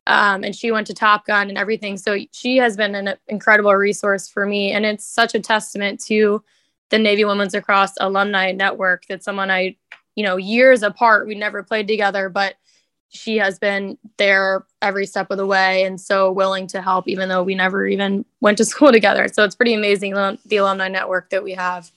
Um, 0.07 0.45
and 0.45 0.55
she 0.55 0.71
went 0.71 0.87
to 0.87 0.95
Top 0.95 1.27
Gun 1.27 1.49
and 1.49 1.59
everything. 1.59 1.97
So 1.97 2.17
she 2.31 2.59
has 2.59 2.77
been 2.77 2.95
an 2.95 3.17
incredible 3.27 3.75
resource 3.75 4.29
for 4.29 4.47
me, 4.47 4.71
and 4.71 4.87
it's 4.87 5.05
such 5.05 5.35
a 5.35 5.41
testament 5.41 5.99
to 6.05 6.45
the 6.91 6.99
Navy 6.99 7.25
Women's 7.25 7.55
Lacrosse 7.55 7.95
Alumni 8.01 8.53
Network. 8.53 9.05
That's 9.09 9.25
someone 9.25 9.51
I, 9.51 9.77
you 10.15 10.25
know, 10.25 10.37
years 10.37 10.83
apart, 10.83 11.27
we 11.27 11.35
never 11.35 11.63
played 11.63 11.89
together, 11.89 12.29
but 12.29 12.55
she 13.09 13.37
has 13.37 13.59
been 13.59 13.99
there 14.19 14.67
every 14.83 15.07
step 15.07 15.31
of 15.31 15.39
the 15.39 15.47
way 15.47 15.85
and 15.85 16.01
so 16.01 16.31
willing 16.31 16.67
to 16.69 16.83
help, 16.83 17.09
even 17.09 17.29
though 17.29 17.43
we 17.43 17.55
never 17.55 17.87
even 17.87 18.25
went 18.41 18.59
to 18.59 18.65
school 18.67 18.93
together. 18.93 19.29
So 19.29 19.45
it's 19.45 19.55
pretty 19.55 19.75
amazing 19.75 20.13
the 20.13 20.57
alumni 20.57 20.89
network 20.89 21.31
that 21.31 21.43
we 21.43 21.53
have. 21.53 21.91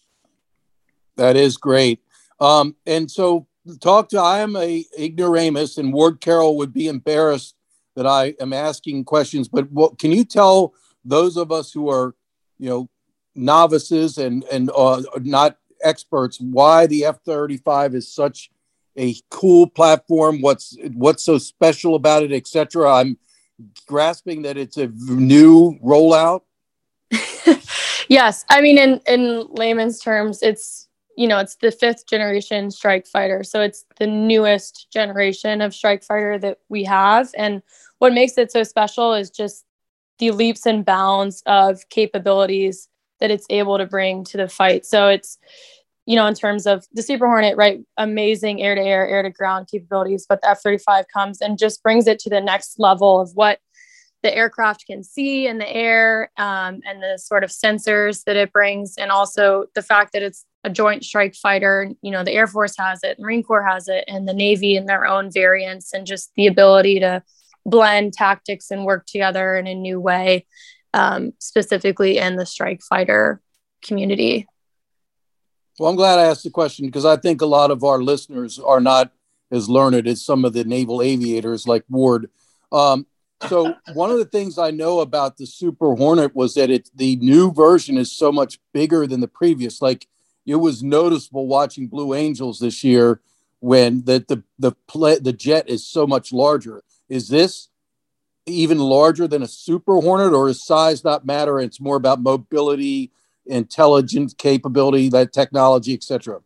That 1.18 1.36
is 1.36 1.58
great. 1.58 2.00
Um, 2.40 2.76
and 2.86 3.12
so 3.12 3.48
talk 3.82 4.10
to 4.10 4.20
I 4.20 4.40
am 4.40 4.56
a 4.56 4.86
ignoramus, 4.98 5.78
and 5.78 5.92
Ward 5.92 6.22
Carroll 6.22 6.58
would 6.58 6.74
be 6.74 6.88
embarrassed 6.88 7.56
that 7.96 8.08
I 8.08 8.36
am 8.40 8.54
asking 8.54 9.04
questions. 9.04 9.50
But 9.50 9.70
what 9.72 10.00
can 10.00 10.12
you 10.12 10.24
tell 10.24 10.74
those 11.04 11.36
of 11.36 11.52
us 11.52 11.74
who 11.74 11.90
are, 11.90 12.16
you 12.58 12.70
know, 12.70 12.90
novices 13.36 14.18
and 14.18 14.44
and 14.46 14.72
uh, 14.76 15.02
not 15.22 15.58
experts 15.84 16.40
why 16.42 16.86
the 16.88 17.06
F-35 17.06 17.96
is 17.96 18.14
such 18.14 18.52
a 18.98 19.16
cool 19.30 19.66
platform 19.66 20.42
what's 20.42 20.76
what's 20.94 21.24
so 21.24 21.38
special 21.38 21.96
about 21.96 22.22
it 22.22 22.34
etc 22.34 22.92
i'm 22.92 23.18
grasping 23.86 24.42
that 24.44 24.58
it's 24.58 24.78
a 24.78 24.88
new 24.88 25.78
rollout. 25.84 26.42
Yes. 28.10 28.44
I 28.50 28.60
mean 28.62 28.80
in 28.80 29.00
in 29.08 29.46
layman's 29.52 30.00
terms 30.00 30.42
it's 30.42 30.88
you 31.16 31.28
know 31.28 31.38
it's 31.38 31.58
the 31.58 31.72
fifth 31.72 32.08
generation 32.08 32.72
strike 32.72 33.06
fighter. 33.06 33.44
So 33.44 33.62
it's 33.62 33.86
the 34.00 34.08
newest 34.08 34.92
generation 34.92 35.62
of 35.62 35.76
strike 35.76 36.04
fighter 36.04 36.40
that 36.40 36.58
we 36.70 36.84
have. 36.86 37.30
And 37.38 37.62
what 38.00 38.14
makes 38.14 38.36
it 38.40 38.52
so 38.52 38.64
special 38.64 39.14
is 39.14 39.30
just 39.30 39.64
the 40.18 40.32
leaps 40.32 40.66
and 40.66 40.84
bounds 40.84 41.44
of 41.46 41.88
capabilities 41.90 42.90
that 43.20 43.32
it's 43.32 43.46
able 43.50 43.78
to 43.78 43.86
bring 43.86 44.24
to 44.26 44.38
the 44.38 44.48
fight. 44.48 44.86
So 44.86 45.08
it's, 45.08 45.38
you 46.06 46.16
know, 46.16 46.26
in 46.26 46.34
terms 46.34 46.66
of 46.66 46.86
the 46.94 47.04
Super 47.04 47.28
Hornet, 47.28 47.58
right? 47.58 47.80
Amazing 47.98 48.62
air 48.62 48.76
to 48.76 48.82
air, 48.82 49.08
air 49.08 49.24
to 49.24 49.30
ground 49.30 49.68
capabilities, 49.70 50.26
but 50.28 50.42
the 50.42 50.50
F 50.50 50.62
35 50.62 51.06
comes 51.14 51.42
and 51.42 51.58
just 51.58 51.84
brings 51.84 52.08
it 52.08 52.20
to 52.20 52.30
the 52.30 52.42
next 52.42 52.80
level 52.80 53.20
of 53.20 53.32
what 53.34 53.60
the 54.22 54.36
aircraft 54.36 54.86
can 54.86 55.04
see 55.04 55.48
in 55.48 55.60
the 55.60 55.70
air 55.70 56.30
um, 56.38 56.82
and 56.86 57.02
the 57.02 57.18
sort 57.18 57.44
of 57.44 57.50
sensors 57.52 58.24
that 58.26 58.36
it 58.36 58.52
brings. 58.52 58.96
And 58.98 59.12
also 59.12 59.66
the 59.76 59.82
fact 59.82 60.14
that 60.14 60.24
it's 60.24 60.46
a 60.64 60.70
joint 60.70 61.04
strike 61.04 61.36
fighter. 61.36 61.92
You 62.02 62.12
know, 62.12 62.24
the 62.24 62.34
Air 62.34 62.48
Force 62.48 62.76
has 62.78 63.04
it, 63.04 63.20
Marine 63.20 63.44
Corps 63.44 63.66
has 63.66 63.88
it, 63.88 64.04
and 64.08 64.28
the 64.28 64.34
Navy 64.34 64.76
in 64.76 64.86
their 64.86 65.06
own 65.06 65.32
variants, 65.32 65.94
and 65.94 66.06
just 66.06 66.32
the 66.36 66.48
ability 66.48 67.00
to 67.00 67.24
blend 67.66 68.14
tactics 68.14 68.72
and 68.72 68.86
work 68.86 69.06
together 69.06 69.56
in 69.56 69.68
a 69.68 69.76
new 69.76 70.00
way, 70.00 70.46
um, 70.94 71.34
specifically 71.40 72.18
in 72.18 72.36
the 72.36 72.46
strike 72.46 72.82
fighter 72.82 73.42
community. 73.82 74.48
Well, 75.78 75.90
I'm 75.90 75.96
glad 75.96 76.20
I 76.20 76.26
asked 76.26 76.44
the 76.44 76.50
question 76.50 76.86
because 76.86 77.06
I 77.06 77.16
think 77.16 77.42
a 77.42 77.46
lot 77.46 77.72
of 77.72 77.84
our 77.84 78.02
listeners 78.02 78.60
are 78.60 78.82
not 78.82 79.12
as 79.52 79.70
learned 79.70 80.08
as 80.08 80.24
some 80.24 80.46
of 80.46 80.54
the 80.54 80.64
naval 80.64 81.02
aviators 81.02 81.68
like 81.68 81.84
Ward. 81.90 82.30
Um, 82.72 83.08
so 83.48 83.74
one 83.94 84.12
of 84.12 84.18
the 84.18 84.26
things 84.26 84.58
I 84.58 84.72
know 84.72 85.00
about 85.00 85.38
the 85.38 85.46
Super 85.46 85.96
Hornet 85.96 86.36
was 86.36 86.56
that 86.56 86.70
it 86.70 86.90
the 86.94 87.16
new 87.18 87.54
version 87.54 87.98
is 87.98 88.12
so 88.12 88.32
much 88.32 88.60
bigger 88.74 89.08
than 89.08 89.22
the 89.22 89.28
previous. 89.28 89.82
Like 89.82 90.08
it 90.46 90.56
was 90.56 90.84
noticeable 90.84 91.48
watching 91.48 91.88
Blue 91.88 92.14
Angels 92.14 92.60
this 92.60 92.84
year 92.84 93.22
when 93.60 94.04
the 94.04 94.26
the 94.28 94.44
the 94.58 94.74
play, 94.88 95.20
the 95.20 95.34
jet 95.34 95.70
is 95.70 95.88
so 95.88 96.06
much 96.06 96.34
larger. 96.34 96.84
Is 97.08 97.30
this 97.30 97.70
even 98.50 98.80
larger 98.80 99.28
than 99.28 99.44
a 99.44 99.48
Super 99.48 100.00
Hornet, 100.00 100.34
or 100.34 100.50
is 100.50 100.66
size 100.66 101.04
not 101.04 101.26
matter? 101.26 101.60
It's 101.60 101.80
more 101.80 101.96
about 101.96 102.22
mobility, 102.22 103.12
intelligence 103.46 104.34
capability, 104.34 105.10
that 105.10 105.34
technology, 105.34 105.94
etc. 105.94 106.42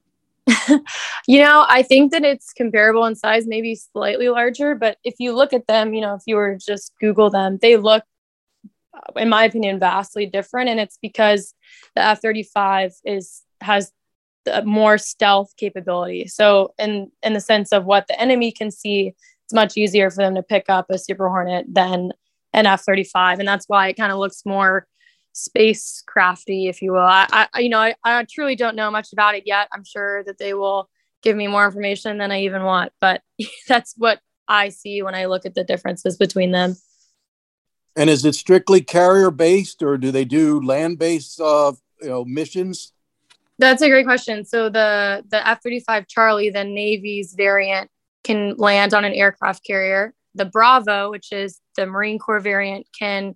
you 1.27 1.39
know, 1.39 1.65
I 1.67 1.83
think 1.83 2.11
that 2.11 2.23
it's 2.23 2.53
comparable 2.53 3.05
in 3.05 3.15
size, 3.15 3.47
maybe 3.47 3.75
slightly 3.75 4.29
larger. 4.29 4.75
But 4.75 4.97
if 5.03 5.15
you 5.19 5.33
look 5.33 5.53
at 5.53 5.67
them, 5.67 5.93
you 5.93 6.01
know, 6.01 6.15
if 6.15 6.23
you 6.25 6.35
were 6.35 6.57
just 6.57 6.93
Google 6.99 7.29
them, 7.29 7.59
they 7.61 7.77
look, 7.77 8.03
in 9.15 9.29
my 9.29 9.45
opinion, 9.45 9.79
vastly 9.79 10.25
different. 10.25 10.69
And 10.69 10.79
it's 10.79 10.97
because 11.01 11.53
the 11.95 12.01
F 12.01 12.21
35 12.21 12.93
is 13.05 13.43
has 13.61 13.91
more 14.65 14.97
stealth 14.97 15.55
capability. 15.57 16.27
So, 16.27 16.73
in 16.77 17.11
in 17.21 17.33
the 17.33 17.39
sense 17.39 17.71
of 17.71 17.85
what 17.85 18.07
the 18.07 18.19
enemy 18.19 18.51
can 18.51 18.71
see, 18.71 19.13
it's 19.45 19.53
much 19.53 19.77
easier 19.77 20.09
for 20.09 20.23
them 20.23 20.35
to 20.35 20.43
pick 20.43 20.65
up 20.69 20.87
a 20.89 20.97
Super 20.97 21.27
Hornet 21.27 21.65
than 21.67 22.11
an 22.53 22.65
F 22.65 22.83
thirty 22.83 23.03
five, 23.03 23.39
and 23.39 23.47
that's 23.47 23.67
why 23.67 23.87
it 23.87 23.97
kind 23.97 24.11
of 24.11 24.19
looks 24.19 24.45
more 24.45 24.87
spacecrafty, 25.33 26.69
if 26.69 26.81
you 26.81 26.91
will. 26.91 26.99
I, 26.99 27.47
I 27.53 27.59
you 27.59 27.69
know, 27.69 27.79
I, 27.79 27.95
I 28.03 28.25
truly 28.29 28.55
don't 28.55 28.75
know 28.75 28.91
much 28.91 29.13
about 29.13 29.35
it 29.35 29.43
yet. 29.45 29.67
I'm 29.73 29.83
sure 29.83 30.23
that 30.25 30.37
they 30.37 30.53
will 30.53 30.89
give 31.21 31.35
me 31.35 31.47
more 31.47 31.65
information 31.65 32.17
than 32.17 32.31
I 32.31 32.41
even 32.41 32.63
want, 32.63 32.91
but 33.01 33.21
that's 33.67 33.93
what 33.97 34.19
I 34.47 34.69
see 34.69 35.01
when 35.01 35.15
I 35.15 35.25
look 35.25 35.45
at 35.45 35.55
the 35.55 35.63
differences 35.63 36.17
between 36.17 36.51
them. 36.51 36.75
And 37.95 38.09
is 38.09 38.25
it 38.25 38.35
strictly 38.35 38.81
carrier 38.81 39.31
based, 39.31 39.83
or 39.83 39.97
do 39.97 40.11
they 40.11 40.25
do 40.25 40.61
land 40.61 40.99
based, 40.99 41.39
uh, 41.39 41.73
you 42.01 42.09
know, 42.09 42.25
missions? 42.25 42.91
That's 43.59 43.81
a 43.83 43.89
great 43.89 44.05
question. 44.05 44.45
So 44.45 44.69
the 44.69 45.23
the 45.29 45.47
F 45.47 45.61
thirty 45.61 45.79
five 45.79 46.07
Charlie, 46.07 46.49
the 46.49 46.63
Navy's 46.63 47.33
variant, 47.33 47.89
can 48.23 48.55
land 48.57 48.93
on 48.93 49.05
an 49.05 49.13
aircraft 49.13 49.65
carrier. 49.65 50.13
The 50.35 50.45
Bravo, 50.45 51.11
which 51.11 51.31
is 51.31 51.59
the 51.75 51.85
Marine 51.85 52.19
Corps 52.19 52.39
variant, 52.39 52.87
can 52.97 53.35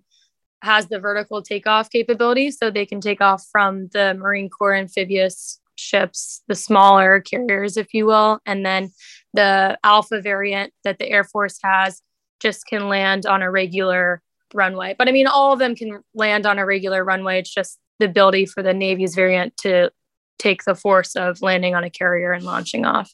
has 0.62 0.88
the 0.88 0.98
vertical 0.98 1.40
takeoff 1.40 1.88
capability, 1.90 2.50
so 2.50 2.70
they 2.70 2.86
can 2.86 3.00
take 3.00 3.20
off 3.20 3.46
from 3.52 3.88
the 3.92 4.14
Marine 4.14 4.50
Corps 4.50 4.74
amphibious 4.74 5.60
ships, 5.76 6.42
the 6.48 6.54
smaller 6.56 7.20
carriers, 7.20 7.76
if 7.76 7.94
you 7.94 8.06
will, 8.06 8.40
and 8.44 8.66
then 8.66 8.90
the 9.34 9.78
Alpha 9.84 10.20
variant 10.20 10.72
that 10.82 10.98
the 10.98 11.08
Air 11.08 11.22
Force 11.22 11.60
has 11.62 12.02
just 12.40 12.66
can 12.66 12.88
land 12.88 13.26
on 13.26 13.42
a 13.42 13.50
regular 13.50 14.22
runway. 14.54 14.94
But 14.98 15.08
I 15.08 15.12
mean, 15.12 15.26
all 15.26 15.52
of 15.52 15.58
them 15.58 15.76
can 15.76 16.02
land 16.14 16.46
on 16.46 16.58
a 16.58 16.66
regular 16.66 17.04
runway. 17.04 17.38
It's 17.38 17.54
just 17.54 17.78
the 17.98 18.06
ability 18.06 18.46
for 18.46 18.62
the 18.62 18.74
Navy's 18.74 19.14
variant 19.14 19.56
to 19.58 19.90
take 20.38 20.64
the 20.64 20.74
force 20.74 21.16
of 21.16 21.42
landing 21.42 21.74
on 21.74 21.84
a 21.84 21.90
carrier 21.90 22.32
and 22.32 22.44
launching 22.44 22.84
off. 22.84 23.12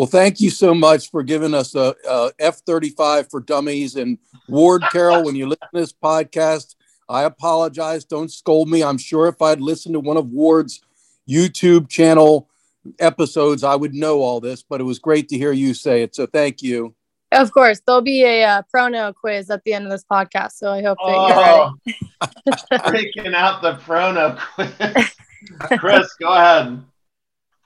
Well, 0.00 0.06
thank 0.06 0.40
you 0.40 0.48
so 0.48 0.72
much 0.72 1.10
for 1.10 1.22
giving 1.22 1.52
us 1.52 1.74
a 1.74 1.94
a 2.08 2.32
F 2.38 2.60
35 2.60 3.28
for 3.28 3.38
dummies. 3.38 3.96
And 3.96 4.16
Ward 4.48 4.82
Carroll, 4.90 5.26
when 5.26 5.36
you 5.36 5.46
listen 5.46 5.68
to 5.74 5.78
this 5.78 5.92
podcast, 5.92 6.74
I 7.06 7.24
apologize. 7.24 8.06
Don't 8.06 8.32
scold 8.32 8.70
me. 8.70 8.82
I'm 8.82 8.96
sure 8.96 9.26
if 9.26 9.42
I'd 9.42 9.60
listened 9.60 9.92
to 9.92 10.00
one 10.00 10.16
of 10.16 10.30
Ward's 10.30 10.80
YouTube 11.28 11.90
channel 11.90 12.48
episodes, 12.98 13.62
I 13.62 13.76
would 13.76 13.92
know 13.92 14.22
all 14.22 14.40
this, 14.40 14.62
but 14.62 14.80
it 14.80 14.84
was 14.84 14.98
great 14.98 15.28
to 15.28 15.36
hear 15.36 15.52
you 15.52 15.74
say 15.74 16.02
it. 16.02 16.14
So 16.14 16.24
thank 16.24 16.62
you. 16.62 16.94
Of 17.32 17.52
course, 17.52 17.82
there'll 17.86 18.00
be 18.00 18.24
a 18.24 18.42
uh, 18.44 18.62
prono 18.74 19.14
quiz 19.14 19.50
at 19.50 19.62
the 19.64 19.74
end 19.74 19.84
of 19.84 19.90
this 19.90 20.06
podcast, 20.10 20.52
so 20.52 20.72
I 20.72 20.80
hope 20.80 20.96
that 20.96 21.14
oh, 21.14 21.74
you're 21.84 21.96
ready. 22.80 22.90
Breaking 22.90 23.34
out 23.34 23.60
the 23.60 23.74
prono 23.74 24.38
quiz. 24.54 25.78
Chris, 25.78 26.14
go 26.14 26.32
ahead. 26.32 26.82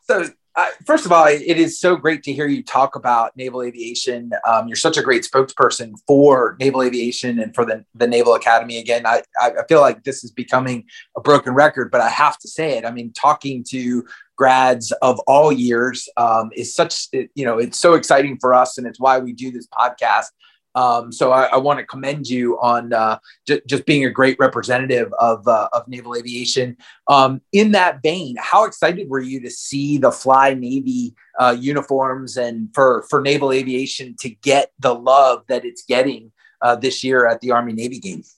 So, 0.08 0.30
uh, 0.56 0.68
first 0.86 1.04
of 1.04 1.10
all, 1.10 1.26
it 1.26 1.42
is 1.42 1.80
so 1.80 1.96
great 1.96 2.22
to 2.22 2.32
hear 2.32 2.46
you 2.46 2.62
talk 2.62 2.94
about 2.94 3.36
naval 3.36 3.62
aviation. 3.62 4.30
Um, 4.46 4.68
you're 4.68 4.76
such 4.76 4.96
a 4.96 5.02
great 5.02 5.24
spokesperson 5.24 5.94
for 6.06 6.56
naval 6.60 6.82
aviation 6.82 7.40
and 7.40 7.52
for 7.54 7.64
the, 7.64 7.84
the 7.94 8.06
Naval 8.06 8.34
Academy. 8.34 8.78
Again, 8.78 9.04
I, 9.04 9.22
I 9.40 9.50
feel 9.68 9.80
like 9.80 10.04
this 10.04 10.22
is 10.22 10.30
becoming 10.30 10.84
a 11.16 11.20
broken 11.20 11.54
record, 11.54 11.90
but 11.90 12.00
I 12.00 12.08
have 12.08 12.38
to 12.38 12.48
say 12.48 12.78
it. 12.78 12.84
I 12.84 12.92
mean, 12.92 13.12
talking 13.12 13.64
to 13.70 14.04
grads 14.36 14.92
of 15.02 15.18
all 15.26 15.50
years 15.52 16.08
um, 16.16 16.50
is 16.54 16.74
such 16.74 17.08
you 17.12 17.44
know 17.44 17.58
it's 17.58 17.78
so 17.78 17.94
exciting 17.94 18.36
for 18.40 18.52
us 18.52 18.78
and 18.78 18.86
it's 18.86 18.98
why 18.98 19.18
we 19.18 19.32
do 19.32 19.50
this 19.52 19.68
podcast 19.68 20.26
um, 20.74 21.12
so 21.12 21.32
I, 21.32 21.44
I 21.44 21.56
want 21.56 21.78
to 21.78 21.86
commend 21.86 22.28
you 22.28 22.58
on 22.60 22.92
uh, 22.92 23.18
j- 23.46 23.62
just 23.66 23.86
being 23.86 24.04
a 24.04 24.10
great 24.10 24.36
representative 24.38 25.12
of, 25.18 25.46
uh, 25.46 25.68
of 25.72 25.86
naval 25.86 26.16
aviation. 26.16 26.76
Um, 27.08 27.40
in 27.52 27.72
that 27.72 28.02
vein, 28.02 28.36
how 28.38 28.64
excited 28.64 29.08
were 29.08 29.20
you 29.20 29.40
to 29.40 29.50
see 29.50 29.98
the 29.98 30.10
Fly 30.10 30.54
Navy 30.54 31.14
uh, 31.38 31.56
uniforms 31.58 32.36
and 32.36 32.68
for 32.74 33.04
for 33.08 33.20
naval 33.20 33.52
aviation 33.52 34.14
to 34.20 34.30
get 34.30 34.72
the 34.78 34.94
love 34.94 35.44
that 35.48 35.64
it's 35.64 35.84
getting 35.84 36.32
uh, 36.60 36.76
this 36.76 37.04
year 37.04 37.26
at 37.26 37.40
the 37.40 37.50
Army 37.50 37.72
Navy 37.72 37.98
Games? 37.98 38.36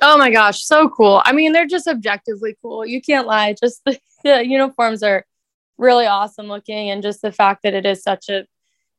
Oh 0.00 0.16
my 0.16 0.30
gosh, 0.30 0.64
so 0.64 0.88
cool! 0.88 1.22
I 1.24 1.32
mean, 1.32 1.52
they're 1.52 1.66
just 1.66 1.88
objectively 1.88 2.56
cool. 2.62 2.86
You 2.86 3.00
can't 3.00 3.26
lie. 3.26 3.54
Just 3.60 3.82
the, 3.84 3.98
the 4.24 4.46
uniforms 4.46 5.02
are 5.02 5.24
really 5.76 6.06
awesome 6.06 6.46
looking 6.46 6.90
and 6.90 7.02
just 7.02 7.22
the 7.22 7.30
fact 7.30 7.62
that 7.62 7.74
it 7.74 7.86
is 7.86 8.02
such 8.02 8.28
a 8.28 8.44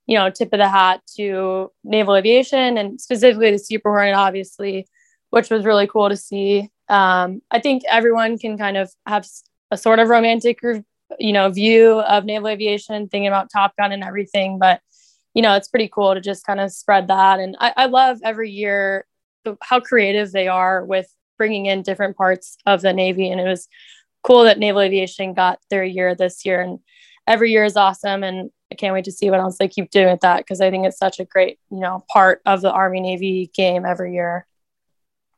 you 0.10 0.18
know 0.18 0.30
tip 0.32 0.52
of 0.52 0.58
the 0.58 0.68
hat 0.68 1.02
to 1.16 1.72
naval 1.84 2.16
aviation 2.16 2.80
and 2.80 3.00
specifically 3.00 3.52
the 3.52 3.60
super 3.60 3.92
hornet 3.92 4.16
obviously 4.16 4.88
which 5.30 5.52
was 5.52 5.64
really 5.64 5.86
cool 5.86 6.10
to 6.10 6.18
see. 6.18 6.68
Um, 6.90 7.42
i 7.52 7.60
think 7.60 7.84
everyone 7.88 8.40
can 8.40 8.58
kind 8.58 8.76
of 8.76 8.92
have 9.06 9.28
a 9.70 9.78
sort 9.78 10.00
of 10.00 10.10
romantic 10.10 10.58
you 11.20 11.32
know 11.32 11.50
view 11.52 12.00
of 12.00 12.26
naval 12.26 12.48
aviation 12.48 13.08
thinking 13.08 13.28
about 13.28 13.52
top 13.54 13.76
gun 13.78 13.92
and 13.92 14.04
everything 14.04 14.58
but 14.58 14.82
you 15.36 15.44
know 15.44 15.56
it's 15.56 15.68
pretty 15.68 15.88
cool 15.88 16.16
to 16.16 16.22
just 16.22 16.44
kind 16.46 16.60
of 16.60 16.72
spread 16.72 17.08
that. 17.10 17.40
And 17.40 17.56
i, 17.60 17.74
I 17.78 17.86
love 17.86 18.18
every 18.24 18.50
year 18.50 19.06
how 19.62 19.80
creative 19.80 20.32
they 20.32 20.48
are 20.48 20.84
with 20.84 21.08
bringing 21.38 21.68
in 21.68 21.84
different 21.84 22.18
parts 22.18 22.58
of 22.66 22.82
the 22.82 22.92
navy 22.92 23.30
and 23.30 23.40
it 23.40 23.48
was 23.48 23.68
cool 24.24 24.44
that 24.46 24.58
naval 24.58 24.82
aviation 24.82 25.36
got 25.36 25.60
their 25.70 25.84
year 25.84 26.16
this 26.16 26.44
year 26.46 26.62
and 26.62 26.80
every 27.30 27.52
year 27.52 27.64
is 27.64 27.78
awesome. 27.78 28.24
And 28.24 28.50
i 28.72 28.76
can't 28.76 28.94
wait 28.94 29.06
to 29.06 29.12
see 29.12 29.30
what 29.30 29.40
else 29.40 29.58
they 29.58 29.68
keep 29.68 29.90
doing 29.92 30.10
with 30.10 30.22
that 30.22 30.38
because 30.38 30.62
i 30.62 30.70
think 30.70 30.86
it's 30.86 30.98
such 30.98 31.20
a 31.20 31.26
great 31.26 31.60
you 31.72 31.80
know 31.80 32.04
part 32.12 32.42
of 32.46 32.62
the 32.62 32.72
army 32.72 33.00
navy 33.00 33.52
game 33.54 33.86
every 33.86 34.14
year. 34.14 34.46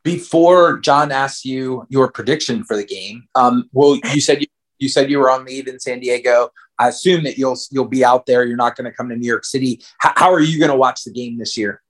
Before 0.02 0.78
john 0.78 1.12
asked 1.12 1.44
you 1.44 1.86
your 1.88 2.10
prediction 2.10 2.64
for 2.64 2.76
the 2.76 2.84
game 2.84 3.28
um, 3.34 3.68
well 3.72 3.98
you 4.12 4.20
said 4.20 4.40
you, 4.40 4.46
you 4.78 4.88
said 4.88 5.10
you 5.10 5.18
were 5.18 5.30
on 5.30 5.44
leave 5.44 5.68
in 5.68 5.78
san 5.78 6.00
diego. 6.00 6.50
I 6.78 6.88
assume 6.88 7.22
that 7.24 7.38
you'll 7.38 7.56
you'll 7.70 7.84
be 7.84 8.04
out 8.04 8.26
there. 8.26 8.44
You're 8.44 8.56
not 8.56 8.74
going 8.74 8.90
to 8.90 8.96
come 8.96 9.08
to 9.10 9.16
new 9.16 9.28
york 9.28 9.44
city. 9.44 9.82
How, 9.98 10.12
how 10.16 10.32
are 10.32 10.40
you 10.40 10.58
going 10.58 10.70
to 10.70 10.76
watch 10.76 11.04
the 11.04 11.12
game 11.12 11.38
this 11.38 11.56
year 11.56 11.80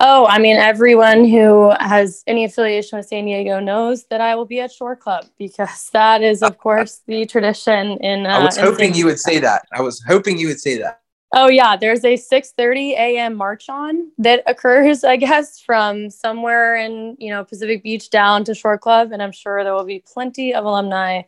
Oh, 0.00 0.26
I 0.26 0.38
mean, 0.38 0.56
everyone 0.56 1.24
who 1.24 1.72
has 1.80 2.22
any 2.26 2.44
affiliation 2.44 2.98
with 2.98 3.06
San 3.06 3.24
Diego 3.24 3.60
knows 3.60 4.04
that 4.06 4.20
I 4.20 4.34
will 4.34 4.44
be 4.44 4.60
at 4.60 4.70
Shore 4.70 4.94
Club 4.94 5.26
because 5.38 5.88
that 5.92 6.22
is, 6.22 6.42
of 6.42 6.58
course, 6.58 7.00
the 7.06 7.24
tradition. 7.24 7.98
In 7.98 8.26
uh, 8.26 8.30
I 8.30 8.44
was 8.44 8.58
hoping 8.58 8.94
you 8.94 9.06
would 9.06 9.20
say 9.20 9.38
that. 9.38 9.66
I 9.72 9.80
was 9.80 10.02
hoping 10.06 10.38
you 10.38 10.48
would 10.48 10.60
say 10.60 10.78
that. 10.78 11.00
Oh 11.34 11.48
yeah, 11.48 11.76
there's 11.76 12.04
a 12.04 12.14
6:30 12.16 12.92
a.m. 12.92 13.34
march 13.34 13.68
on 13.68 14.12
that 14.18 14.42
occurs, 14.46 15.02
I 15.02 15.16
guess, 15.16 15.60
from 15.60 16.10
somewhere 16.10 16.76
in 16.76 17.16
you 17.18 17.30
know 17.30 17.44
Pacific 17.44 17.82
Beach 17.82 18.10
down 18.10 18.44
to 18.44 18.54
Shore 18.54 18.78
Club, 18.78 19.12
and 19.12 19.22
I'm 19.22 19.32
sure 19.32 19.64
there 19.64 19.74
will 19.74 19.84
be 19.84 20.04
plenty 20.06 20.54
of 20.54 20.64
alumni 20.64 21.22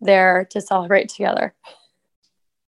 there 0.00 0.46
to 0.50 0.60
celebrate 0.60 1.08
together. 1.08 1.54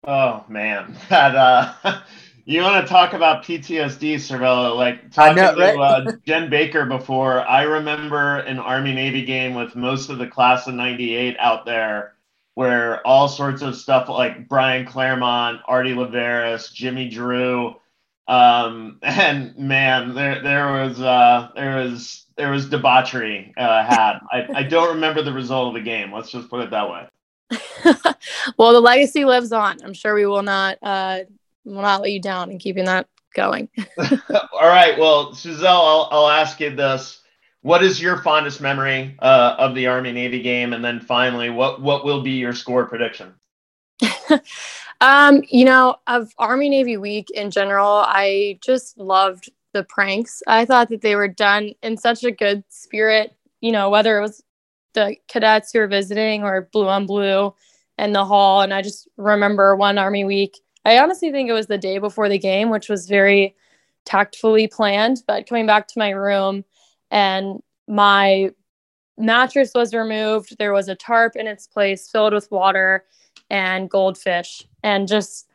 Oh 0.05 0.45
man, 0.47 0.95
that 1.09 1.35
uh, 1.35 1.73
You 2.49 2.63
want 2.63 2.83
to 2.83 2.91
talk 2.91 3.13
about 3.13 3.43
PTSD, 3.43 4.15
Cervello? 4.15 4.75
Like 4.75 5.11
talking 5.11 5.35
know, 5.35 5.55
right? 5.55 5.75
to 5.75 5.79
uh, 5.79 6.11
Jen 6.25 6.49
Baker 6.49 6.83
before. 6.83 7.41
I 7.41 7.61
remember 7.61 8.37
an 8.37 8.57
Army 8.57 8.91
Navy 8.91 9.23
game 9.23 9.53
with 9.53 9.75
most 9.75 10.09
of 10.09 10.17
the 10.17 10.25
class 10.25 10.65
of 10.65 10.73
'98 10.73 11.37
out 11.37 11.67
there 11.67 12.15
where 12.55 13.05
all 13.05 13.27
sorts 13.27 13.61
of 13.61 13.75
stuff 13.75 14.09
like 14.09 14.47
Brian 14.47 14.87
Claremont, 14.87 15.61
Artie 15.67 15.93
Laveris, 15.93 16.73
Jimmy 16.73 17.07
Drew, 17.07 17.75
um, 18.27 18.97
and 19.03 19.55
man, 19.55 20.15
there 20.15 20.41
there 20.41 20.71
was 20.71 20.99
uh, 20.99 21.49
there 21.53 21.75
was 21.75 22.25
there 22.35 22.49
was 22.49 22.67
debauchery 22.67 23.53
uh, 23.57 23.83
had. 23.83 24.21
I, 24.31 24.47
I 24.55 24.63
don't 24.63 24.95
remember 24.95 25.21
the 25.21 25.33
result 25.33 25.67
of 25.67 25.73
the 25.75 25.87
game. 25.87 26.11
Let's 26.11 26.31
just 26.31 26.49
put 26.49 26.61
it 26.61 26.71
that 26.71 26.89
way. 26.89 27.07
well, 28.57 28.73
the 28.73 28.81
legacy 28.81 29.23
lives 29.23 29.51
on. 29.51 29.77
I'm 29.83 29.93
sure 29.93 30.15
we 30.15 30.25
will 30.25 30.41
not 30.41 30.79
uh, 30.81 31.19
will 31.75 31.81
not 31.81 32.01
let 32.01 32.11
you 32.11 32.21
down 32.21 32.51
in 32.51 32.59
keeping 32.59 32.85
that 32.85 33.07
going. 33.33 33.69
All 33.99 34.67
right. 34.67 34.97
Well, 34.97 35.31
Suzelle, 35.31 35.65
I'll, 35.65 36.09
I'll 36.11 36.29
ask 36.29 36.59
you 36.59 36.75
this. 36.75 37.21
What 37.61 37.83
is 37.83 38.01
your 38.01 38.17
fondest 38.21 38.61
memory 38.61 39.15
uh, 39.19 39.55
of 39.57 39.75
the 39.75 39.87
Army 39.87 40.11
Navy 40.11 40.41
game? 40.41 40.73
And 40.73 40.83
then 40.83 40.99
finally, 40.99 41.49
what, 41.49 41.81
what 41.81 42.05
will 42.05 42.21
be 42.21 42.31
your 42.31 42.53
score 42.53 42.85
prediction? 42.85 43.33
um, 45.01 45.43
you 45.49 45.65
know, 45.65 45.97
of 46.07 46.31
Army 46.37 46.69
Navy 46.69 46.97
week 46.97 47.29
in 47.31 47.51
general, 47.51 48.03
I 48.05 48.59
just 48.63 48.97
loved 48.97 49.51
the 49.73 49.83
pranks. 49.83 50.41
I 50.47 50.65
thought 50.65 50.89
that 50.89 51.01
they 51.01 51.15
were 51.15 51.27
done 51.27 51.73
in 51.83 51.97
such 51.97 52.23
a 52.23 52.31
good 52.31 52.63
spirit, 52.69 53.35
you 53.61 53.71
know, 53.71 53.89
whether 53.89 54.17
it 54.17 54.21
was 54.21 54.43
the 54.93 55.15
cadets 55.27 55.71
who 55.71 55.79
were 55.79 55.87
visiting 55.87 56.43
or 56.43 56.69
blue 56.71 56.87
on 56.87 57.05
blue 57.05 57.53
in 57.97 58.13
the 58.13 58.25
hall. 58.25 58.61
And 58.61 58.73
I 58.73 58.81
just 58.81 59.07
remember 59.17 59.75
one 59.75 59.97
Army 59.97 60.23
week 60.23 60.57
I 60.85 60.99
honestly 60.99 61.31
think 61.31 61.49
it 61.49 61.53
was 61.53 61.67
the 61.67 61.77
day 61.77 61.97
before 61.97 62.29
the 62.29 62.39
game, 62.39 62.69
which 62.69 62.89
was 62.89 63.07
very 63.07 63.55
tactfully 64.05 64.67
planned. 64.67 65.23
But 65.27 65.47
coming 65.47 65.65
back 65.65 65.87
to 65.89 65.99
my 65.99 66.11
room 66.11 66.63
and 67.11 67.61
my 67.87 68.51
mattress 69.17 69.71
was 69.75 69.93
removed, 69.93 70.57
there 70.57 70.73
was 70.73 70.87
a 70.87 70.95
tarp 70.95 71.35
in 71.35 71.47
its 71.47 71.67
place 71.67 72.09
filled 72.09 72.33
with 72.33 72.49
water 72.51 73.05
and 73.49 73.89
goldfish, 73.89 74.65
and 74.83 75.07
just 75.07 75.47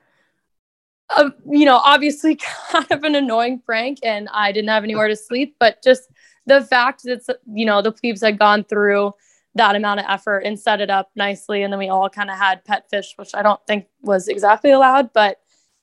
uh, 1.10 1.30
you 1.48 1.64
know, 1.64 1.76
obviously 1.76 2.36
kind 2.70 2.86
of 2.90 3.04
an 3.04 3.14
annoying 3.14 3.60
prank, 3.60 3.98
and 4.02 4.28
I 4.32 4.52
didn't 4.52 4.70
have 4.70 4.84
anywhere 4.84 5.08
to 5.08 5.16
sleep. 5.16 5.56
But 5.58 5.82
just 5.82 6.10
the 6.46 6.62
fact 6.62 7.02
that 7.04 7.22
you 7.52 7.66
know 7.66 7.82
the 7.82 7.92
plebes 7.92 8.22
had 8.22 8.38
gone 8.38 8.64
through 8.64 9.14
that 9.54 9.76
amount 9.76 10.00
of 10.00 10.06
effort 10.08 10.40
and 10.40 10.58
set 10.58 10.80
it 10.80 10.90
up 10.90 11.10
nicely. 11.14 11.62
And 11.62 11.72
then 11.72 11.78
we 11.78 11.88
all 11.88 12.10
kind 12.10 12.30
of 12.30 12.36
had 12.36 12.64
pet 12.64 12.88
fish, 12.90 13.14
which 13.16 13.30
I 13.34 13.42
don't 13.42 13.60
think 13.66 13.86
was 14.02 14.28
exactly 14.28 14.72
allowed, 14.72 15.12
but 15.12 15.38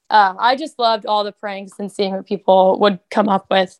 uh, 0.09 0.35
I 0.37 0.55
just 0.55 0.77
loved 0.77 1.05
all 1.05 1.23
the 1.23 1.31
pranks 1.31 1.73
and 1.79 1.91
seeing 1.91 2.13
what 2.13 2.25
people 2.25 2.77
would 2.79 2.99
come 3.09 3.29
up 3.29 3.45
with. 3.49 3.79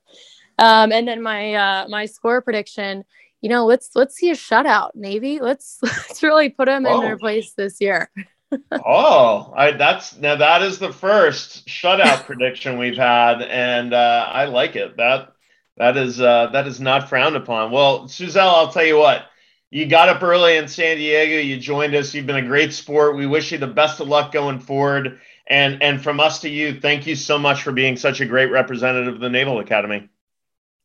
Um, 0.58 0.92
and 0.92 1.08
then 1.08 1.22
my 1.22 1.54
uh, 1.54 1.88
my 1.90 2.06
score 2.06 2.42
prediction, 2.42 3.04
you 3.42 3.50
know, 3.50 3.66
let's 3.66 3.90
let's 3.96 4.16
see 4.16 4.30
a 4.30 4.36
shutout, 4.36 4.92
Navy. 4.96 5.40
Let's 5.40 5.80
let's 5.84 6.24
really 6.24 6.50
put 6.50 6.68
them 6.68 6.84
Whoa. 6.84 6.96
in 6.96 7.02
their 7.02 7.18
place 7.18 7.54
this 7.54 7.82
year. 7.82 8.10
oh, 8.86 9.54
I, 9.56 9.72
that's 9.72 10.18
now 10.18 10.36
that 10.36 10.62
is 10.62 10.80
the 10.80 10.94
first 10.94 11.68
shutout 11.68 12.24
prediction 12.26 12.78
we've 12.78 12.98
had, 12.98 13.42
and 13.42 13.94
uh, 13.94 14.30
I 14.32 14.46
like 14.46 14.78
it. 14.78 14.96
That 14.98 15.34
that 15.76 15.98
is 15.98 16.22
uh, 16.22 16.48
that 16.54 16.66
is 16.66 16.80
not 16.80 17.10
frowned 17.10 17.36
upon. 17.36 17.72
Well, 17.72 18.04
Suzelle, 18.04 18.54
I'll 18.54 18.72
tell 18.72 18.86
you 18.86 18.98
what 18.98 19.26
you 19.72 19.86
got 19.86 20.10
up 20.10 20.22
early 20.22 20.58
in 20.58 20.68
San 20.68 20.98
Diego. 20.98 21.38
You 21.38 21.58
joined 21.58 21.96
us. 21.96 22.14
You've 22.14 22.28
been 22.28 22.36
a 22.36 22.46
great 22.46 22.74
sport. 22.74 23.16
We 23.16 23.26
wish 23.26 23.54
you 23.54 23.58
the 23.58 23.68
best 23.68 24.02
of 24.02 24.10
luck 24.10 24.34
going 24.34 24.60
forward. 24.60 25.20
And 25.48 25.82
and 25.82 26.02
from 26.02 26.20
us 26.20 26.42
to 26.42 26.50
you, 26.50 26.80
thank 26.80 27.08
you 27.08 27.16
so 27.16 27.40
much 27.40 27.64
for 27.64 27.72
being 27.72 27.96
such 27.96 28.22
a 28.22 28.26
great 28.26 28.52
representative 28.52 29.16
of 29.16 29.22
the 29.22 29.30
Naval 29.30 29.60
Academy. 29.60 30.10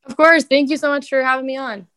Of 0.04 0.16
course. 0.16 0.44
Thank 0.44 0.70
you 0.70 0.76
so 0.76 0.88
much 0.88 1.08
for 1.08 1.22
having 1.22 1.46
me 1.46 1.56
on. 1.56 1.88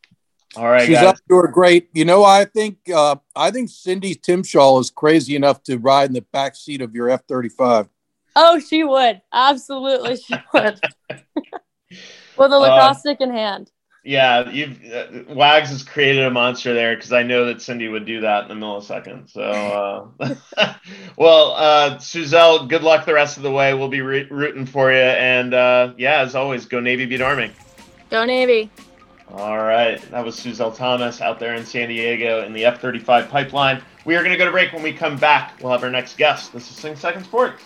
All 0.56 0.66
right, 0.66 0.88
she's 0.88 0.98
guys. 0.98 1.10
up 1.10 1.16
to 1.30 1.36
her 1.36 1.48
great. 1.48 1.90
You 1.94 2.06
know, 2.06 2.24
I 2.24 2.46
think 2.46 2.78
uh, 2.94 3.18
I 3.36 3.52
think 3.52 3.70
Cindy 3.70 4.16
Timchal 4.16 4.82
is 4.82 4.90
crazy 4.90 5.36
enough 5.36 5.62
to 5.64 5.78
ride 5.78 6.10
in 6.10 6.14
the 6.14 6.22
back 6.22 6.56
seat 6.56 6.82
of 6.82 6.96
your 6.96 7.08
F 7.10 7.22
thirty 7.28 7.50
five. 7.50 7.88
Oh, 8.36 8.60
she 8.60 8.84
would 8.84 9.22
absolutely. 9.32 10.18
She 10.18 10.36
would. 10.54 10.80
With 12.38 12.52
a 12.54 12.58
lacrosse 12.58 12.98
uh, 12.98 13.00
stick 13.00 13.18
in 13.22 13.32
hand. 13.32 13.72
Yeah, 14.04 14.50
you've 14.50 14.80
uh, 14.86 15.34
Wags 15.34 15.70
has 15.70 15.84
created 15.84 16.24
a 16.24 16.32
monster 16.32 16.74
there 16.74 16.95
because 16.95 17.12
I 17.12 17.24
know 17.24 17.45
that 17.45 17.62
Cindy 17.62 17.89
would 17.89 18.06
do 18.06 18.22
that 18.22 18.45
in 18.45 18.52
a 18.52 18.56
millisecond. 18.56 19.30
So, 19.30 19.41
uh, 20.22 20.36
well, 21.18 21.52
uh, 21.52 21.97
Suzelle, 21.97 22.70
good 22.70 22.82
luck 22.82 23.06
the 23.06 23.14
rest 23.14 23.36
of 23.36 23.43
the 23.43 23.52
way. 23.52 23.74
We'll 23.74 23.89
be 23.89 24.02
re- 24.02 24.28
rooting 24.30 24.66
for 24.66 24.91
you, 24.91 24.97
and 24.97 25.54
uh, 25.54 25.93
yeah, 25.97 26.22
as 26.22 26.34
always, 26.34 26.66
go 26.66 26.80
Navy, 26.80 27.06
beat 27.06 27.22
Army. 27.22 27.52
Go 28.10 28.24
Navy. 28.24 28.72
All 29.34 29.58
right, 29.58 30.02
that 30.12 30.24
was 30.24 30.39
Suzelle 30.39 30.76
Thomas 30.76 31.20
out 31.22 31.38
there 31.38 31.56
in 31.56 31.66
San 31.66 31.89
Diego 31.89 32.43
in 32.45 32.54
the 32.54 32.66
F 32.66 32.80
thirty 32.80 33.00
five 33.00 33.30
pipeline. 33.30 33.84
We 34.06 34.16
are 34.16 34.20
going 34.20 34.32
to 34.32 34.38
go 34.38 34.45
to 34.45 34.52
break. 34.52 34.72
When 34.72 34.82
we 34.82 34.93
come 34.93 35.18
back, 35.18 35.60
we'll 35.62 35.74
have 35.74 35.84
our 35.84 35.91
next 35.91 36.18
guest. 36.18 36.54
This 36.54 36.72
is 36.72 36.78
Sing 36.78 36.95
Second 36.95 37.26
Sports. 37.26 37.64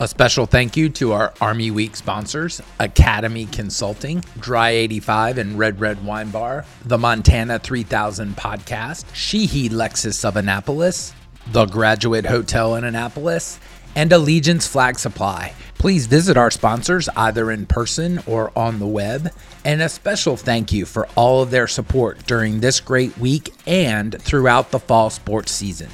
A 0.00 0.06
special 0.06 0.46
thank 0.46 0.76
you 0.76 0.88
to 0.90 1.10
our 1.10 1.34
Army 1.40 1.72
Week 1.72 1.96
sponsors 1.96 2.62
Academy 2.78 3.46
Consulting, 3.46 4.22
Dry 4.38 4.70
85 4.70 5.38
and 5.38 5.58
Red 5.58 5.80
Red 5.80 6.04
Wine 6.04 6.30
Bar, 6.30 6.64
the 6.84 6.96
Montana 6.96 7.58
3000 7.58 8.36
Podcast, 8.36 9.12
Sheehy 9.12 9.68
Lexus 9.68 10.24
of 10.24 10.36
Annapolis, 10.36 11.12
the 11.50 11.66
Graduate 11.66 12.26
Hotel 12.26 12.76
in 12.76 12.84
Annapolis, 12.84 13.58
and 13.96 14.12
Allegiance 14.12 14.68
Flag 14.68 15.00
Supply. 15.00 15.52
Please 15.78 16.06
visit 16.06 16.36
our 16.36 16.52
sponsors 16.52 17.08
either 17.16 17.50
in 17.50 17.66
person 17.66 18.20
or 18.24 18.56
on 18.56 18.78
the 18.78 18.86
web. 18.86 19.32
And 19.64 19.82
a 19.82 19.88
special 19.88 20.36
thank 20.36 20.70
you 20.70 20.86
for 20.86 21.08
all 21.16 21.42
of 21.42 21.50
their 21.50 21.66
support 21.66 22.24
during 22.24 22.60
this 22.60 22.78
great 22.78 23.18
week 23.18 23.52
and 23.66 24.22
throughout 24.22 24.70
the 24.70 24.78
fall 24.78 25.10
sports 25.10 25.50
season. 25.50 25.88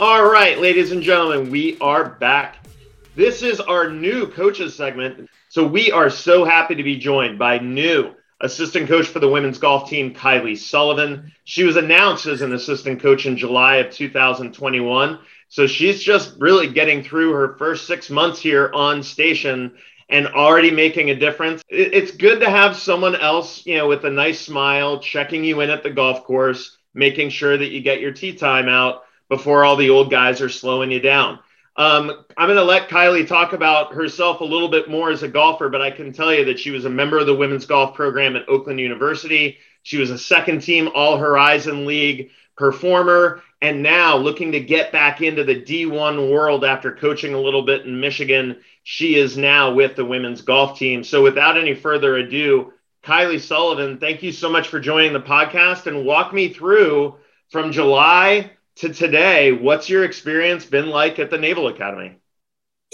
All 0.00 0.28
right, 0.28 0.58
ladies 0.58 0.90
and 0.90 1.04
gentlemen, 1.04 1.52
we 1.52 1.78
are 1.80 2.04
back. 2.04 2.66
This 3.14 3.42
is 3.42 3.60
our 3.60 3.88
new 3.88 4.26
coaches 4.26 4.74
segment. 4.74 5.30
So 5.50 5.64
we 5.64 5.92
are 5.92 6.10
so 6.10 6.44
happy 6.44 6.74
to 6.74 6.82
be 6.82 6.98
joined 6.98 7.38
by 7.38 7.58
new 7.58 8.12
assistant 8.40 8.88
coach 8.88 9.06
for 9.06 9.20
the 9.20 9.28
women's 9.28 9.58
golf 9.58 9.88
team, 9.88 10.12
Kylie 10.12 10.58
Sullivan. 10.58 11.30
She 11.44 11.62
was 11.62 11.76
announced 11.76 12.26
as 12.26 12.42
an 12.42 12.54
assistant 12.54 13.02
coach 13.02 13.26
in 13.26 13.36
July 13.36 13.76
of 13.76 13.92
2021. 13.92 15.20
So 15.48 15.68
she's 15.68 16.02
just 16.02 16.34
really 16.40 16.66
getting 16.66 17.04
through 17.04 17.32
her 17.32 17.54
first 17.56 17.86
six 17.86 18.10
months 18.10 18.40
here 18.40 18.72
on 18.74 19.00
station 19.00 19.76
and 20.08 20.26
already 20.26 20.72
making 20.72 21.10
a 21.10 21.14
difference. 21.14 21.62
It's 21.68 22.10
good 22.10 22.40
to 22.40 22.50
have 22.50 22.76
someone 22.76 23.14
else, 23.14 23.64
you 23.64 23.76
know, 23.76 23.86
with 23.86 24.04
a 24.04 24.10
nice 24.10 24.40
smile, 24.40 24.98
checking 24.98 25.44
you 25.44 25.60
in 25.60 25.70
at 25.70 25.84
the 25.84 25.90
golf 25.90 26.24
course, 26.24 26.78
making 26.94 27.30
sure 27.30 27.56
that 27.56 27.70
you 27.70 27.80
get 27.80 28.00
your 28.00 28.12
tee 28.12 28.34
time 28.34 28.68
out 28.68 29.03
before 29.28 29.64
all 29.64 29.76
the 29.76 29.90
old 29.90 30.10
guys 30.10 30.40
are 30.40 30.48
slowing 30.48 30.90
you 30.90 31.00
down. 31.00 31.38
Um, 31.76 32.24
I'm 32.36 32.46
going 32.48 32.56
to 32.56 32.64
let 32.64 32.88
Kylie 32.88 33.26
talk 33.26 33.52
about 33.52 33.94
herself 33.94 34.40
a 34.40 34.44
little 34.44 34.68
bit 34.68 34.88
more 34.88 35.10
as 35.10 35.24
a 35.24 35.28
golfer, 35.28 35.68
but 35.68 35.82
I 35.82 35.90
can 35.90 36.12
tell 36.12 36.32
you 36.32 36.44
that 36.44 36.58
she 36.58 36.70
was 36.70 36.84
a 36.84 36.90
member 36.90 37.18
of 37.18 37.26
the 37.26 37.34
women's 37.34 37.66
golf 37.66 37.94
program 37.94 38.36
at 38.36 38.48
Oakland 38.48 38.78
University. 38.78 39.58
She 39.82 39.98
was 39.98 40.10
a 40.10 40.18
second 40.18 40.60
team 40.60 40.88
All 40.94 41.16
Horizon 41.16 41.84
League 41.84 42.30
performer, 42.56 43.42
and 43.60 43.82
now 43.82 44.16
looking 44.16 44.52
to 44.52 44.60
get 44.60 44.92
back 44.92 45.20
into 45.20 45.42
the 45.42 45.60
D1 45.60 46.30
world 46.30 46.64
after 46.64 46.94
coaching 46.94 47.34
a 47.34 47.40
little 47.40 47.62
bit 47.62 47.84
in 47.84 48.00
Michigan. 48.00 48.60
She 48.84 49.16
is 49.16 49.36
now 49.36 49.72
with 49.74 49.96
the 49.96 50.04
women's 50.04 50.42
golf 50.42 50.78
team. 50.78 51.02
So, 51.02 51.22
without 51.22 51.58
any 51.58 51.74
further 51.74 52.16
ado, 52.16 52.72
Kylie 53.02 53.40
Sullivan, 53.40 53.98
thank 53.98 54.22
you 54.22 54.30
so 54.30 54.48
much 54.48 54.68
for 54.68 54.78
joining 54.78 55.12
the 55.12 55.20
podcast 55.20 55.86
and 55.86 56.06
walk 56.06 56.32
me 56.32 56.52
through 56.52 57.16
from 57.50 57.72
July 57.72 58.50
to 58.76 58.92
today, 58.92 59.52
what's 59.52 59.88
your 59.88 60.04
experience 60.04 60.64
been 60.64 60.88
like 60.88 61.18
at 61.18 61.30
the 61.30 61.38
Naval 61.38 61.68
Academy? 61.68 62.18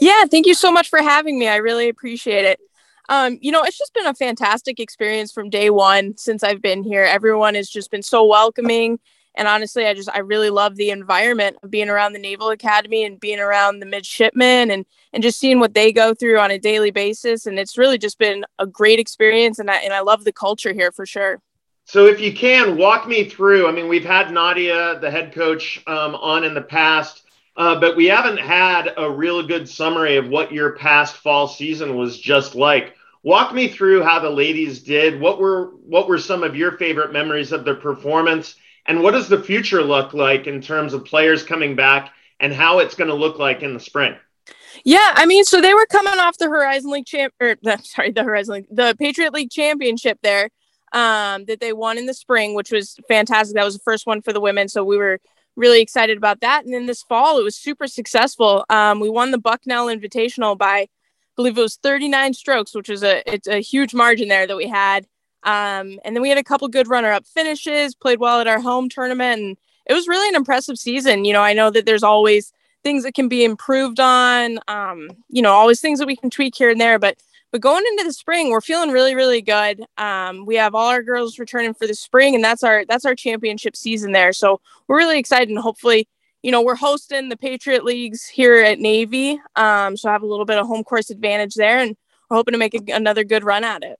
Yeah, 0.00 0.24
thank 0.30 0.46
you 0.46 0.54
so 0.54 0.70
much 0.72 0.88
for 0.88 1.00
having 1.00 1.38
me. 1.38 1.48
I 1.48 1.56
really 1.56 1.88
appreciate 1.88 2.44
it. 2.44 2.60
Um, 3.08 3.38
you 3.40 3.50
know, 3.50 3.62
it's 3.64 3.76
just 3.76 3.92
been 3.92 4.06
a 4.06 4.14
fantastic 4.14 4.78
experience 4.78 5.32
from 5.32 5.50
day 5.50 5.68
one 5.68 6.16
since 6.16 6.42
I've 6.42 6.62
been 6.62 6.82
here. 6.82 7.04
Everyone 7.04 7.54
has 7.54 7.68
just 7.68 7.90
been 7.90 8.02
so 8.02 8.24
welcoming. 8.24 9.00
And 9.34 9.48
honestly, 9.48 9.86
I 9.86 9.94
just, 9.94 10.08
I 10.08 10.18
really 10.18 10.50
love 10.50 10.76
the 10.76 10.90
environment 10.90 11.56
of 11.62 11.70
being 11.70 11.88
around 11.88 12.12
the 12.12 12.18
Naval 12.18 12.50
Academy 12.50 13.04
and 13.04 13.18
being 13.18 13.40
around 13.40 13.80
the 13.80 13.86
midshipmen 13.86 14.70
and, 14.70 14.84
and 15.12 15.22
just 15.22 15.38
seeing 15.38 15.60
what 15.60 15.74
they 15.74 15.92
go 15.92 16.14
through 16.14 16.38
on 16.38 16.50
a 16.50 16.58
daily 16.58 16.90
basis. 16.90 17.46
And 17.46 17.58
it's 17.58 17.78
really 17.78 17.98
just 17.98 18.18
been 18.18 18.44
a 18.58 18.66
great 18.66 18.98
experience. 18.98 19.58
And 19.58 19.70
I, 19.70 19.76
and 19.78 19.92
I 19.92 20.00
love 20.00 20.24
the 20.24 20.32
culture 20.32 20.72
here 20.72 20.92
for 20.92 21.06
sure. 21.06 21.40
So, 21.90 22.06
if 22.06 22.20
you 22.20 22.32
can, 22.32 22.76
walk 22.76 23.08
me 23.08 23.28
through. 23.28 23.66
I 23.66 23.72
mean, 23.72 23.88
we've 23.88 24.04
had 24.04 24.30
Nadia, 24.30 25.00
the 25.00 25.10
head 25.10 25.34
coach, 25.34 25.82
um, 25.88 26.14
on 26.14 26.44
in 26.44 26.54
the 26.54 26.60
past, 26.60 27.24
uh, 27.56 27.80
but 27.80 27.96
we 27.96 28.06
haven't 28.06 28.38
had 28.38 28.92
a 28.96 29.10
real 29.10 29.44
good 29.44 29.68
summary 29.68 30.16
of 30.16 30.28
what 30.28 30.52
your 30.52 30.76
past 30.76 31.16
fall 31.16 31.48
season 31.48 31.96
was 31.96 32.16
just 32.16 32.54
like. 32.54 32.94
Walk 33.24 33.52
me 33.52 33.66
through 33.66 34.04
how 34.04 34.20
the 34.20 34.30
ladies 34.30 34.84
did. 34.84 35.20
What 35.20 35.40
were 35.40 35.72
what 35.84 36.08
were 36.08 36.18
some 36.18 36.44
of 36.44 36.54
your 36.54 36.78
favorite 36.78 37.12
memories 37.12 37.50
of 37.50 37.64
their 37.64 37.74
performance, 37.74 38.54
and 38.86 39.02
what 39.02 39.10
does 39.10 39.28
the 39.28 39.42
future 39.42 39.82
look 39.82 40.14
like 40.14 40.46
in 40.46 40.60
terms 40.60 40.94
of 40.94 41.04
players 41.04 41.42
coming 41.42 41.74
back 41.74 42.12
and 42.38 42.52
how 42.52 42.78
it's 42.78 42.94
going 42.94 43.10
to 43.10 43.16
look 43.16 43.40
like 43.40 43.64
in 43.64 43.74
the 43.74 43.80
spring? 43.80 44.14
Yeah, 44.84 45.12
I 45.16 45.26
mean, 45.26 45.42
so 45.42 45.60
they 45.60 45.74
were 45.74 45.86
coming 45.86 46.20
off 46.20 46.38
the 46.38 46.48
Horizon 46.48 46.92
League 46.92 47.06
champ, 47.06 47.34
or 47.40 47.56
sorry, 47.82 48.12
the 48.12 48.22
Horizon 48.22 48.54
League, 48.54 48.66
the 48.70 48.94
Patriot 48.96 49.34
League 49.34 49.50
championship 49.50 50.20
there 50.22 50.50
um, 50.92 51.44
that 51.46 51.60
they 51.60 51.72
won 51.72 51.98
in 51.98 52.06
the 52.06 52.14
spring, 52.14 52.54
which 52.54 52.70
was 52.70 52.96
fantastic. 53.08 53.54
That 53.54 53.64
was 53.64 53.74
the 53.74 53.82
first 53.82 54.06
one 54.06 54.22
for 54.22 54.32
the 54.32 54.40
women. 54.40 54.68
So 54.68 54.84
we 54.84 54.96
were 54.96 55.20
really 55.56 55.80
excited 55.80 56.16
about 56.16 56.40
that. 56.40 56.64
And 56.64 56.72
then 56.72 56.86
this 56.86 57.02
fall, 57.02 57.38
it 57.38 57.44
was 57.44 57.56
super 57.56 57.86
successful. 57.86 58.64
Um, 58.70 59.00
we 59.00 59.10
won 59.10 59.30
the 59.30 59.38
Bucknell 59.38 59.86
Invitational 59.86 60.56
by, 60.56 60.66
I 60.68 60.88
believe 61.36 61.58
it 61.58 61.62
was 61.62 61.76
39 61.76 62.34
strokes, 62.34 62.74
which 62.74 62.88
is 62.88 63.02
a 63.02 63.22
it's 63.32 63.48
a 63.48 63.60
huge 63.60 63.94
margin 63.94 64.28
there 64.28 64.46
that 64.46 64.56
we 64.56 64.66
had. 64.66 65.06
Um, 65.42 65.98
and 66.04 66.14
then 66.14 66.22
we 66.22 66.28
had 66.28 66.38
a 66.38 66.44
couple 66.44 66.68
good 66.68 66.88
runner-up 66.88 67.26
finishes, 67.26 67.94
played 67.94 68.20
well 68.20 68.40
at 68.40 68.46
our 68.46 68.60
home 68.60 68.90
tournament, 68.90 69.40
and 69.40 69.56
it 69.86 69.94
was 69.94 70.06
really 70.06 70.28
an 70.28 70.34
impressive 70.34 70.78
season. 70.78 71.24
You 71.24 71.32
know, 71.32 71.40
I 71.40 71.54
know 71.54 71.70
that 71.70 71.86
there's 71.86 72.02
always 72.02 72.52
things 72.82 73.04
that 73.04 73.14
can 73.14 73.28
be 73.28 73.44
improved 73.44 74.00
on. 74.00 74.58
Um, 74.68 75.10
you 75.28 75.40
know, 75.40 75.52
always 75.52 75.80
things 75.80 75.98
that 75.98 76.06
we 76.06 76.16
can 76.16 76.30
tweak 76.30 76.54
here 76.54 76.68
and 76.68 76.80
there, 76.80 76.98
but 76.98 77.16
but 77.52 77.60
going 77.60 77.84
into 77.86 78.04
the 78.04 78.12
spring, 78.12 78.50
we're 78.50 78.60
feeling 78.60 78.90
really, 78.90 79.14
really 79.14 79.42
good. 79.42 79.84
Um, 79.98 80.46
we 80.46 80.56
have 80.56 80.74
all 80.74 80.88
our 80.88 81.02
girls 81.02 81.38
returning 81.38 81.74
for 81.74 81.86
the 81.86 81.94
spring, 81.94 82.34
and 82.34 82.44
that's 82.44 82.62
our 82.62 82.84
that's 82.84 83.04
our 83.04 83.14
championship 83.14 83.76
season 83.76 84.12
there. 84.12 84.32
So 84.32 84.60
we're 84.86 84.98
really 84.98 85.18
excited, 85.18 85.48
and 85.48 85.58
hopefully, 85.58 86.08
you 86.42 86.52
know, 86.52 86.62
we're 86.62 86.76
hosting 86.76 87.28
the 87.28 87.36
Patriot 87.36 87.84
Leagues 87.84 88.26
here 88.26 88.56
at 88.56 88.78
Navy, 88.78 89.40
um, 89.56 89.96
so 89.96 90.08
I 90.08 90.12
have 90.12 90.22
a 90.22 90.26
little 90.26 90.44
bit 90.44 90.58
of 90.58 90.66
home 90.66 90.84
course 90.84 91.10
advantage 91.10 91.54
there, 91.54 91.78
and 91.78 91.96
we're 92.28 92.36
hoping 92.36 92.52
to 92.52 92.58
make 92.58 92.74
a, 92.74 92.92
another 92.92 93.24
good 93.24 93.44
run 93.44 93.64
at 93.64 93.82
it. 93.82 93.98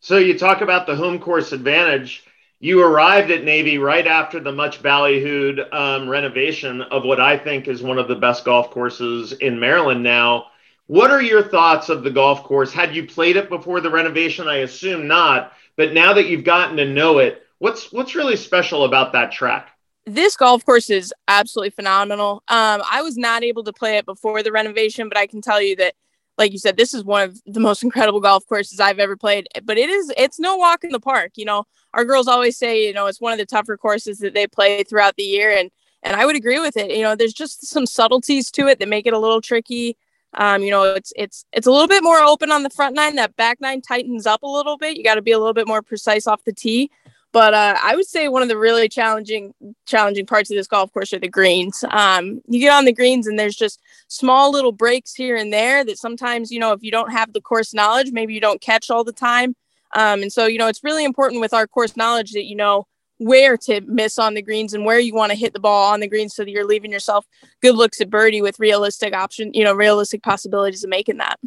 So 0.00 0.18
you 0.18 0.38
talk 0.38 0.62
about 0.62 0.86
the 0.86 0.96
home 0.96 1.20
course 1.20 1.52
advantage. 1.52 2.24
You 2.58 2.82
arrived 2.82 3.30
at 3.30 3.44
Navy 3.44 3.78
right 3.78 4.06
after 4.06 4.38
the 4.40 4.52
much 4.52 4.82
ballyhooed 4.82 5.72
um, 5.74 6.08
renovation 6.08 6.80
of 6.80 7.04
what 7.04 7.20
I 7.20 7.36
think 7.36 7.68
is 7.68 7.82
one 7.82 7.98
of 7.98 8.08
the 8.08 8.14
best 8.14 8.44
golf 8.44 8.70
courses 8.70 9.32
in 9.32 9.58
Maryland 9.60 10.02
now. 10.02 10.46
What 10.92 11.10
are 11.10 11.22
your 11.22 11.42
thoughts 11.42 11.88
of 11.88 12.02
the 12.02 12.10
golf 12.10 12.44
course? 12.44 12.70
Had 12.70 12.94
you 12.94 13.06
played 13.06 13.36
it 13.36 13.48
before 13.48 13.80
the 13.80 13.88
renovation? 13.88 14.46
I 14.46 14.56
assume 14.56 15.08
not. 15.08 15.54
But 15.74 15.94
now 15.94 16.12
that 16.12 16.26
you've 16.26 16.44
gotten 16.44 16.76
to 16.76 16.84
know 16.84 17.16
it, 17.16 17.46
what's 17.60 17.90
what's 17.94 18.14
really 18.14 18.36
special 18.36 18.84
about 18.84 19.14
that 19.14 19.32
track? 19.32 19.70
This 20.04 20.36
golf 20.36 20.66
course 20.66 20.90
is 20.90 21.10
absolutely 21.28 21.70
phenomenal. 21.70 22.42
Um, 22.48 22.82
I 22.90 23.00
was 23.00 23.16
not 23.16 23.42
able 23.42 23.64
to 23.64 23.72
play 23.72 23.96
it 23.96 24.04
before 24.04 24.42
the 24.42 24.52
renovation, 24.52 25.08
but 25.08 25.16
I 25.16 25.26
can 25.26 25.40
tell 25.40 25.62
you 25.62 25.76
that, 25.76 25.94
like 26.36 26.52
you 26.52 26.58
said, 26.58 26.76
this 26.76 26.92
is 26.92 27.04
one 27.04 27.22
of 27.22 27.40
the 27.46 27.58
most 27.58 27.82
incredible 27.82 28.20
golf 28.20 28.46
courses 28.46 28.78
I've 28.78 28.98
ever 28.98 29.16
played. 29.16 29.46
But 29.64 29.78
it 29.78 29.88
is 29.88 30.12
it's 30.18 30.38
no 30.38 30.56
walk 30.56 30.84
in 30.84 30.90
the 30.90 31.00
park. 31.00 31.32
You 31.36 31.46
know, 31.46 31.64
our 31.94 32.04
girls 32.04 32.28
always 32.28 32.58
say, 32.58 32.86
you 32.86 32.92
know, 32.92 33.06
it's 33.06 33.18
one 33.18 33.32
of 33.32 33.38
the 33.38 33.46
tougher 33.46 33.78
courses 33.78 34.18
that 34.18 34.34
they 34.34 34.46
play 34.46 34.84
throughout 34.84 35.16
the 35.16 35.22
year, 35.22 35.56
and 35.56 35.70
and 36.02 36.16
I 36.16 36.26
would 36.26 36.36
agree 36.36 36.58
with 36.58 36.76
it. 36.76 36.90
You 36.90 37.02
know, 37.02 37.16
there's 37.16 37.32
just 37.32 37.66
some 37.66 37.86
subtleties 37.86 38.50
to 38.50 38.66
it 38.66 38.78
that 38.78 38.90
make 38.90 39.06
it 39.06 39.14
a 39.14 39.18
little 39.18 39.40
tricky. 39.40 39.96
Um, 40.34 40.62
you 40.62 40.70
know, 40.70 40.94
it's 40.94 41.12
it's 41.16 41.44
it's 41.52 41.66
a 41.66 41.70
little 41.70 41.88
bit 41.88 42.02
more 42.02 42.18
open 42.18 42.50
on 42.50 42.62
the 42.62 42.70
front 42.70 42.94
nine. 42.94 43.16
That 43.16 43.36
back 43.36 43.60
nine 43.60 43.82
tightens 43.82 44.26
up 44.26 44.42
a 44.42 44.48
little 44.48 44.78
bit. 44.78 44.96
You 44.96 45.04
got 45.04 45.16
to 45.16 45.22
be 45.22 45.32
a 45.32 45.38
little 45.38 45.52
bit 45.52 45.68
more 45.68 45.82
precise 45.82 46.26
off 46.26 46.44
the 46.44 46.52
tee. 46.52 46.90
But 47.32 47.54
uh, 47.54 47.78
I 47.82 47.96
would 47.96 48.06
say 48.06 48.28
one 48.28 48.42
of 48.42 48.48
the 48.48 48.58
really 48.58 48.88
challenging 48.88 49.54
challenging 49.86 50.26
parts 50.26 50.50
of 50.50 50.56
this 50.56 50.66
golf 50.66 50.92
course 50.92 51.12
are 51.14 51.18
the 51.18 51.28
greens. 51.28 51.82
Um, 51.90 52.42
you 52.46 52.60
get 52.60 52.72
on 52.72 52.84
the 52.84 52.92
greens 52.92 53.26
and 53.26 53.38
there's 53.38 53.56
just 53.56 53.80
small 54.08 54.52
little 54.52 54.72
breaks 54.72 55.14
here 55.14 55.36
and 55.36 55.52
there 55.52 55.82
that 55.84 55.98
sometimes 55.98 56.50
you 56.50 56.60
know 56.60 56.72
if 56.72 56.82
you 56.82 56.90
don't 56.90 57.10
have 57.10 57.32
the 57.32 57.40
course 57.40 57.72
knowledge, 57.72 58.12
maybe 58.12 58.34
you 58.34 58.40
don't 58.40 58.60
catch 58.60 58.90
all 58.90 59.02
the 59.02 59.12
time. 59.12 59.56
Um, 59.94 60.22
and 60.22 60.32
so 60.32 60.46
you 60.46 60.58
know 60.58 60.68
it's 60.68 60.84
really 60.84 61.04
important 61.04 61.40
with 61.40 61.54
our 61.54 61.66
course 61.66 61.96
knowledge 61.96 62.32
that 62.32 62.44
you 62.44 62.56
know 62.56 62.86
where 63.24 63.56
to 63.56 63.80
miss 63.82 64.18
on 64.18 64.34
the 64.34 64.42
greens 64.42 64.74
and 64.74 64.84
where 64.84 64.98
you 64.98 65.14
want 65.14 65.30
to 65.30 65.38
hit 65.38 65.52
the 65.52 65.60
ball 65.60 65.92
on 65.92 66.00
the 66.00 66.08
greens 66.08 66.34
so 66.34 66.44
that 66.44 66.50
you're 66.50 66.66
leaving 66.66 66.92
yourself 66.92 67.26
good 67.60 67.74
looks 67.74 68.00
at 68.00 68.10
birdie 68.10 68.42
with 68.42 68.58
realistic 68.58 69.14
option, 69.14 69.50
you 69.54 69.64
know, 69.64 69.72
realistic 69.72 70.22
possibilities 70.22 70.84
of 70.84 70.90
making 70.90 71.18
that. 71.18 71.38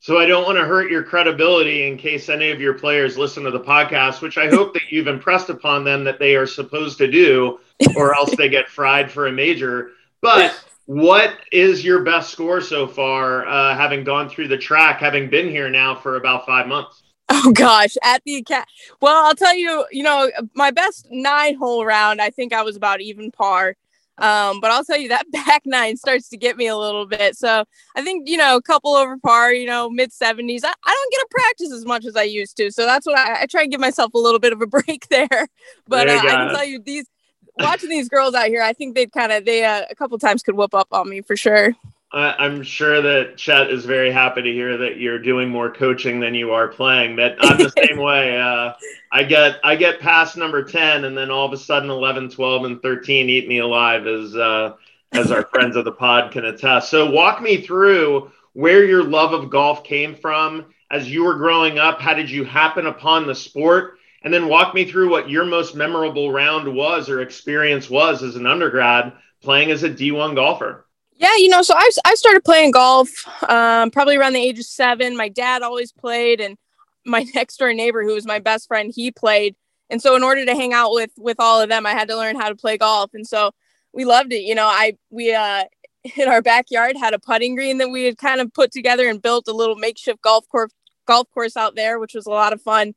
So 0.00 0.16
I 0.16 0.26
don't 0.26 0.44
want 0.44 0.56
to 0.56 0.64
hurt 0.64 0.90
your 0.90 1.02
credibility 1.02 1.86
in 1.86 1.98
case 1.98 2.28
any 2.28 2.50
of 2.50 2.60
your 2.60 2.74
players 2.74 3.18
listen 3.18 3.42
to 3.44 3.50
the 3.50 3.60
podcast, 3.60 4.22
which 4.22 4.38
I 4.38 4.48
hope 4.48 4.72
that 4.74 4.90
you've 4.90 5.08
impressed 5.08 5.50
upon 5.50 5.84
them 5.84 6.04
that 6.04 6.18
they 6.18 6.36
are 6.36 6.46
supposed 6.46 6.98
to 6.98 7.10
do, 7.10 7.58
or 7.96 8.14
else 8.14 8.34
they 8.36 8.48
get 8.48 8.68
fried 8.68 9.10
for 9.10 9.26
a 9.26 9.32
major. 9.32 9.90
But 10.22 10.64
what 10.86 11.34
is 11.52 11.84
your 11.84 12.04
best 12.04 12.30
score 12.30 12.60
so 12.60 12.86
far, 12.86 13.46
uh, 13.46 13.76
having 13.76 14.04
gone 14.04 14.28
through 14.30 14.48
the 14.48 14.56
track, 14.56 15.00
having 15.00 15.28
been 15.28 15.48
here 15.48 15.68
now 15.68 15.94
for 15.94 16.16
about 16.16 16.46
five 16.46 16.66
months? 16.68 17.02
Oh 17.40 17.52
gosh, 17.52 17.96
at 18.02 18.22
the 18.24 18.42
cat. 18.42 18.66
Well, 19.02 19.26
I'll 19.26 19.34
tell 19.34 19.54
you, 19.54 19.84
you 19.92 20.02
know, 20.02 20.30
my 20.54 20.70
best 20.70 21.06
nine 21.10 21.56
hole 21.56 21.84
round, 21.84 22.22
I 22.22 22.30
think 22.30 22.54
I 22.54 22.62
was 22.62 22.74
about 22.74 23.02
even 23.02 23.30
par. 23.30 23.76
Um, 24.18 24.60
but 24.60 24.70
I'll 24.70 24.84
tell 24.84 24.98
you 24.98 25.08
that 25.08 25.30
back 25.32 25.62
nine 25.64 25.96
starts 25.96 26.28
to 26.30 26.36
get 26.36 26.56
me 26.56 26.66
a 26.66 26.76
little 26.76 27.06
bit. 27.06 27.36
So 27.36 27.64
I 27.94 28.02
think, 28.02 28.28
you 28.28 28.36
know, 28.36 28.56
a 28.56 28.62
couple 28.62 28.94
over 28.94 29.16
par, 29.18 29.52
you 29.52 29.66
know, 29.66 29.88
mid 29.88 30.10
70s. 30.10 30.64
I, 30.64 30.72
I 30.84 30.94
don't 30.94 31.12
get 31.12 31.18
to 31.18 31.28
practice 31.30 31.72
as 31.72 31.84
much 31.84 32.04
as 32.04 32.16
I 32.16 32.24
used 32.24 32.56
to. 32.56 32.70
So 32.72 32.84
that's 32.84 33.06
what 33.06 33.18
I, 33.18 33.42
I 33.42 33.46
try 33.46 33.62
and 33.62 33.70
give 33.70 33.80
myself 33.80 34.14
a 34.14 34.18
little 34.18 34.40
bit 34.40 34.52
of 34.52 34.60
a 34.60 34.66
break 34.66 35.08
there. 35.08 35.48
But 35.86 36.08
there 36.08 36.16
uh, 36.16 36.20
I 36.20 36.22
can 36.22 36.54
tell 36.54 36.64
you 36.64 36.80
these 36.80 37.06
watching 37.58 37.90
these 37.90 38.08
girls 38.08 38.34
out 38.34 38.46
here, 38.46 38.62
I 38.62 38.72
think 38.72 38.94
they'd 38.94 39.12
kind 39.12 39.32
of, 39.32 39.44
they 39.44 39.64
uh, 39.64 39.82
a 39.90 39.94
couple 39.94 40.18
times 40.18 40.42
could 40.42 40.56
whoop 40.56 40.74
up 40.74 40.88
on 40.92 41.08
me 41.08 41.20
for 41.20 41.36
sure. 41.36 41.74
I'm 42.10 42.62
sure 42.62 43.02
that 43.02 43.36
Chet 43.36 43.70
is 43.70 43.84
very 43.84 44.10
happy 44.10 44.40
to 44.40 44.52
hear 44.52 44.78
that 44.78 44.96
you're 44.96 45.18
doing 45.18 45.50
more 45.50 45.70
coaching 45.70 46.20
than 46.20 46.34
you 46.34 46.52
are 46.52 46.68
playing. 46.68 47.16
That 47.16 47.36
I'm 47.40 47.58
the 47.58 47.70
same 47.86 47.98
way. 47.98 48.40
Uh, 48.40 48.72
I 49.12 49.24
get 49.24 49.56
I 49.62 49.76
get 49.76 50.00
past 50.00 50.36
number 50.36 50.64
ten, 50.64 51.04
and 51.04 51.16
then 51.16 51.30
all 51.30 51.46
of 51.46 51.52
a 51.52 51.58
sudden 51.58 51.90
11, 51.90 52.30
12, 52.30 52.64
and 52.64 52.82
13 52.82 53.28
eat 53.28 53.46
me 53.46 53.58
alive, 53.58 54.06
as 54.06 54.34
uh, 54.34 54.74
as 55.12 55.30
our 55.30 55.44
friends 55.44 55.76
of 55.76 55.84
the 55.84 55.92
pod 55.92 56.32
can 56.32 56.46
attest. 56.46 56.90
So 56.90 57.10
walk 57.10 57.42
me 57.42 57.60
through 57.60 58.30
where 58.54 58.84
your 58.84 59.04
love 59.04 59.32
of 59.34 59.50
golf 59.50 59.84
came 59.84 60.14
from 60.14 60.66
as 60.90 61.10
you 61.10 61.24
were 61.24 61.36
growing 61.36 61.78
up. 61.78 62.00
How 62.00 62.14
did 62.14 62.30
you 62.30 62.44
happen 62.44 62.86
upon 62.86 63.26
the 63.26 63.34
sport? 63.34 63.98
And 64.22 64.34
then 64.34 64.48
walk 64.48 64.74
me 64.74 64.84
through 64.84 65.10
what 65.10 65.30
your 65.30 65.44
most 65.44 65.76
memorable 65.76 66.32
round 66.32 66.74
was 66.74 67.08
or 67.08 67.20
experience 67.20 67.88
was 67.88 68.22
as 68.22 68.34
an 68.34 68.46
undergrad 68.46 69.12
playing 69.42 69.70
as 69.70 69.84
a 69.84 69.90
D1 69.90 70.34
golfer. 70.34 70.84
Yeah, 71.18 71.34
you 71.36 71.48
know, 71.48 71.62
so 71.62 71.74
I, 71.76 71.90
I 72.04 72.14
started 72.14 72.44
playing 72.44 72.70
golf 72.70 73.10
um, 73.48 73.90
probably 73.90 74.16
around 74.16 74.34
the 74.34 74.40
age 74.40 74.60
of 74.60 74.64
seven. 74.64 75.16
My 75.16 75.28
dad 75.28 75.62
always 75.62 75.90
played, 75.90 76.40
and 76.40 76.56
my 77.04 77.26
next 77.34 77.56
door 77.56 77.72
neighbor, 77.72 78.02
who 78.04 78.14
was 78.14 78.24
my 78.24 78.38
best 78.38 78.68
friend, 78.68 78.92
he 78.94 79.10
played. 79.10 79.56
And 79.90 80.00
so, 80.00 80.14
in 80.14 80.22
order 80.22 80.44
to 80.46 80.54
hang 80.54 80.72
out 80.72 80.92
with 80.92 81.10
with 81.18 81.40
all 81.40 81.60
of 81.60 81.68
them, 81.68 81.86
I 81.86 81.90
had 81.90 82.08
to 82.08 82.16
learn 82.16 82.36
how 82.36 82.48
to 82.48 82.54
play 82.54 82.78
golf. 82.78 83.10
And 83.14 83.26
so, 83.26 83.50
we 83.92 84.04
loved 84.04 84.32
it. 84.32 84.42
You 84.42 84.54
know, 84.54 84.66
I 84.66 84.96
we 85.10 85.34
uh, 85.34 85.64
in 86.16 86.28
our 86.28 86.40
backyard 86.40 86.96
had 86.96 87.14
a 87.14 87.18
putting 87.18 87.56
green 87.56 87.78
that 87.78 87.90
we 87.90 88.04
had 88.04 88.16
kind 88.16 88.40
of 88.40 88.52
put 88.54 88.70
together 88.70 89.08
and 89.08 89.20
built 89.20 89.48
a 89.48 89.52
little 89.52 89.76
makeshift 89.76 90.22
golf 90.22 90.48
course 90.48 90.70
golf 91.06 91.26
course 91.34 91.56
out 91.56 91.74
there, 91.74 91.98
which 91.98 92.14
was 92.14 92.26
a 92.26 92.30
lot 92.30 92.52
of 92.52 92.62
fun. 92.62 92.94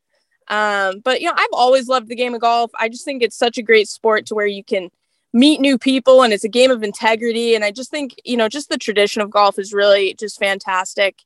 Um, 0.47 0.99
but 0.99 1.21
you 1.21 1.27
know, 1.27 1.33
I've 1.35 1.47
always 1.53 1.87
loved 1.87 2.07
the 2.07 2.15
game 2.15 2.35
of 2.35 2.41
golf. 2.41 2.69
I 2.77 2.87
just 2.87 3.05
think 3.05 3.23
it's 3.23 3.37
such 3.37 3.57
a 3.57 3.63
great 3.63 3.87
sport 3.87 4.27
to 4.27 4.35
where 4.35 4.45
you 4.45 4.63
can 4.63 4.89
meet 5.33 5.61
new 5.61 5.77
people 5.77 6.23
and 6.23 6.33
it's 6.33 6.43
a 6.43 6.49
game 6.49 6.71
of 6.71 6.83
integrity. 6.83 7.55
And 7.55 7.63
i 7.63 7.71
just 7.71 7.89
think 7.89 8.15
you 8.25 8.37
know 8.37 8.49
just 8.49 8.69
the 8.69 8.77
tradition 8.77 9.21
of 9.21 9.29
golf 9.29 9.57
is 9.57 9.73
really 9.73 10.13
just 10.15 10.39
fantastic. 10.39 11.21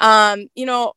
Um 0.00 0.48
you 0.54 0.66
know 0.66 0.94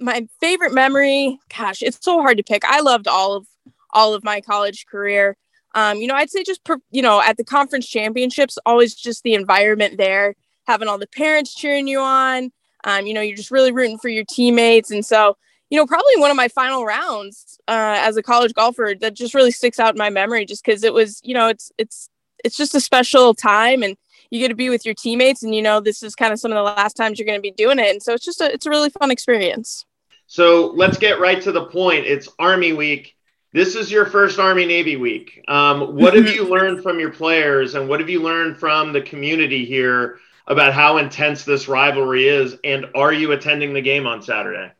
my 0.00 0.26
favorite 0.40 0.74
memory 0.74 1.38
gosh 1.56 1.82
it's 1.82 1.98
so 2.00 2.20
hard 2.20 2.36
to 2.38 2.42
pick. 2.42 2.64
I 2.64 2.80
loved 2.80 3.08
all 3.08 3.34
of 3.34 3.46
all 3.92 4.14
of 4.14 4.24
my 4.24 4.40
college 4.40 4.86
career. 4.86 5.36
Um 5.74 5.98
you 5.98 6.06
know 6.06 6.14
i'd 6.14 6.30
say 6.30 6.42
just 6.42 6.62
you 6.90 7.02
know 7.02 7.20
at 7.20 7.36
the 7.36 7.44
conference 7.44 7.86
championships 7.86 8.58
always 8.66 8.94
just 8.94 9.22
the 9.22 9.34
environment 9.34 9.96
there 9.98 10.34
having 10.66 10.88
all 10.88 10.98
the 10.98 11.06
parents 11.06 11.54
cheering 11.54 11.86
you 11.86 12.00
on. 12.00 12.50
Um 12.84 13.06
you 13.06 13.14
know 13.14 13.20
you're 13.20 13.36
just 13.36 13.52
really 13.52 13.72
rooting 13.72 13.98
for 13.98 14.08
your 14.08 14.24
teammates. 14.24 14.90
And 14.90 15.06
so 15.06 15.36
you 15.70 15.78
know, 15.78 15.86
probably 15.86 16.16
one 16.18 16.30
of 16.30 16.36
my 16.36 16.48
final 16.48 16.84
rounds 16.84 17.58
uh, 17.66 17.96
as 17.98 18.16
a 18.16 18.22
college 18.22 18.54
golfer 18.54 18.94
that 19.00 19.14
just 19.14 19.34
really 19.34 19.50
sticks 19.50 19.80
out 19.80 19.94
in 19.94 19.98
my 19.98 20.10
memory, 20.10 20.44
just 20.44 20.64
because 20.64 20.84
it 20.84 20.94
was, 20.94 21.20
you 21.24 21.34
know, 21.34 21.48
it's 21.48 21.72
it's 21.76 22.08
it's 22.44 22.56
just 22.56 22.74
a 22.74 22.80
special 22.80 23.34
time, 23.34 23.82
and 23.82 23.96
you 24.30 24.38
get 24.38 24.48
to 24.48 24.54
be 24.54 24.70
with 24.70 24.84
your 24.84 24.94
teammates, 24.94 25.42
and 25.42 25.54
you 25.54 25.62
know, 25.62 25.80
this 25.80 26.02
is 26.02 26.14
kind 26.14 26.32
of 26.32 26.38
some 26.38 26.52
of 26.52 26.56
the 26.56 26.62
last 26.62 26.94
times 26.94 27.18
you're 27.18 27.26
going 27.26 27.38
to 27.38 27.42
be 27.42 27.50
doing 27.50 27.78
it, 27.78 27.90
and 27.90 28.02
so 28.02 28.14
it's 28.14 28.24
just 28.24 28.40
a 28.40 28.52
it's 28.52 28.66
a 28.66 28.70
really 28.70 28.90
fun 28.90 29.10
experience. 29.10 29.84
So 30.28 30.72
let's 30.74 30.98
get 30.98 31.20
right 31.20 31.40
to 31.42 31.52
the 31.52 31.66
point. 31.66 32.06
It's 32.06 32.28
Army 32.38 32.72
Week. 32.72 33.16
This 33.52 33.74
is 33.74 33.90
your 33.90 34.06
first 34.06 34.38
Army 34.38 34.66
Navy 34.66 34.96
week. 34.96 35.42
Um, 35.48 35.96
what 35.96 36.14
have 36.14 36.28
you 36.28 36.44
learned 36.48 36.82
from 36.82 37.00
your 37.00 37.10
players, 37.10 37.74
and 37.74 37.88
what 37.88 38.00
have 38.00 38.10
you 38.10 38.22
learned 38.22 38.58
from 38.58 38.92
the 38.92 39.02
community 39.02 39.64
here 39.64 40.18
about 40.46 40.72
how 40.72 40.98
intense 40.98 41.44
this 41.44 41.66
rivalry 41.66 42.28
is? 42.28 42.56
And 42.62 42.86
are 42.94 43.12
you 43.12 43.32
attending 43.32 43.72
the 43.72 43.80
game 43.80 44.06
on 44.06 44.22
Saturday? 44.22 44.72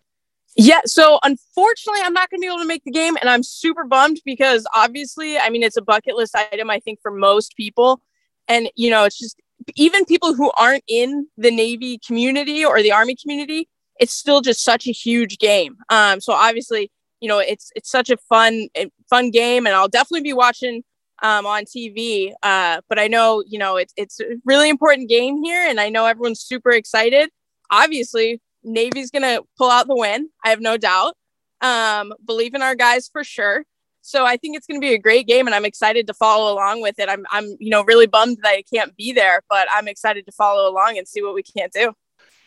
Yeah, 0.57 0.81
so 0.87 1.19
unfortunately, 1.23 2.01
I'm 2.03 2.15
not 2.15 2.31
going 2.31 2.41
to 2.41 2.43
be 2.43 2.47
able 2.47 2.61
to 2.61 2.67
make 2.67 2.85
the 2.85 2.91
game, 2.91 3.17
and 3.21 3.29
I'm 3.29 3.43
super 3.43 3.85
bummed 3.85 4.21
because 4.25 4.67
obviously, 4.75 5.39
I 5.39 5.51
mean, 5.51 5.63
it's 5.63 5.77
a 5.77 5.83
bucket 5.83 6.17
list 6.17 6.35
item, 6.35 6.71
I 6.71 6.81
think, 6.81 7.01
for 7.03 7.11
most 7.11 7.55
people. 7.57 8.01
And, 8.49 8.71
you 8.75 8.89
know, 8.89 9.05
it's 9.05 9.19
just 9.19 9.39
even 9.75 10.07
people 10.07 10.35
who 10.35 10.51
aren't 10.57 10.85
in 10.89 11.27
the 11.37 11.51
Navy 11.51 11.99
community 11.99 12.65
or 12.65 12.81
the 12.83 12.93
Army 12.93 13.17
community, 13.17 13.69
it's 14.01 14.15
still 14.15 14.41
just 14.41 14.65
such 14.65 14.87
a 14.87 14.93
huge 14.93 15.39
game. 15.39 15.77
Um, 15.91 16.21
so 16.21 16.33
obviously, 16.33 16.91
you 17.21 17.29
know, 17.29 17.39
it's 17.39 17.71
it's 17.75 17.91
such 17.91 18.09
a 18.11 18.17
fun 18.17 18.69
fun 19.11 19.31
game, 19.31 19.67
and 19.67 19.75
I'll 19.75 19.89
definitely 19.89 20.23
be 20.23 20.33
watching 20.33 20.85
um, 21.23 21.47
on 21.47 21.65
TV. 21.65 22.33
Uh, 22.43 22.81
but 22.89 22.99
I 22.99 23.09
know, 23.09 23.43
you 23.47 23.59
know, 23.59 23.77
it's 23.77 23.93
it's 23.97 24.21
a 24.21 24.37
really 24.45 24.69
important 24.69 25.09
game 25.09 25.43
here, 25.43 25.67
and 25.69 25.81
I 25.81 25.89
know 25.89 26.07
everyone's 26.07 26.41
super 26.41 26.71
excited. 26.71 27.31
Obviously, 27.71 28.41
Navy's 28.67 29.11
going 29.11 29.23
to 29.23 29.43
pull 29.57 29.71
out 29.71 29.87
the 29.87 29.97
win. 29.97 30.29
I 30.45 30.51
have 30.51 30.61
no 30.61 30.77
doubt. 30.77 31.15
Um, 31.63 32.13
believe 32.27 32.55
in 32.55 32.61
our 32.63 32.75
guys 32.75 33.09
for 33.09 33.25
sure. 33.25 33.65
So 34.03 34.25
I 34.25 34.37
think 34.37 34.57
it's 34.57 34.67
going 34.67 34.81
to 34.81 34.87
be 34.87 34.95
a 34.95 34.99
great 34.99 35.27
game, 35.27 35.47
and 35.47 35.55
I'm 35.55 35.65
excited 35.65 36.07
to 36.07 36.15
follow 36.15 36.53
along 36.53 36.81
with 36.83 36.99
it. 36.99 37.09
I'm, 37.09 37.25
I'm, 37.31 37.57
you 37.59 37.71
know, 37.71 37.83
really 37.83 38.07
bummed 38.07 38.39
that 38.43 38.51
I 38.51 38.63
can't 38.63 38.95
be 38.97 39.13
there, 39.13 39.41
but 39.49 39.67
I'm 39.73 39.89
excited 39.89 40.27
to 40.27 40.33
follow 40.33 40.71
along 40.71 40.99
and 40.99 41.09
see 41.09 41.23
what 41.23 41.35
we 41.35 41.43
can't 41.43 41.73
do. 41.73 41.93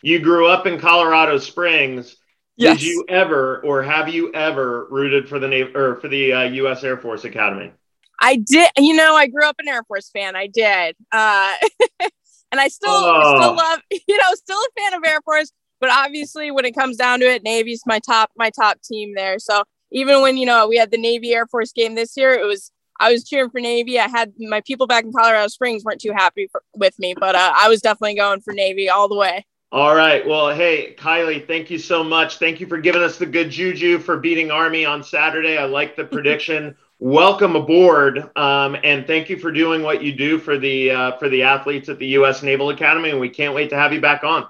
You 0.02 0.20
grew 0.20 0.46
up 0.46 0.66
in 0.66 0.78
Colorado 0.78 1.36
Springs. 1.38 2.16
Yes. 2.56 2.78
Did 2.78 2.86
you 2.86 3.04
ever, 3.08 3.60
or 3.64 3.82
have 3.82 4.08
you 4.08 4.32
ever, 4.32 4.86
rooted 4.90 5.28
for 5.28 5.38
the 5.38 5.48
Navy 5.48 5.70
or 5.74 5.96
for 5.96 6.08
the 6.08 6.32
uh, 6.32 6.42
U.S. 6.44 6.84
Air 6.84 6.96
Force 6.96 7.24
Academy? 7.24 7.72
I 8.20 8.36
did. 8.36 8.70
You 8.78 8.94
know, 8.94 9.14
I 9.14 9.26
grew 9.26 9.44
up 9.44 9.56
an 9.58 9.68
Air 9.68 9.82
Force 9.84 10.10
fan. 10.10 10.36
I 10.36 10.46
did, 10.46 10.94
uh, 11.12 11.54
and 12.52 12.60
I 12.60 12.68
still 12.68 12.90
Oh. 12.90 13.36
still 13.36 13.54
love. 13.56 13.80
You 14.08 14.16
know, 14.16 14.34
still 14.34 14.58
a 14.58 14.80
fan 14.80 14.94
of 14.94 15.02
Air 15.06 15.20
Force. 15.22 15.52
But 15.80 15.90
obviously, 15.90 16.50
when 16.50 16.64
it 16.64 16.74
comes 16.74 16.96
down 16.96 17.20
to 17.20 17.26
it, 17.26 17.42
Navy's 17.42 17.82
my 17.86 17.98
top 17.98 18.30
my 18.36 18.50
top 18.50 18.80
team 18.82 19.14
there. 19.14 19.38
So 19.38 19.64
even 19.90 20.22
when 20.22 20.36
you 20.36 20.46
know 20.46 20.68
we 20.68 20.76
had 20.76 20.90
the 20.90 20.98
Navy 20.98 21.34
Air 21.34 21.46
Force 21.46 21.72
game 21.72 21.94
this 21.94 22.16
year, 22.16 22.32
it 22.32 22.46
was 22.46 22.70
I 23.00 23.10
was 23.10 23.24
cheering 23.24 23.50
for 23.50 23.60
Navy. 23.60 23.98
I 23.98 24.08
had 24.08 24.32
my 24.38 24.60
people 24.60 24.86
back 24.86 25.04
in 25.04 25.12
Colorado 25.12 25.48
Springs 25.48 25.84
weren't 25.84 26.00
too 26.00 26.12
happy 26.12 26.48
for, 26.52 26.62
with 26.76 26.98
me, 26.98 27.14
but 27.18 27.34
uh, 27.34 27.52
I 27.56 27.68
was 27.68 27.80
definitely 27.80 28.16
going 28.16 28.42
for 28.42 28.52
Navy 28.52 28.90
all 28.90 29.08
the 29.08 29.16
way. 29.16 29.46
All 29.72 29.94
right. 29.94 30.26
Well, 30.26 30.52
hey, 30.54 30.96
Kylie, 30.98 31.46
thank 31.46 31.70
you 31.70 31.78
so 31.78 32.02
much. 32.02 32.38
Thank 32.38 32.60
you 32.60 32.66
for 32.66 32.78
giving 32.78 33.02
us 33.02 33.18
the 33.18 33.26
good 33.26 33.50
juju 33.50 34.00
for 34.00 34.18
beating 34.18 34.50
Army 34.50 34.84
on 34.84 35.02
Saturday. 35.02 35.56
I 35.56 35.64
like 35.64 35.96
the 35.96 36.04
prediction. 36.04 36.76
Welcome 37.02 37.56
aboard, 37.56 38.30
um, 38.36 38.76
and 38.84 39.06
thank 39.06 39.30
you 39.30 39.38
for 39.38 39.50
doing 39.50 39.82
what 39.82 40.02
you 40.02 40.12
do 40.12 40.38
for 40.38 40.58
the 40.58 40.90
uh, 40.90 41.16
for 41.16 41.30
the 41.30 41.44
athletes 41.44 41.88
at 41.88 41.98
the 41.98 42.08
U.S. 42.08 42.42
Naval 42.42 42.68
Academy. 42.68 43.08
And 43.08 43.18
we 43.18 43.30
can't 43.30 43.54
wait 43.54 43.70
to 43.70 43.76
have 43.76 43.94
you 43.94 44.02
back 44.02 44.22
on. 44.22 44.46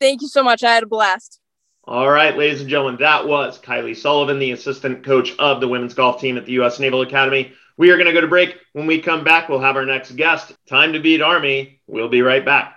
Thank 0.00 0.22
you 0.22 0.28
so 0.28 0.42
much. 0.42 0.64
I 0.64 0.72
had 0.74 0.82
a 0.82 0.86
blast. 0.86 1.40
All 1.84 2.10
right, 2.10 2.36
ladies 2.36 2.60
and 2.60 2.70
gentlemen, 2.70 3.00
that 3.00 3.26
was 3.26 3.58
Kylie 3.58 3.96
Sullivan, 3.96 4.38
the 4.38 4.52
assistant 4.52 5.04
coach 5.04 5.34
of 5.38 5.60
the 5.60 5.68
women's 5.68 5.94
golf 5.94 6.20
team 6.20 6.36
at 6.36 6.46
the 6.46 6.52
U.S. 6.52 6.78
Naval 6.78 7.02
Academy. 7.02 7.52
We 7.76 7.90
are 7.90 7.96
going 7.96 8.06
to 8.06 8.12
go 8.12 8.20
to 8.20 8.26
break. 8.28 8.56
When 8.72 8.86
we 8.86 9.00
come 9.00 9.24
back, 9.24 9.48
we'll 9.48 9.60
have 9.60 9.76
our 9.76 9.86
next 9.86 10.12
guest. 10.12 10.52
Time 10.68 10.92
to 10.92 11.00
beat 11.00 11.20
Army. 11.20 11.80
We'll 11.86 12.08
be 12.08 12.22
right 12.22 12.44
back. 12.44 12.76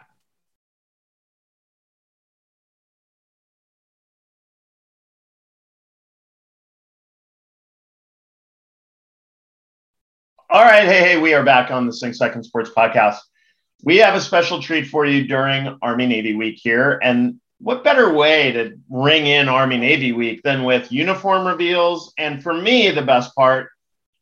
All 10.50 10.64
right, 10.64 10.86
hey, 10.86 11.00
hey, 11.00 11.18
we 11.20 11.34
are 11.34 11.44
back 11.44 11.72
on 11.72 11.88
the 11.88 11.94
Sing 11.94 12.14
Second 12.14 12.44
Sports 12.44 12.70
Podcast. 12.76 13.18
We 13.84 13.98
have 13.98 14.16
a 14.16 14.22
special 14.22 14.62
treat 14.62 14.88
for 14.88 15.06
you 15.06 15.28
during 15.28 15.78
Army 15.82 16.08
Navy 16.08 16.36
Week 16.36 16.58
here. 16.58 17.00
And 17.04 17.40
what 17.60 17.84
better 17.84 18.14
way 18.14 18.52
to 18.54 18.80
ring 18.90 19.26
in 19.28 19.50
Army 19.50 19.78
Navy 19.78 20.14
Week 20.14 20.42
than 20.42 20.64
with 20.64 20.92
uniform 20.92 21.46
reveals? 21.46 22.14
And 22.18 22.42
for 22.42 22.54
me, 22.54 22.92
the 22.92 23.02
best 23.02 23.36
part 23.36 23.70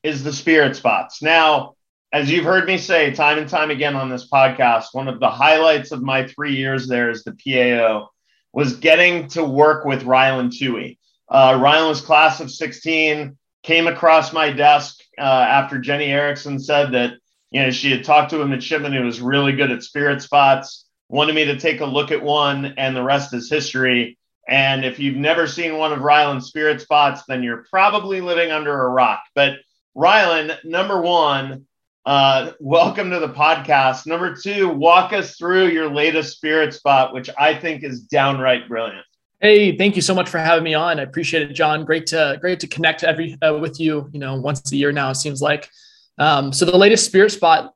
is 0.01 0.23
the 0.23 0.33
spirit 0.33 0.75
spots. 0.75 1.21
Now, 1.21 1.75
as 2.11 2.31
you've 2.31 2.43
heard 2.43 2.65
me 2.65 2.77
say 2.77 3.11
time 3.11 3.37
and 3.37 3.47
time 3.47 3.69
again 3.69 3.95
on 3.95 4.09
this 4.09 4.27
podcast, 4.27 4.87
one 4.93 5.07
of 5.07 5.19
the 5.19 5.29
highlights 5.29 5.91
of 5.91 6.01
my 6.01 6.27
three 6.27 6.55
years 6.55 6.87
there 6.87 7.11
as 7.11 7.23
the 7.23 7.31
PAO 7.31 8.09
was 8.51 8.77
getting 8.77 9.27
to 9.29 9.43
work 9.43 9.85
with 9.85 10.03
Rylan 10.03 10.49
Tuohy. 10.49 10.97
Uh, 11.29 11.53
Rylan 11.53 12.03
class 12.03 12.41
of 12.41 12.51
16, 12.51 13.37
came 13.63 13.87
across 13.87 14.33
my 14.33 14.51
desk 14.51 14.99
uh, 15.17 15.21
after 15.21 15.77
Jenny 15.77 16.05
Erickson 16.05 16.59
said 16.59 16.91
that 16.93 17.13
you 17.51 17.61
know 17.61 17.71
she 17.71 17.91
had 17.91 18.03
talked 18.03 18.31
to 18.31 18.41
a 18.41 18.47
midshipman 18.47 18.93
who 18.93 19.03
was 19.03 19.21
really 19.21 19.53
good 19.53 19.71
at 19.71 19.83
spirit 19.83 20.21
spots, 20.21 20.85
wanted 21.09 21.35
me 21.35 21.45
to 21.45 21.59
take 21.59 21.81
a 21.81 21.85
look 21.85 22.11
at 22.11 22.23
one, 22.23 22.73
and 22.77 22.95
the 22.95 23.03
rest 23.03 23.33
is 23.33 23.49
history. 23.49 24.17
And 24.47 24.83
if 24.83 24.99
you've 24.99 25.17
never 25.17 25.45
seen 25.45 25.77
one 25.77 25.93
of 25.93 25.99
Rylan's 25.99 26.47
spirit 26.47 26.81
spots, 26.81 27.23
then 27.27 27.43
you're 27.43 27.65
probably 27.69 28.21
living 28.21 28.51
under 28.51 28.85
a 28.85 28.89
rock. 28.89 29.21
But 29.35 29.59
Rylan, 29.95 30.57
number 30.63 30.99
one, 30.99 31.67
uh, 32.05 32.51
welcome 32.59 33.11
to 33.11 33.19
the 33.19 33.29
podcast. 33.29 34.07
Number 34.07 34.35
two, 34.35 34.69
walk 34.69 35.13
us 35.13 35.37
through 35.37 35.67
your 35.67 35.93
latest 35.93 36.35
spirit 36.37 36.73
spot, 36.73 37.13
which 37.13 37.29
I 37.37 37.53
think 37.53 37.83
is 37.83 38.01
downright 38.01 38.67
brilliant. 38.67 39.05
Hey, 39.39 39.75
thank 39.75 39.95
you 39.95 40.01
so 40.01 40.15
much 40.15 40.29
for 40.29 40.37
having 40.37 40.63
me 40.63 40.73
on. 40.73 40.99
I 40.99 41.03
appreciate 41.03 41.49
it, 41.49 41.53
John. 41.53 41.83
Great 41.83 42.07
to 42.07 42.37
great 42.39 42.59
to 42.61 42.67
connect 42.67 43.03
every 43.03 43.37
uh, 43.41 43.57
with 43.57 43.79
you. 43.79 44.09
You 44.13 44.19
know, 44.19 44.35
once 44.35 44.71
a 44.71 44.75
year 44.75 44.91
now 44.91 45.09
it 45.11 45.15
seems 45.15 45.41
like. 45.41 45.69
Um, 46.17 46.53
so 46.53 46.65
the 46.65 46.77
latest 46.77 47.05
spirit 47.05 47.31
spot 47.31 47.73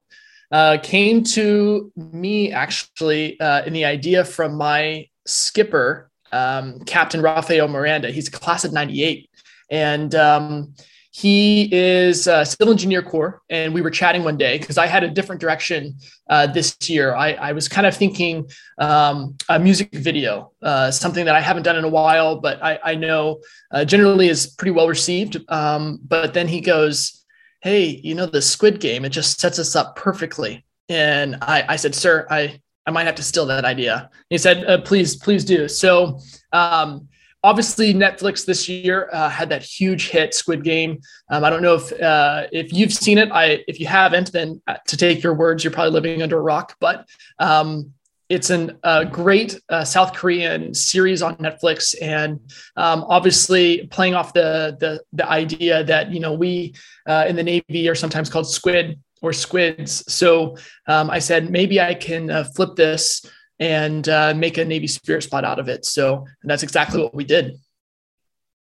uh, 0.52 0.78
came 0.82 1.24
to 1.24 1.92
me 1.96 2.52
actually 2.52 3.40
uh, 3.40 3.64
in 3.66 3.74
the 3.74 3.86
idea 3.86 4.24
from 4.24 4.56
my 4.56 5.08
skipper, 5.26 6.12
um, 6.32 6.80
Captain 6.86 7.22
Rafael 7.22 7.68
Miranda. 7.68 8.12
He's 8.12 8.30
class 8.30 8.64
of 8.64 8.72
'98, 8.72 9.30
and 9.72 10.14
um, 10.16 10.76
he 11.12 11.70
is 11.74 12.28
a 12.28 12.46
civil 12.46 12.72
engineer 12.72 13.02
corps. 13.02 13.42
And 13.50 13.74
we 13.74 13.82
were 13.82 13.90
chatting 13.90 14.26
one 14.26 14.38
day 14.38 14.58
because 14.58 14.78
I 14.78 14.86
had 14.86 15.02
a 15.02 15.10
different 15.10 15.40
direction 15.40 15.96
uh, 16.30 16.48
this 16.48 16.76
year. 16.90 17.16
I, 17.16 17.32
I 17.34 17.52
was 17.54 17.70
kind 17.70 17.88
of 17.88 17.96
thinking 17.96 18.50
um, 18.80 19.38
a 19.48 19.58
music 19.58 19.94
video, 19.94 20.52
uh, 20.62 20.92
something 20.92 21.24
that 21.24 21.34
I 21.34 21.40
haven't 21.40 21.64
done 21.64 21.78
in 21.78 21.86
a 21.86 21.90
while, 21.90 22.42
but 22.42 22.62
I, 22.62 22.80
I 22.84 22.96
know 22.96 23.40
uh, 23.72 23.86
generally 23.86 24.28
is 24.28 24.46
pretty 24.46 24.72
well 24.72 24.90
received. 24.90 25.38
Um, 25.48 26.00
but 26.06 26.34
then 26.34 26.50
he 26.50 26.60
goes, 26.60 27.25
Hey, 27.66 28.00
you 28.04 28.14
know, 28.14 28.28
the 28.28 28.44
squid 28.44 28.80
game, 28.80 29.06
it 29.06 29.10
just 29.10 29.40
sets 29.40 29.58
us 29.58 29.76
up 29.76 29.96
perfectly. 29.96 30.64
And 30.88 31.36
I, 31.42 31.66
I 31.68 31.76
said, 31.78 31.96
Sir, 31.96 32.28
I, 32.30 32.62
I 32.86 32.92
might 32.92 33.08
have 33.08 33.16
to 33.16 33.24
steal 33.24 33.48
that 33.48 33.66
idea. 33.66 34.12
He 34.30 34.38
said, 34.38 34.64
uh, 34.66 34.82
Please, 34.82 35.16
please 35.16 35.44
do. 35.44 35.68
So, 35.68 36.20
um, 36.54 37.08
obviously 37.42 37.92
Netflix 37.92 38.46
this 38.46 38.70
year 38.70 39.10
uh, 39.12 39.30
had 39.30 39.50
that 39.50 39.64
huge 39.64 40.10
hit 40.10 40.36
Squid 40.36 40.64
Game. 40.64 41.00
Um, 41.32 41.44
I 41.44 41.50
don't 41.50 41.64
know 41.64 41.74
if 41.74 41.92
uh, 42.00 42.46
if 42.52 42.72
you've 42.72 42.94
seen 42.94 43.18
it. 43.18 43.32
I 43.32 43.64
if 43.68 43.80
you 43.80 43.88
haven't, 43.88 44.32
then 44.32 44.62
uh, 44.68 44.78
to 44.86 44.96
take 44.96 45.24
your 45.24 45.34
words, 45.34 45.64
you're 45.64 45.74
probably 45.74 45.92
living 45.92 46.22
under 46.22 46.38
a 46.38 46.42
rock. 46.42 46.76
But 46.80 47.10
um, 47.40 47.95
it's 48.30 48.50
a 48.50 48.76
uh, 48.84 49.04
great 49.06 49.60
uh, 49.70 49.84
South 49.84 50.14
Korean 50.14 50.74
series 50.74 51.22
on 51.22 51.36
Netflix, 51.38 51.96
and 52.02 52.40
um, 52.76 53.06
obviously 53.08 53.88
playing 53.88 54.16
off 54.16 54.34
the 54.34 54.76
the 54.80 55.02
the 55.14 55.30
idea 55.30 55.84
that 55.84 56.12
you 56.12 56.20
know 56.20 56.34
we 56.34 56.74
uh, 57.08 57.26
in 57.28 57.36
the 57.36 57.44
Navy 57.44 57.88
are 57.88 57.96
sometimes 57.96 58.30
called 58.30 58.50
squid 58.50 59.00
or 59.22 59.32
squids. 59.32 60.04
So 60.12 60.58
um, 60.88 61.10
I 61.10 61.20
said 61.20 61.50
maybe 61.50 61.80
I 61.80 61.94
can 61.94 62.30
uh, 62.30 62.44
flip 62.56 62.76
this 62.76 63.26
and 63.60 64.08
uh, 64.10 64.34
make 64.36 64.58
a 64.58 64.66
Navy 64.66 64.88
Spirit 64.88 65.24
spot 65.24 65.46
out 65.46 65.60
of 65.60 65.70
it. 65.70 65.86
So 65.86 66.26
that's 66.44 66.64
exactly 66.64 67.02
what 67.02 67.16
we 67.16 67.24
did. 67.24 67.58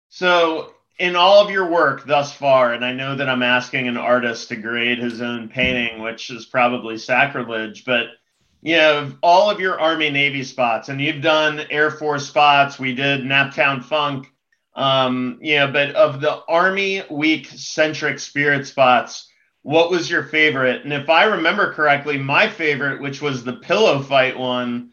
So, 0.08 0.74
in 1.00 1.16
all 1.16 1.44
of 1.44 1.50
your 1.50 1.68
work 1.68 2.06
thus 2.06 2.32
far, 2.32 2.72
and 2.72 2.84
I 2.84 2.92
know 2.92 3.16
that 3.16 3.28
I'm 3.28 3.42
asking 3.42 3.88
an 3.88 3.96
artist 3.96 4.48
to 4.48 4.56
grade 4.56 4.98
his 4.98 5.20
own 5.20 5.48
painting, 5.48 6.02
which 6.02 6.30
is 6.30 6.46
probably 6.46 6.98
sacrilege, 6.98 7.84
but 7.84 8.06
you 8.64 9.12
all 9.22 9.50
of 9.50 9.60
your 9.60 9.78
Army 9.78 10.08
Navy 10.08 10.42
spots, 10.42 10.88
and 10.88 10.98
you've 10.98 11.20
done 11.20 11.60
Air 11.70 11.90
Force 11.90 12.26
spots. 12.26 12.78
We 12.78 12.94
did 12.94 13.20
Naptown 13.20 13.84
Funk, 13.84 14.32
um, 14.74 15.38
you 15.42 15.56
know, 15.56 15.70
but 15.70 15.94
of 15.94 16.22
the 16.22 16.42
Army 16.48 17.02
Week 17.10 17.46
centric 17.46 18.18
spirit 18.18 18.66
spots, 18.66 19.30
what 19.60 19.90
was 19.90 20.10
your 20.10 20.24
favorite? 20.24 20.82
And 20.82 20.94
if 20.94 21.10
I 21.10 21.24
remember 21.24 21.74
correctly, 21.74 22.16
my 22.16 22.48
favorite, 22.48 23.02
which 23.02 23.20
was 23.20 23.44
the 23.44 23.52
pillow 23.52 24.02
fight 24.02 24.38
one, 24.38 24.92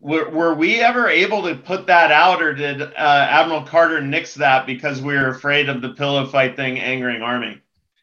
were, 0.00 0.30
were 0.30 0.54
we 0.54 0.80
ever 0.80 1.06
able 1.06 1.42
to 1.42 1.54
put 1.54 1.86
that 1.88 2.10
out, 2.10 2.40
or 2.40 2.54
did 2.54 2.80
uh, 2.80 2.86
Admiral 2.96 3.64
Carter 3.64 4.00
nix 4.00 4.34
that 4.36 4.64
because 4.64 5.02
we 5.02 5.12
were 5.12 5.28
afraid 5.28 5.68
of 5.68 5.82
the 5.82 5.90
pillow 5.90 6.24
fight 6.26 6.56
thing 6.56 6.80
angering 6.80 7.20
Army? 7.20 7.60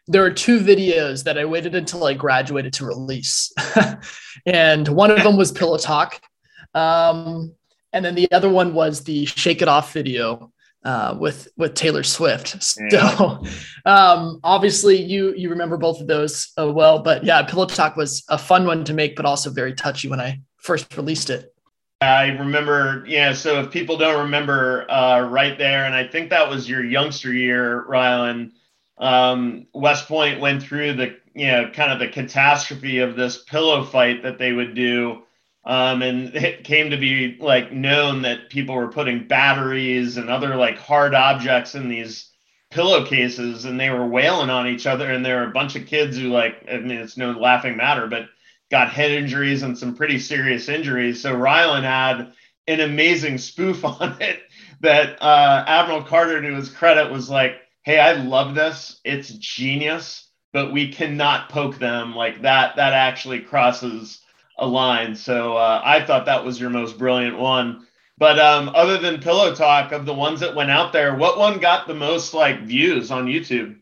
There 0.07 0.23
are 0.23 0.31
two 0.31 0.59
videos 0.59 1.23
that 1.25 1.37
I 1.37 1.45
waited 1.45 1.75
until 1.75 2.05
I 2.05 2.13
graduated 2.13 2.73
to 2.73 2.85
release, 2.85 3.51
and 4.45 4.87
one 4.87 5.11
of 5.11 5.23
them 5.23 5.35
was 5.35 5.51
Pillow 5.51 5.77
Talk, 5.77 6.21
um, 6.73 7.53
and 7.93 8.05
then 8.05 8.15
the 8.15 8.31
other 8.31 8.49
one 8.49 8.73
was 8.73 9.03
the 9.03 9.25
Shake 9.25 9.61
It 9.61 9.67
Off 9.67 9.91
video 9.93 10.51
uh, 10.85 11.17
with 11.19 11.49
with 11.57 11.73
Taylor 11.73 12.03
Swift. 12.03 12.55
So 12.89 13.43
um, 13.85 14.39
obviously 14.43 15.01
you 15.01 15.33
you 15.35 15.49
remember 15.49 15.77
both 15.77 15.99
of 15.99 16.07
those 16.07 16.51
uh, 16.57 16.71
well, 16.71 16.99
but 16.99 17.23
yeah, 17.23 17.43
Pillow 17.43 17.65
Talk 17.65 17.97
was 17.97 18.23
a 18.29 18.37
fun 18.37 18.65
one 18.65 18.83
to 18.85 18.93
make, 18.93 19.15
but 19.15 19.25
also 19.25 19.49
very 19.49 19.73
touchy 19.73 20.07
when 20.07 20.21
I 20.21 20.41
first 20.57 20.95
released 20.95 21.29
it. 21.29 21.53
I 21.99 22.27
remember, 22.27 23.03
yeah. 23.07 23.33
So 23.33 23.59
if 23.61 23.71
people 23.71 23.97
don't 23.97 24.19
remember, 24.19 24.89
uh, 24.89 25.21
right 25.21 25.57
there, 25.57 25.85
and 25.85 25.95
I 25.95 26.07
think 26.07 26.29
that 26.29 26.47
was 26.47 26.69
your 26.69 26.83
youngster 26.85 27.33
year, 27.33 27.85
Rylan. 27.89 28.51
Um, 28.97 29.67
West 29.73 30.07
Point 30.07 30.39
went 30.39 30.63
through 30.63 30.93
the, 30.93 31.17
you 31.33 31.47
know, 31.47 31.69
kind 31.71 31.91
of 31.91 31.99
the 31.99 32.07
catastrophe 32.07 32.99
of 32.99 33.15
this 33.15 33.43
pillow 33.43 33.83
fight 33.83 34.23
that 34.23 34.39
they 34.39 34.51
would 34.51 34.73
do. 34.73 35.23
Um, 35.65 36.01
and 36.01 36.35
it 36.35 36.63
came 36.63 36.89
to 36.91 36.97
be 36.97 37.37
like 37.39 37.71
known 37.71 38.23
that 38.23 38.49
people 38.49 38.75
were 38.75 38.91
putting 38.91 39.27
batteries 39.27 40.17
and 40.17 40.29
other 40.29 40.55
like 40.55 40.77
hard 40.77 41.13
objects 41.13 41.75
in 41.75 41.89
these 41.89 42.31
pillowcases 42.69 43.63
and 43.65 43.79
they 43.79 43.89
were 43.89 44.07
wailing 44.07 44.49
on 44.49 44.67
each 44.67 44.87
other. 44.87 45.11
And 45.11 45.25
there 45.25 45.37
were 45.37 45.49
a 45.49 45.53
bunch 45.53 45.75
of 45.75 45.85
kids 45.85 46.17
who 46.17 46.29
like, 46.29 46.65
I 46.71 46.77
mean, 46.77 46.97
it's 46.97 47.17
no 47.17 47.31
laughing 47.31 47.77
matter, 47.77 48.07
but 48.07 48.27
got 48.69 48.91
head 48.91 49.11
injuries 49.11 49.63
and 49.63 49.77
some 49.77 49.95
pretty 49.95 50.19
serious 50.19 50.67
injuries. 50.67 51.21
So 51.21 51.33
Rylan 51.33 51.83
had 51.83 52.33
an 52.67 52.81
amazing 52.81 53.37
spoof 53.37 53.85
on 53.85 54.21
it 54.21 54.41
that 54.81 55.21
uh, 55.21 55.63
Admiral 55.67 56.03
Carter, 56.03 56.41
to 56.41 56.55
his 56.55 56.69
credit, 56.69 57.11
was 57.11 57.29
like, 57.29 57.55
"Hey, 57.87 58.01
I 58.01 58.11
love 58.11 58.53
this. 58.53 58.99
It's 59.05 59.29
genius, 59.29 60.29
but 60.51 60.73
we 60.73 60.91
cannot 60.91 61.47
poke 61.47 61.79
them 61.79 62.13
like 62.13 62.41
that. 62.41 62.75
That 62.75 62.91
actually 62.91 63.39
crosses 63.39 64.19
a 64.59 64.67
line." 64.67 65.15
So 65.15 65.55
uh, 65.55 65.81
I 65.85 66.03
thought 66.03 66.25
that 66.25 66.43
was 66.43 66.59
your 66.59 66.69
most 66.69 66.97
brilliant 66.97 67.39
one. 67.39 67.87
But 68.17 68.39
um, 68.39 68.71
other 68.75 68.97
than 68.97 69.21
Pillow 69.21 69.55
Talk, 69.55 69.93
of 69.93 70.05
the 70.05 70.13
ones 70.13 70.41
that 70.41 70.53
went 70.53 70.69
out 70.69 70.91
there, 70.91 71.15
what 71.15 71.39
one 71.39 71.59
got 71.59 71.87
the 71.87 71.95
most 71.95 72.33
like 72.33 72.63
views 72.63 73.09
on 73.09 73.27
YouTube? 73.27 73.77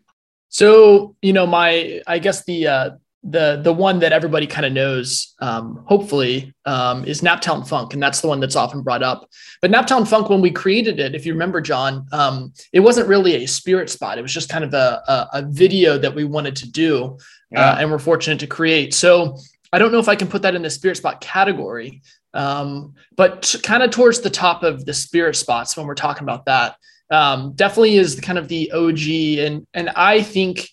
So 0.50 1.16
you 1.24 1.34
know, 1.34 1.48
my 1.48 2.04
I 2.06 2.20
guess 2.20 2.46
the 2.46 2.68
uh, 2.68 2.90
the 3.28 3.60
the 3.64 3.74
one 3.74 4.00
that 4.00 4.14
everybody 4.14 4.46
kind 4.46 4.66
of 4.68 4.72
knows, 4.72 5.34
um, 5.40 5.84
hopefully, 5.88 6.54
um, 6.66 7.04
is 7.06 7.22
Naptown 7.22 7.68
Funk, 7.68 7.94
and 7.94 8.02
that's 8.02 8.22
the 8.22 8.28
one 8.28 8.40
that's 8.40 8.56
often 8.56 8.84
brought 8.84 9.02
up. 9.02 9.28
But 9.62 9.72
Naptown 9.72 10.08
Funk, 10.08 10.30
when 10.30 10.42
we 10.42 10.52
created 10.52 11.00
it, 11.00 11.16
if 11.16 11.26
you 11.26 11.34
remember, 11.34 11.60
John, 11.60 12.06
um, 12.12 12.54
it 12.72 12.82
wasn't 12.82 13.08
really 13.08 13.44
a 13.44 13.48
spirit 13.48 13.90
spot. 13.90 14.20
It 14.20 14.22
was 14.22 14.34
just 14.34 14.50
kind 14.50 14.64
of 14.64 14.76
a 14.76 15.02
a, 15.08 15.30
a 15.34 15.42
video 15.42 15.98
that 15.98 16.14
we 16.14 16.24
wanted 16.24 16.56
to 16.58 16.72
do, 16.72 17.04
uh, 17.06 17.18
yeah. 17.52 17.72
uh, 17.72 17.78
and 17.80 17.92
we're 17.92 18.00
fortunate 18.00 18.40
to 18.42 18.48
create. 18.48 18.94
So 18.94 19.38
I 19.74 19.80
don't 19.80 19.92
know 19.92 20.00
if 20.00 20.08
I 20.08 20.16
can 20.16 20.28
put 20.28 20.44
that 20.44 20.54
in 20.54 20.62
the 20.62 20.70
spirit 20.70 20.98
spot 20.98 21.20
category, 21.20 22.04
um, 22.36 22.94
but 23.16 23.42
t- 23.42 23.60
kind 23.60 23.82
of 23.82 23.90
towards 23.90 24.22
the 24.22 24.30
top 24.30 24.62
of 24.62 24.86
the 24.86 24.94
spirit 24.94 25.36
spots 25.36 25.76
when 25.76 25.88
we're 25.88 25.96
talking 25.96 26.24
about 26.24 26.46
that. 26.46 26.76
Um, 27.10 27.54
definitely 27.54 27.98
is 27.98 28.20
kind 28.20 28.38
of 28.38 28.48
the 28.50 28.72
OG, 28.72 29.46
and 29.46 29.66
and 29.74 29.90
I 29.90 30.22
think 30.22 30.70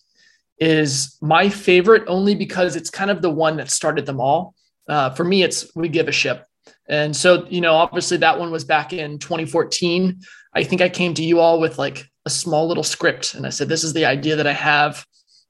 is 0.59 1.17
my 1.21 1.49
favorite 1.49 2.05
only 2.07 2.35
because 2.35 2.77
it's 2.77 2.91
kind 2.91 3.11
of 3.11 3.23
the 3.23 3.31
one 3.31 3.57
that 3.57 3.71
started 3.71 4.07
them 4.07 4.21
all. 4.21 4.55
Uh, 4.89 5.11
for 5.11 5.25
me, 5.25 5.43
it's 5.43 5.75
We 5.75 5.89
Give 5.89 6.09
a 6.09 6.13
Ship. 6.13 6.45
And 6.89 7.15
so, 7.15 7.47
you 7.49 7.61
know, 7.61 7.75
obviously 7.75 8.17
that 8.19 8.39
one 8.39 8.51
was 8.51 8.65
back 8.65 8.93
in 8.93 9.19
2014. 9.19 10.21
I 10.55 10.65
think 10.65 10.83
I 10.83 10.89
came 10.89 11.15
to 11.15 11.23
you 11.23 11.41
all 11.41 11.61
with 11.61 11.79
like 11.79 12.05
a 12.27 12.31
small 12.31 12.69
little 12.69 12.85
script 12.85 13.35
and 13.35 13.47
I 13.47 13.51
said, 13.51 13.69
this 13.69 13.85
is 13.85 13.93
the 13.93 14.05
idea 14.05 14.37
that 14.37 14.47
I 14.47 14.53
have. 14.53 15.05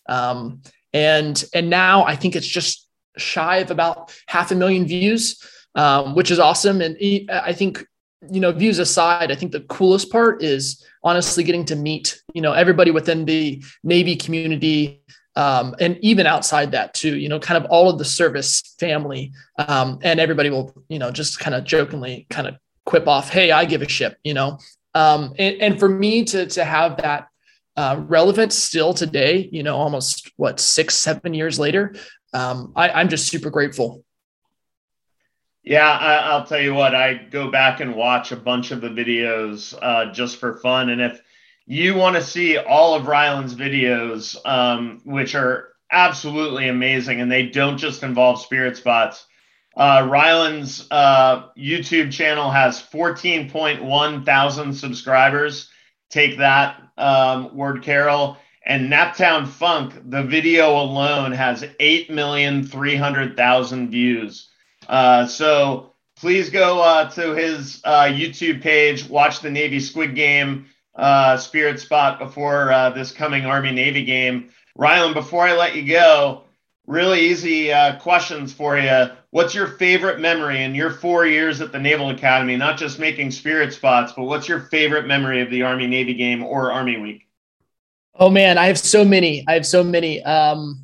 Um, 0.09 0.62
and, 0.92 1.42
and 1.55 1.70
now 1.70 2.05
I 2.05 2.16
think 2.16 2.36
it's 2.36 2.46
just 2.46 2.88
shy 3.16 3.59
of 3.59 3.70
about 3.70 4.14
half 4.26 4.50
a 4.50 4.55
million 4.55 4.86
views, 4.86 5.42
um, 5.74 6.14
which 6.14 6.30
is 6.30 6.38
awesome. 6.38 6.80
And 6.80 6.96
I 7.30 7.53
think, 7.53 7.84
you 8.31 8.41
know, 8.41 8.53
views 8.53 8.79
aside, 8.79 9.33
I 9.33 9.35
think 9.35 9.53
the 9.53 9.61
coolest 9.61 10.11
part 10.11 10.43
is 10.43 10.85
honestly 11.03 11.43
getting 11.43 11.64
to 11.66 11.77
meet, 11.77 12.23
you 12.35 12.41
know, 12.41 12.53
everybody 12.53 12.91
within 12.91 13.25
the 13.25 13.62
Navy 13.83 14.16
community, 14.16 15.03
um, 15.37 15.75
and 15.81 15.99
even 16.03 16.27
outside 16.27 16.73
that 16.73 16.95
too 16.95 17.16
you 17.16 17.29
know 17.29 17.39
kind 17.39 17.62
of 17.62 17.70
all 17.70 17.89
of 17.89 17.99
the 17.99 18.05
service 18.05 18.75
family 18.79 19.33
um, 19.59 19.99
and 20.03 20.20
everybody 20.20 20.51
will 20.51 20.75
you 20.89 20.99
know 20.99 21.11
just 21.11 21.39
kind 21.39 21.55
of 21.55 21.64
jokingly 21.64 22.27
kind 22.31 22.47
of 22.47 22.57
quip 22.85 23.09
off 23.09 23.31
hey 23.31 23.51
i 23.51 23.64
give 23.64 23.83
a 23.83 23.89
ship 23.89 24.16
you 24.25 24.35
know? 24.35 24.59
Um, 24.95 25.33
and, 25.39 25.57
and, 25.62 25.81
for 25.81 25.89
me 25.89 26.23
to 26.27 26.45
to 26.45 26.64
have 26.64 26.99
that 26.99 27.29
uh, 27.79 27.97
relevant 28.07 28.53
still 28.53 28.93
today 28.93 29.49
you 29.51 29.62
know 29.62 29.77
almost 29.77 30.31
what 30.37 30.61
six 30.61 30.95
seven 30.97 31.33
years 31.33 31.59
later 31.59 31.95
um, 32.35 32.73
I, 32.77 32.91
i'm 32.91 33.09
just 33.09 33.29
super 33.29 33.49
grateful 33.49 34.05
yeah, 35.62 35.90
I, 35.90 36.36
will 36.36 36.46
tell 36.46 36.60
you 36.60 36.74
what. 36.74 36.94
I 36.94 37.14
go 37.14 37.50
back 37.50 37.80
and 37.80 37.94
watch 37.94 38.32
a 38.32 38.36
bunch 38.36 38.70
of 38.70 38.80
the 38.80 38.88
videos 38.88 39.76
uh, 39.80 40.12
just 40.12 40.38
for 40.38 40.58
fun, 40.58 40.90
and 40.90 41.00
if 41.00 41.20
you 41.66 41.94
want 41.94 42.16
to 42.16 42.22
see 42.22 42.58
all 42.58 42.94
of 42.94 43.06
Rylan's 43.06 43.54
videos, 43.54 44.36
um, 44.44 45.00
which 45.04 45.34
are 45.34 45.68
absolutely 45.90 46.68
amazing, 46.68 47.20
and 47.20 47.30
they 47.30 47.46
don't 47.46 47.78
just 47.78 48.02
involve 48.02 48.40
spirit 48.40 48.76
spots. 48.76 49.26
Uh, 49.76 50.06
Rylan's 50.10 50.88
uh, 50.90 51.48
YouTube 51.56 52.12
channel 52.12 52.50
has 52.50 52.82
14.1 52.82 54.26
thousand 54.26 54.74
subscribers. 54.74 55.70
Take 56.10 56.38
that, 56.38 56.82
um, 56.98 57.56
Ward 57.56 57.82
Carroll. 57.82 58.36
And 58.64 58.92
Naptown 58.92 59.48
Funk, 59.48 59.94
the 60.04 60.22
video 60.22 60.80
alone 60.80 61.32
has 61.32 61.62
8,300,000 61.62 63.90
views. 63.90 64.51
Uh, 64.93 65.26
so 65.26 65.95
please 66.16 66.51
go 66.51 66.82
uh, 66.82 67.09
to 67.11 67.34
his 67.34 67.80
uh, 67.82 68.05
YouTube 68.05 68.61
page, 68.61 69.09
watch 69.09 69.40
the 69.40 69.51
Navy 69.51 69.80
Squid 69.80 70.14
Game 70.14 70.66
uh, 70.95 71.38
spirit 71.38 71.80
spot 71.80 72.18
before 72.18 72.70
uh, 72.70 72.90
this 72.90 73.11
coming 73.11 73.47
Army 73.47 73.72
Navy 73.72 74.05
game. 74.05 74.51
Rylan, 74.78 75.14
before 75.14 75.45
I 75.47 75.57
let 75.57 75.74
you 75.74 75.82
go, 75.90 76.45
really 76.86 77.20
easy 77.20 77.72
uh, 77.72 77.99
questions 78.01 78.53
for 78.53 78.78
you. 78.78 79.07
What's 79.30 79.55
your 79.55 79.66
favorite 79.66 80.20
memory 80.20 80.62
in 80.62 80.74
your 80.74 80.90
four 80.90 81.24
years 81.24 81.62
at 81.62 81.72
the 81.72 81.78
Naval 81.78 82.11
Academy? 82.11 82.57
Not 82.57 82.76
just 82.76 82.99
making 82.99 83.30
spirit 83.30 83.72
spots, 83.72 84.12
but 84.12 84.24
what's 84.24 84.47
your 84.47 84.61
favorite 84.61 85.07
memory 85.07 85.40
of 85.40 85.49
the 85.49 85.62
Army 85.62 85.86
Navy 85.86 86.12
game 86.12 86.43
or 86.45 86.70
Army 86.70 86.99
Week? 86.99 87.26
Oh 88.14 88.28
man, 88.28 88.59
I 88.59 88.66
have 88.66 88.78
so 88.78 89.07
many. 89.07 89.43
I 89.49 89.55
have 89.55 89.64
so 89.64 89.82
many. 89.82 90.22
Um, 90.22 90.82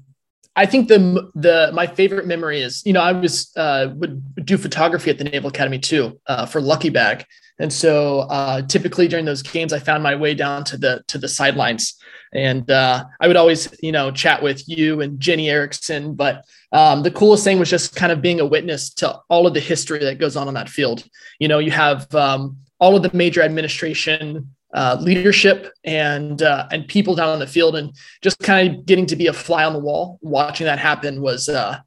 I 0.59 0.67
think 0.67 0.89
the 0.89 1.31
the 1.37 1.71
my 1.73 1.87
favorite 1.87 2.27
memory 2.27 2.61
is 2.61 2.83
you 2.85 2.93
know 2.93 3.01
I 3.01 3.13
was 3.13 3.53
uh, 3.57 3.91
would 3.95 4.45
do 4.45 4.59
photography 4.59 5.09
at 5.09 5.17
the 5.17 5.23
Naval 5.23 5.51
Academy 5.51 5.79
too 5.79 6.21
uh, 6.27 6.47
for 6.47 6.61
Lucky 6.61 6.91
Bag, 6.91 7.25
and 7.61 7.73
so 7.73 8.21
uh, 8.23 8.63
typically 8.63 9.07
during 9.07 9.25
those 9.25 9.41
games, 9.41 9.73
I 9.73 9.79
found 9.79 10.03
my 10.03 10.17
way 10.17 10.35
down 10.35 10.65
to 10.65 10.77
the 10.77 11.05
to 11.07 11.17
the 11.17 11.29
sidelines, 11.29 11.95
and 12.35 12.69
uh, 12.73 13.05
I 13.21 13.29
would 13.29 13.37
always 13.37 13.73
you 13.81 13.93
know 13.93 14.11
chat 14.11 14.43
with 14.43 14.69
you 14.69 15.01
and 15.01 15.21
Jenny 15.21 15.49
Erickson. 15.49 16.15
But 16.15 16.45
um, 16.73 17.05
the 17.05 17.13
coolest 17.13 17.45
thing 17.45 17.61
was 17.61 17.71
just 17.71 17.95
kind 17.95 18.11
of 18.11 18.21
being 18.21 18.41
a 18.41 18.47
witness 18.47 18.93
to 18.95 19.17
all 19.29 19.47
of 19.47 19.55
the 19.55 19.61
history 19.61 20.01
that 20.01 20.19
goes 20.19 20.35
on 20.35 20.49
on 20.49 20.55
that 20.55 20.69
field. 20.69 21.05
You 21.39 21.47
know, 21.47 21.61
you 21.61 21.71
have 21.71 22.13
um, 22.17 22.57
all 22.81 22.97
of 22.97 23.05
the 23.05 23.17
major 23.17 23.43
administration. 23.43 24.57
Uh, 24.75 24.99
leadership 25.01 25.73
and 25.85 26.43
uh, 26.43 26.69
and 26.71 26.87
people 26.89 27.15
down 27.15 27.31
on 27.31 27.39
the 27.39 27.47
field, 27.47 27.75
and 27.75 27.91
just 28.21 28.39
kind 28.41 28.69
of 28.69 28.85
getting 28.85 29.07
to 29.07 29.17
be 29.17 29.27
a 29.27 29.33
fly 29.33 29.65
on 29.65 29.73
the 29.73 29.79
wall, 29.79 30.19
watching 30.21 30.67
that 30.67 30.79
happen 30.79 31.23
was 31.23 31.49
uh, 31.49 31.79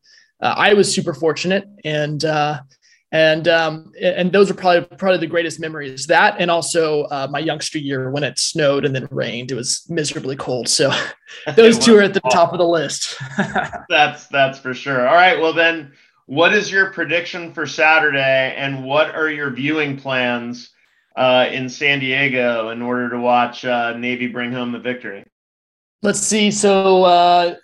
uh, 0.42 0.56
I 0.58 0.74
was 0.74 0.94
super 0.94 1.14
fortunate, 1.14 1.68
and 1.86 2.26
uh, 2.26 2.62
and 3.12 3.48
um, 3.48 3.92
and 4.02 4.32
those 4.32 4.50
are 4.50 4.56
probably 4.56 4.98
probably 4.98 5.20
the 5.20 5.28
greatest 5.28 5.60
memories. 5.60 6.08
That 6.08 6.38
and 6.40 6.50
also 6.50 7.04
uh, 7.04 7.28
my 7.30 7.40
youngster 7.40 7.78
year 7.78 8.10
when 8.10 8.24
it 8.24 8.40
snowed 8.40 8.84
and 8.84 8.96
then 8.96 9.08
rained. 9.12 9.52
It 9.52 9.56
was 9.56 9.86
miserably 9.90 10.36
cold. 10.36 10.68
So 10.68 10.92
those 11.56 11.78
two 11.78 11.98
are 11.98 12.02
at 12.02 12.14
the 12.14 12.22
top 12.32 12.52
of 12.52 12.58
the 12.58 12.68
list. 12.68 13.22
that's 13.90 14.28
that's 14.28 14.58
for 14.58 14.74
sure. 14.74 15.08
All 15.08 15.14
right. 15.14 15.40
Well 15.40 15.54
then, 15.54 15.92
what 16.26 16.54
is 16.54 16.72
your 16.72 16.92
prediction 16.92 17.54
for 17.54 17.68
Saturday, 17.68 18.56
and 18.58 18.84
what 18.84 19.14
are 19.14 19.30
your 19.30 19.52
viewing 19.52 19.98
plans 19.98 20.71
uh, 21.16 21.48
in 21.52 21.70
San 21.70 22.00
Diego 22.00 22.70
in 22.70 22.82
order 22.82 23.10
to 23.10 23.20
watch 23.20 23.66
uh, 23.66 23.96
Navy 23.98 24.28
bring 24.28 24.52
home 24.52 24.72
the 24.72 24.80
victory? 24.80 25.26
Let's 26.04 26.20
see. 26.20 26.50
So 26.52 27.04
uh, 27.04 27.56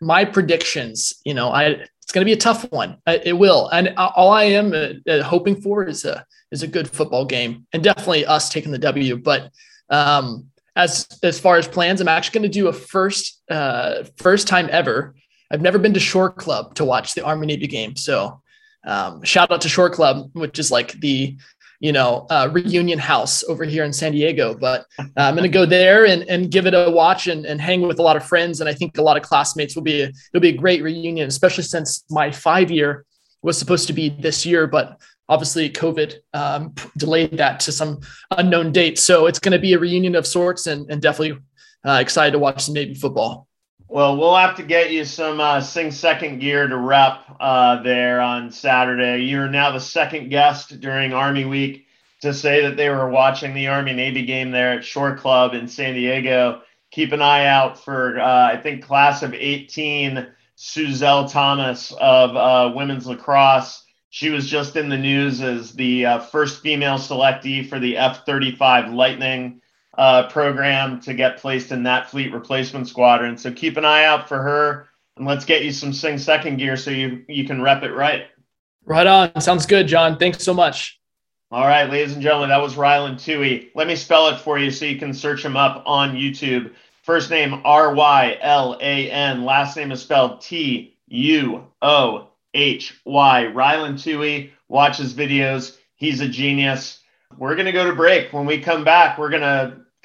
my 0.00 0.24
predictions. 0.24 1.20
You 1.24 1.34
know, 1.34 1.50
I 1.50 1.84
it's 2.08 2.12
going 2.14 2.22
to 2.22 2.28
be 2.28 2.32
a 2.32 2.36
tough 2.36 2.70
one. 2.72 2.96
It 3.06 3.36
will, 3.36 3.68
and 3.68 3.92
all 3.98 4.30
I 4.30 4.44
am 4.44 4.72
uh, 4.72 5.10
uh, 5.10 5.22
hoping 5.22 5.60
for 5.60 5.84
is 5.84 6.06
a 6.06 6.24
is 6.50 6.62
a 6.62 6.66
good 6.66 6.88
football 6.88 7.26
game, 7.26 7.66
and 7.74 7.84
definitely 7.84 8.24
us 8.24 8.48
taking 8.48 8.72
the 8.72 8.78
W. 8.78 9.18
But 9.18 9.50
um, 9.90 10.46
as 10.74 11.06
as 11.22 11.38
far 11.38 11.58
as 11.58 11.68
plans, 11.68 12.00
I'm 12.00 12.08
actually 12.08 12.40
going 12.40 12.50
to 12.50 12.58
do 12.58 12.68
a 12.68 12.72
first 12.72 13.42
uh, 13.50 14.04
first 14.16 14.48
time 14.48 14.70
ever. 14.72 15.14
I've 15.50 15.60
never 15.60 15.78
been 15.78 15.92
to 15.92 16.00
Shore 16.00 16.32
Club 16.32 16.74
to 16.76 16.84
watch 16.86 17.12
the 17.12 17.24
Army 17.26 17.46
Navy 17.46 17.66
game, 17.66 17.94
so 17.94 18.40
um, 18.86 19.22
shout 19.22 19.50
out 19.50 19.60
to 19.60 19.68
Shore 19.68 19.90
Club, 19.90 20.30
which 20.32 20.58
is 20.58 20.70
like 20.70 20.92
the 21.00 21.36
you 21.80 21.92
know, 21.92 22.26
uh, 22.30 22.48
reunion 22.52 22.98
house 22.98 23.44
over 23.44 23.64
here 23.64 23.84
in 23.84 23.92
San 23.92 24.12
Diego. 24.12 24.54
But 24.54 24.84
uh, 24.98 25.04
I'm 25.16 25.34
going 25.34 25.44
to 25.44 25.48
go 25.48 25.64
there 25.64 26.06
and, 26.06 26.22
and 26.24 26.50
give 26.50 26.66
it 26.66 26.74
a 26.74 26.90
watch 26.90 27.28
and, 27.28 27.46
and 27.46 27.60
hang 27.60 27.82
with 27.82 27.98
a 27.98 28.02
lot 28.02 28.16
of 28.16 28.24
friends. 28.24 28.60
And 28.60 28.68
I 28.68 28.74
think 28.74 28.98
a 28.98 29.02
lot 29.02 29.16
of 29.16 29.22
classmates 29.22 29.76
will 29.76 29.82
be, 29.82 30.02
a, 30.02 30.08
it'll 30.08 30.40
be 30.40 30.48
a 30.48 30.56
great 30.56 30.82
reunion, 30.82 31.28
especially 31.28 31.64
since 31.64 32.04
my 32.10 32.30
five 32.30 32.70
year 32.70 33.04
was 33.42 33.58
supposed 33.58 33.86
to 33.86 33.92
be 33.92 34.08
this 34.08 34.44
year, 34.44 34.66
but 34.66 35.00
obviously 35.28 35.70
COVID 35.70 36.16
um, 36.34 36.74
delayed 36.96 37.36
that 37.38 37.60
to 37.60 37.72
some 37.72 38.00
unknown 38.32 38.72
date. 38.72 38.98
So 38.98 39.26
it's 39.26 39.38
going 39.38 39.52
to 39.52 39.58
be 39.58 39.74
a 39.74 39.78
reunion 39.78 40.14
of 40.14 40.26
sorts 40.26 40.66
and, 40.66 40.90
and 40.90 41.00
definitely 41.00 41.38
uh, 41.86 41.98
excited 42.00 42.32
to 42.32 42.38
watch 42.38 42.62
some 42.62 42.74
Navy 42.74 42.94
football. 42.94 43.47
Well, 43.90 44.18
we'll 44.18 44.36
have 44.36 44.56
to 44.56 44.62
get 44.62 44.92
you 44.92 45.06
some 45.06 45.40
uh, 45.40 45.62
Sing 45.62 45.90
Second 45.90 46.40
gear 46.40 46.68
to 46.68 46.76
rep 46.76 47.20
uh, 47.40 47.82
there 47.82 48.20
on 48.20 48.50
Saturday. 48.50 49.24
You're 49.24 49.48
now 49.48 49.70
the 49.70 49.80
second 49.80 50.28
guest 50.28 50.78
during 50.80 51.14
Army 51.14 51.46
Week 51.46 51.86
to 52.20 52.34
say 52.34 52.62
that 52.62 52.76
they 52.76 52.90
were 52.90 53.08
watching 53.08 53.54
the 53.54 53.68
Army 53.68 53.94
Navy 53.94 54.26
game 54.26 54.50
there 54.50 54.74
at 54.74 54.84
Shore 54.84 55.16
Club 55.16 55.54
in 55.54 55.68
San 55.68 55.94
Diego. 55.94 56.60
Keep 56.90 57.12
an 57.12 57.22
eye 57.22 57.46
out 57.46 57.82
for, 57.82 58.20
uh, 58.20 58.52
I 58.52 58.58
think, 58.58 58.84
class 58.84 59.22
of 59.22 59.32
18, 59.32 60.26
Suzelle 60.58 61.30
Thomas 61.30 61.90
of 61.92 62.36
uh, 62.36 62.74
women's 62.74 63.06
lacrosse. 63.06 63.86
She 64.10 64.28
was 64.28 64.50
just 64.50 64.76
in 64.76 64.90
the 64.90 64.98
news 64.98 65.40
as 65.40 65.72
the 65.72 66.04
uh, 66.04 66.18
first 66.18 66.60
female 66.60 66.98
selectee 66.98 67.66
for 67.66 67.78
the 67.78 67.96
F 67.96 68.26
35 68.26 68.92
Lightning 68.92 69.62
uh, 69.98 70.28
program 70.28 71.00
to 71.00 71.12
get 71.12 71.38
placed 71.38 71.72
in 71.72 71.82
that 71.82 72.08
fleet 72.08 72.32
replacement 72.32 72.88
squadron. 72.88 73.36
So 73.36 73.52
keep 73.52 73.76
an 73.76 73.84
eye 73.84 74.04
out 74.04 74.28
for 74.28 74.40
her, 74.40 74.86
and 75.16 75.26
let's 75.26 75.44
get 75.44 75.64
you 75.64 75.72
some 75.72 75.92
Sing 75.92 76.16
Second 76.16 76.56
gear 76.58 76.76
so 76.76 76.90
you 76.92 77.24
you 77.28 77.44
can 77.44 77.60
rep 77.60 77.82
it 77.82 77.92
right. 77.92 78.26
Right 78.84 79.06
on. 79.06 79.38
Sounds 79.40 79.66
good, 79.66 79.88
John. 79.88 80.16
Thanks 80.16 80.42
so 80.42 80.54
much. 80.54 80.98
All 81.50 81.66
right, 81.66 81.90
ladies 81.90 82.12
and 82.12 82.22
gentlemen, 82.22 82.50
that 82.50 82.62
was 82.62 82.74
Rylan 82.74 83.14
Tuohy. 83.14 83.70
Let 83.74 83.86
me 83.86 83.96
spell 83.96 84.28
it 84.28 84.38
for 84.38 84.58
you 84.58 84.70
so 84.70 84.84
you 84.84 84.98
can 84.98 85.12
search 85.12 85.44
him 85.44 85.56
up 85.56 85.82
on 85.84 86.14
YouTube. 86.14 86.72
First 87.02 87.30
name 87.30 87.60
R 87.64 87.92
Y 87.92 88.38
L 88.40 88.78
A 88.80 89.10
N. 89.10 89.44
Last 89.44 89.76
name 89.76 89.90
is 89.90 90.00
spelled 90.00 90.40
T 90.42 90.96
U 91.08 91.66
O 91.82 92.28
H 92.54 93.00
Y. 93.04 93.50
Rylan 93.52 93.94
Tuohy. 93.94 94.50
Watch 94.68 94.98
his 94.98 95.12
videos. 95.12 95.76
He's 95.96 96.20
a 96.20 96.28
genius. 96.28 97.00
We're 97.36 97.54
going 97.56 97.66
to 97.66 97.72
go 97.72 97.86
to 97.86 97.96
break. 97.96 98.32
When 98.32 98.46
we 98.46 98.60
come 98.60 98.84
back, 98.84 99.18
we're 99.18 99.30
going 99.30 99.42
to 99.42 99.78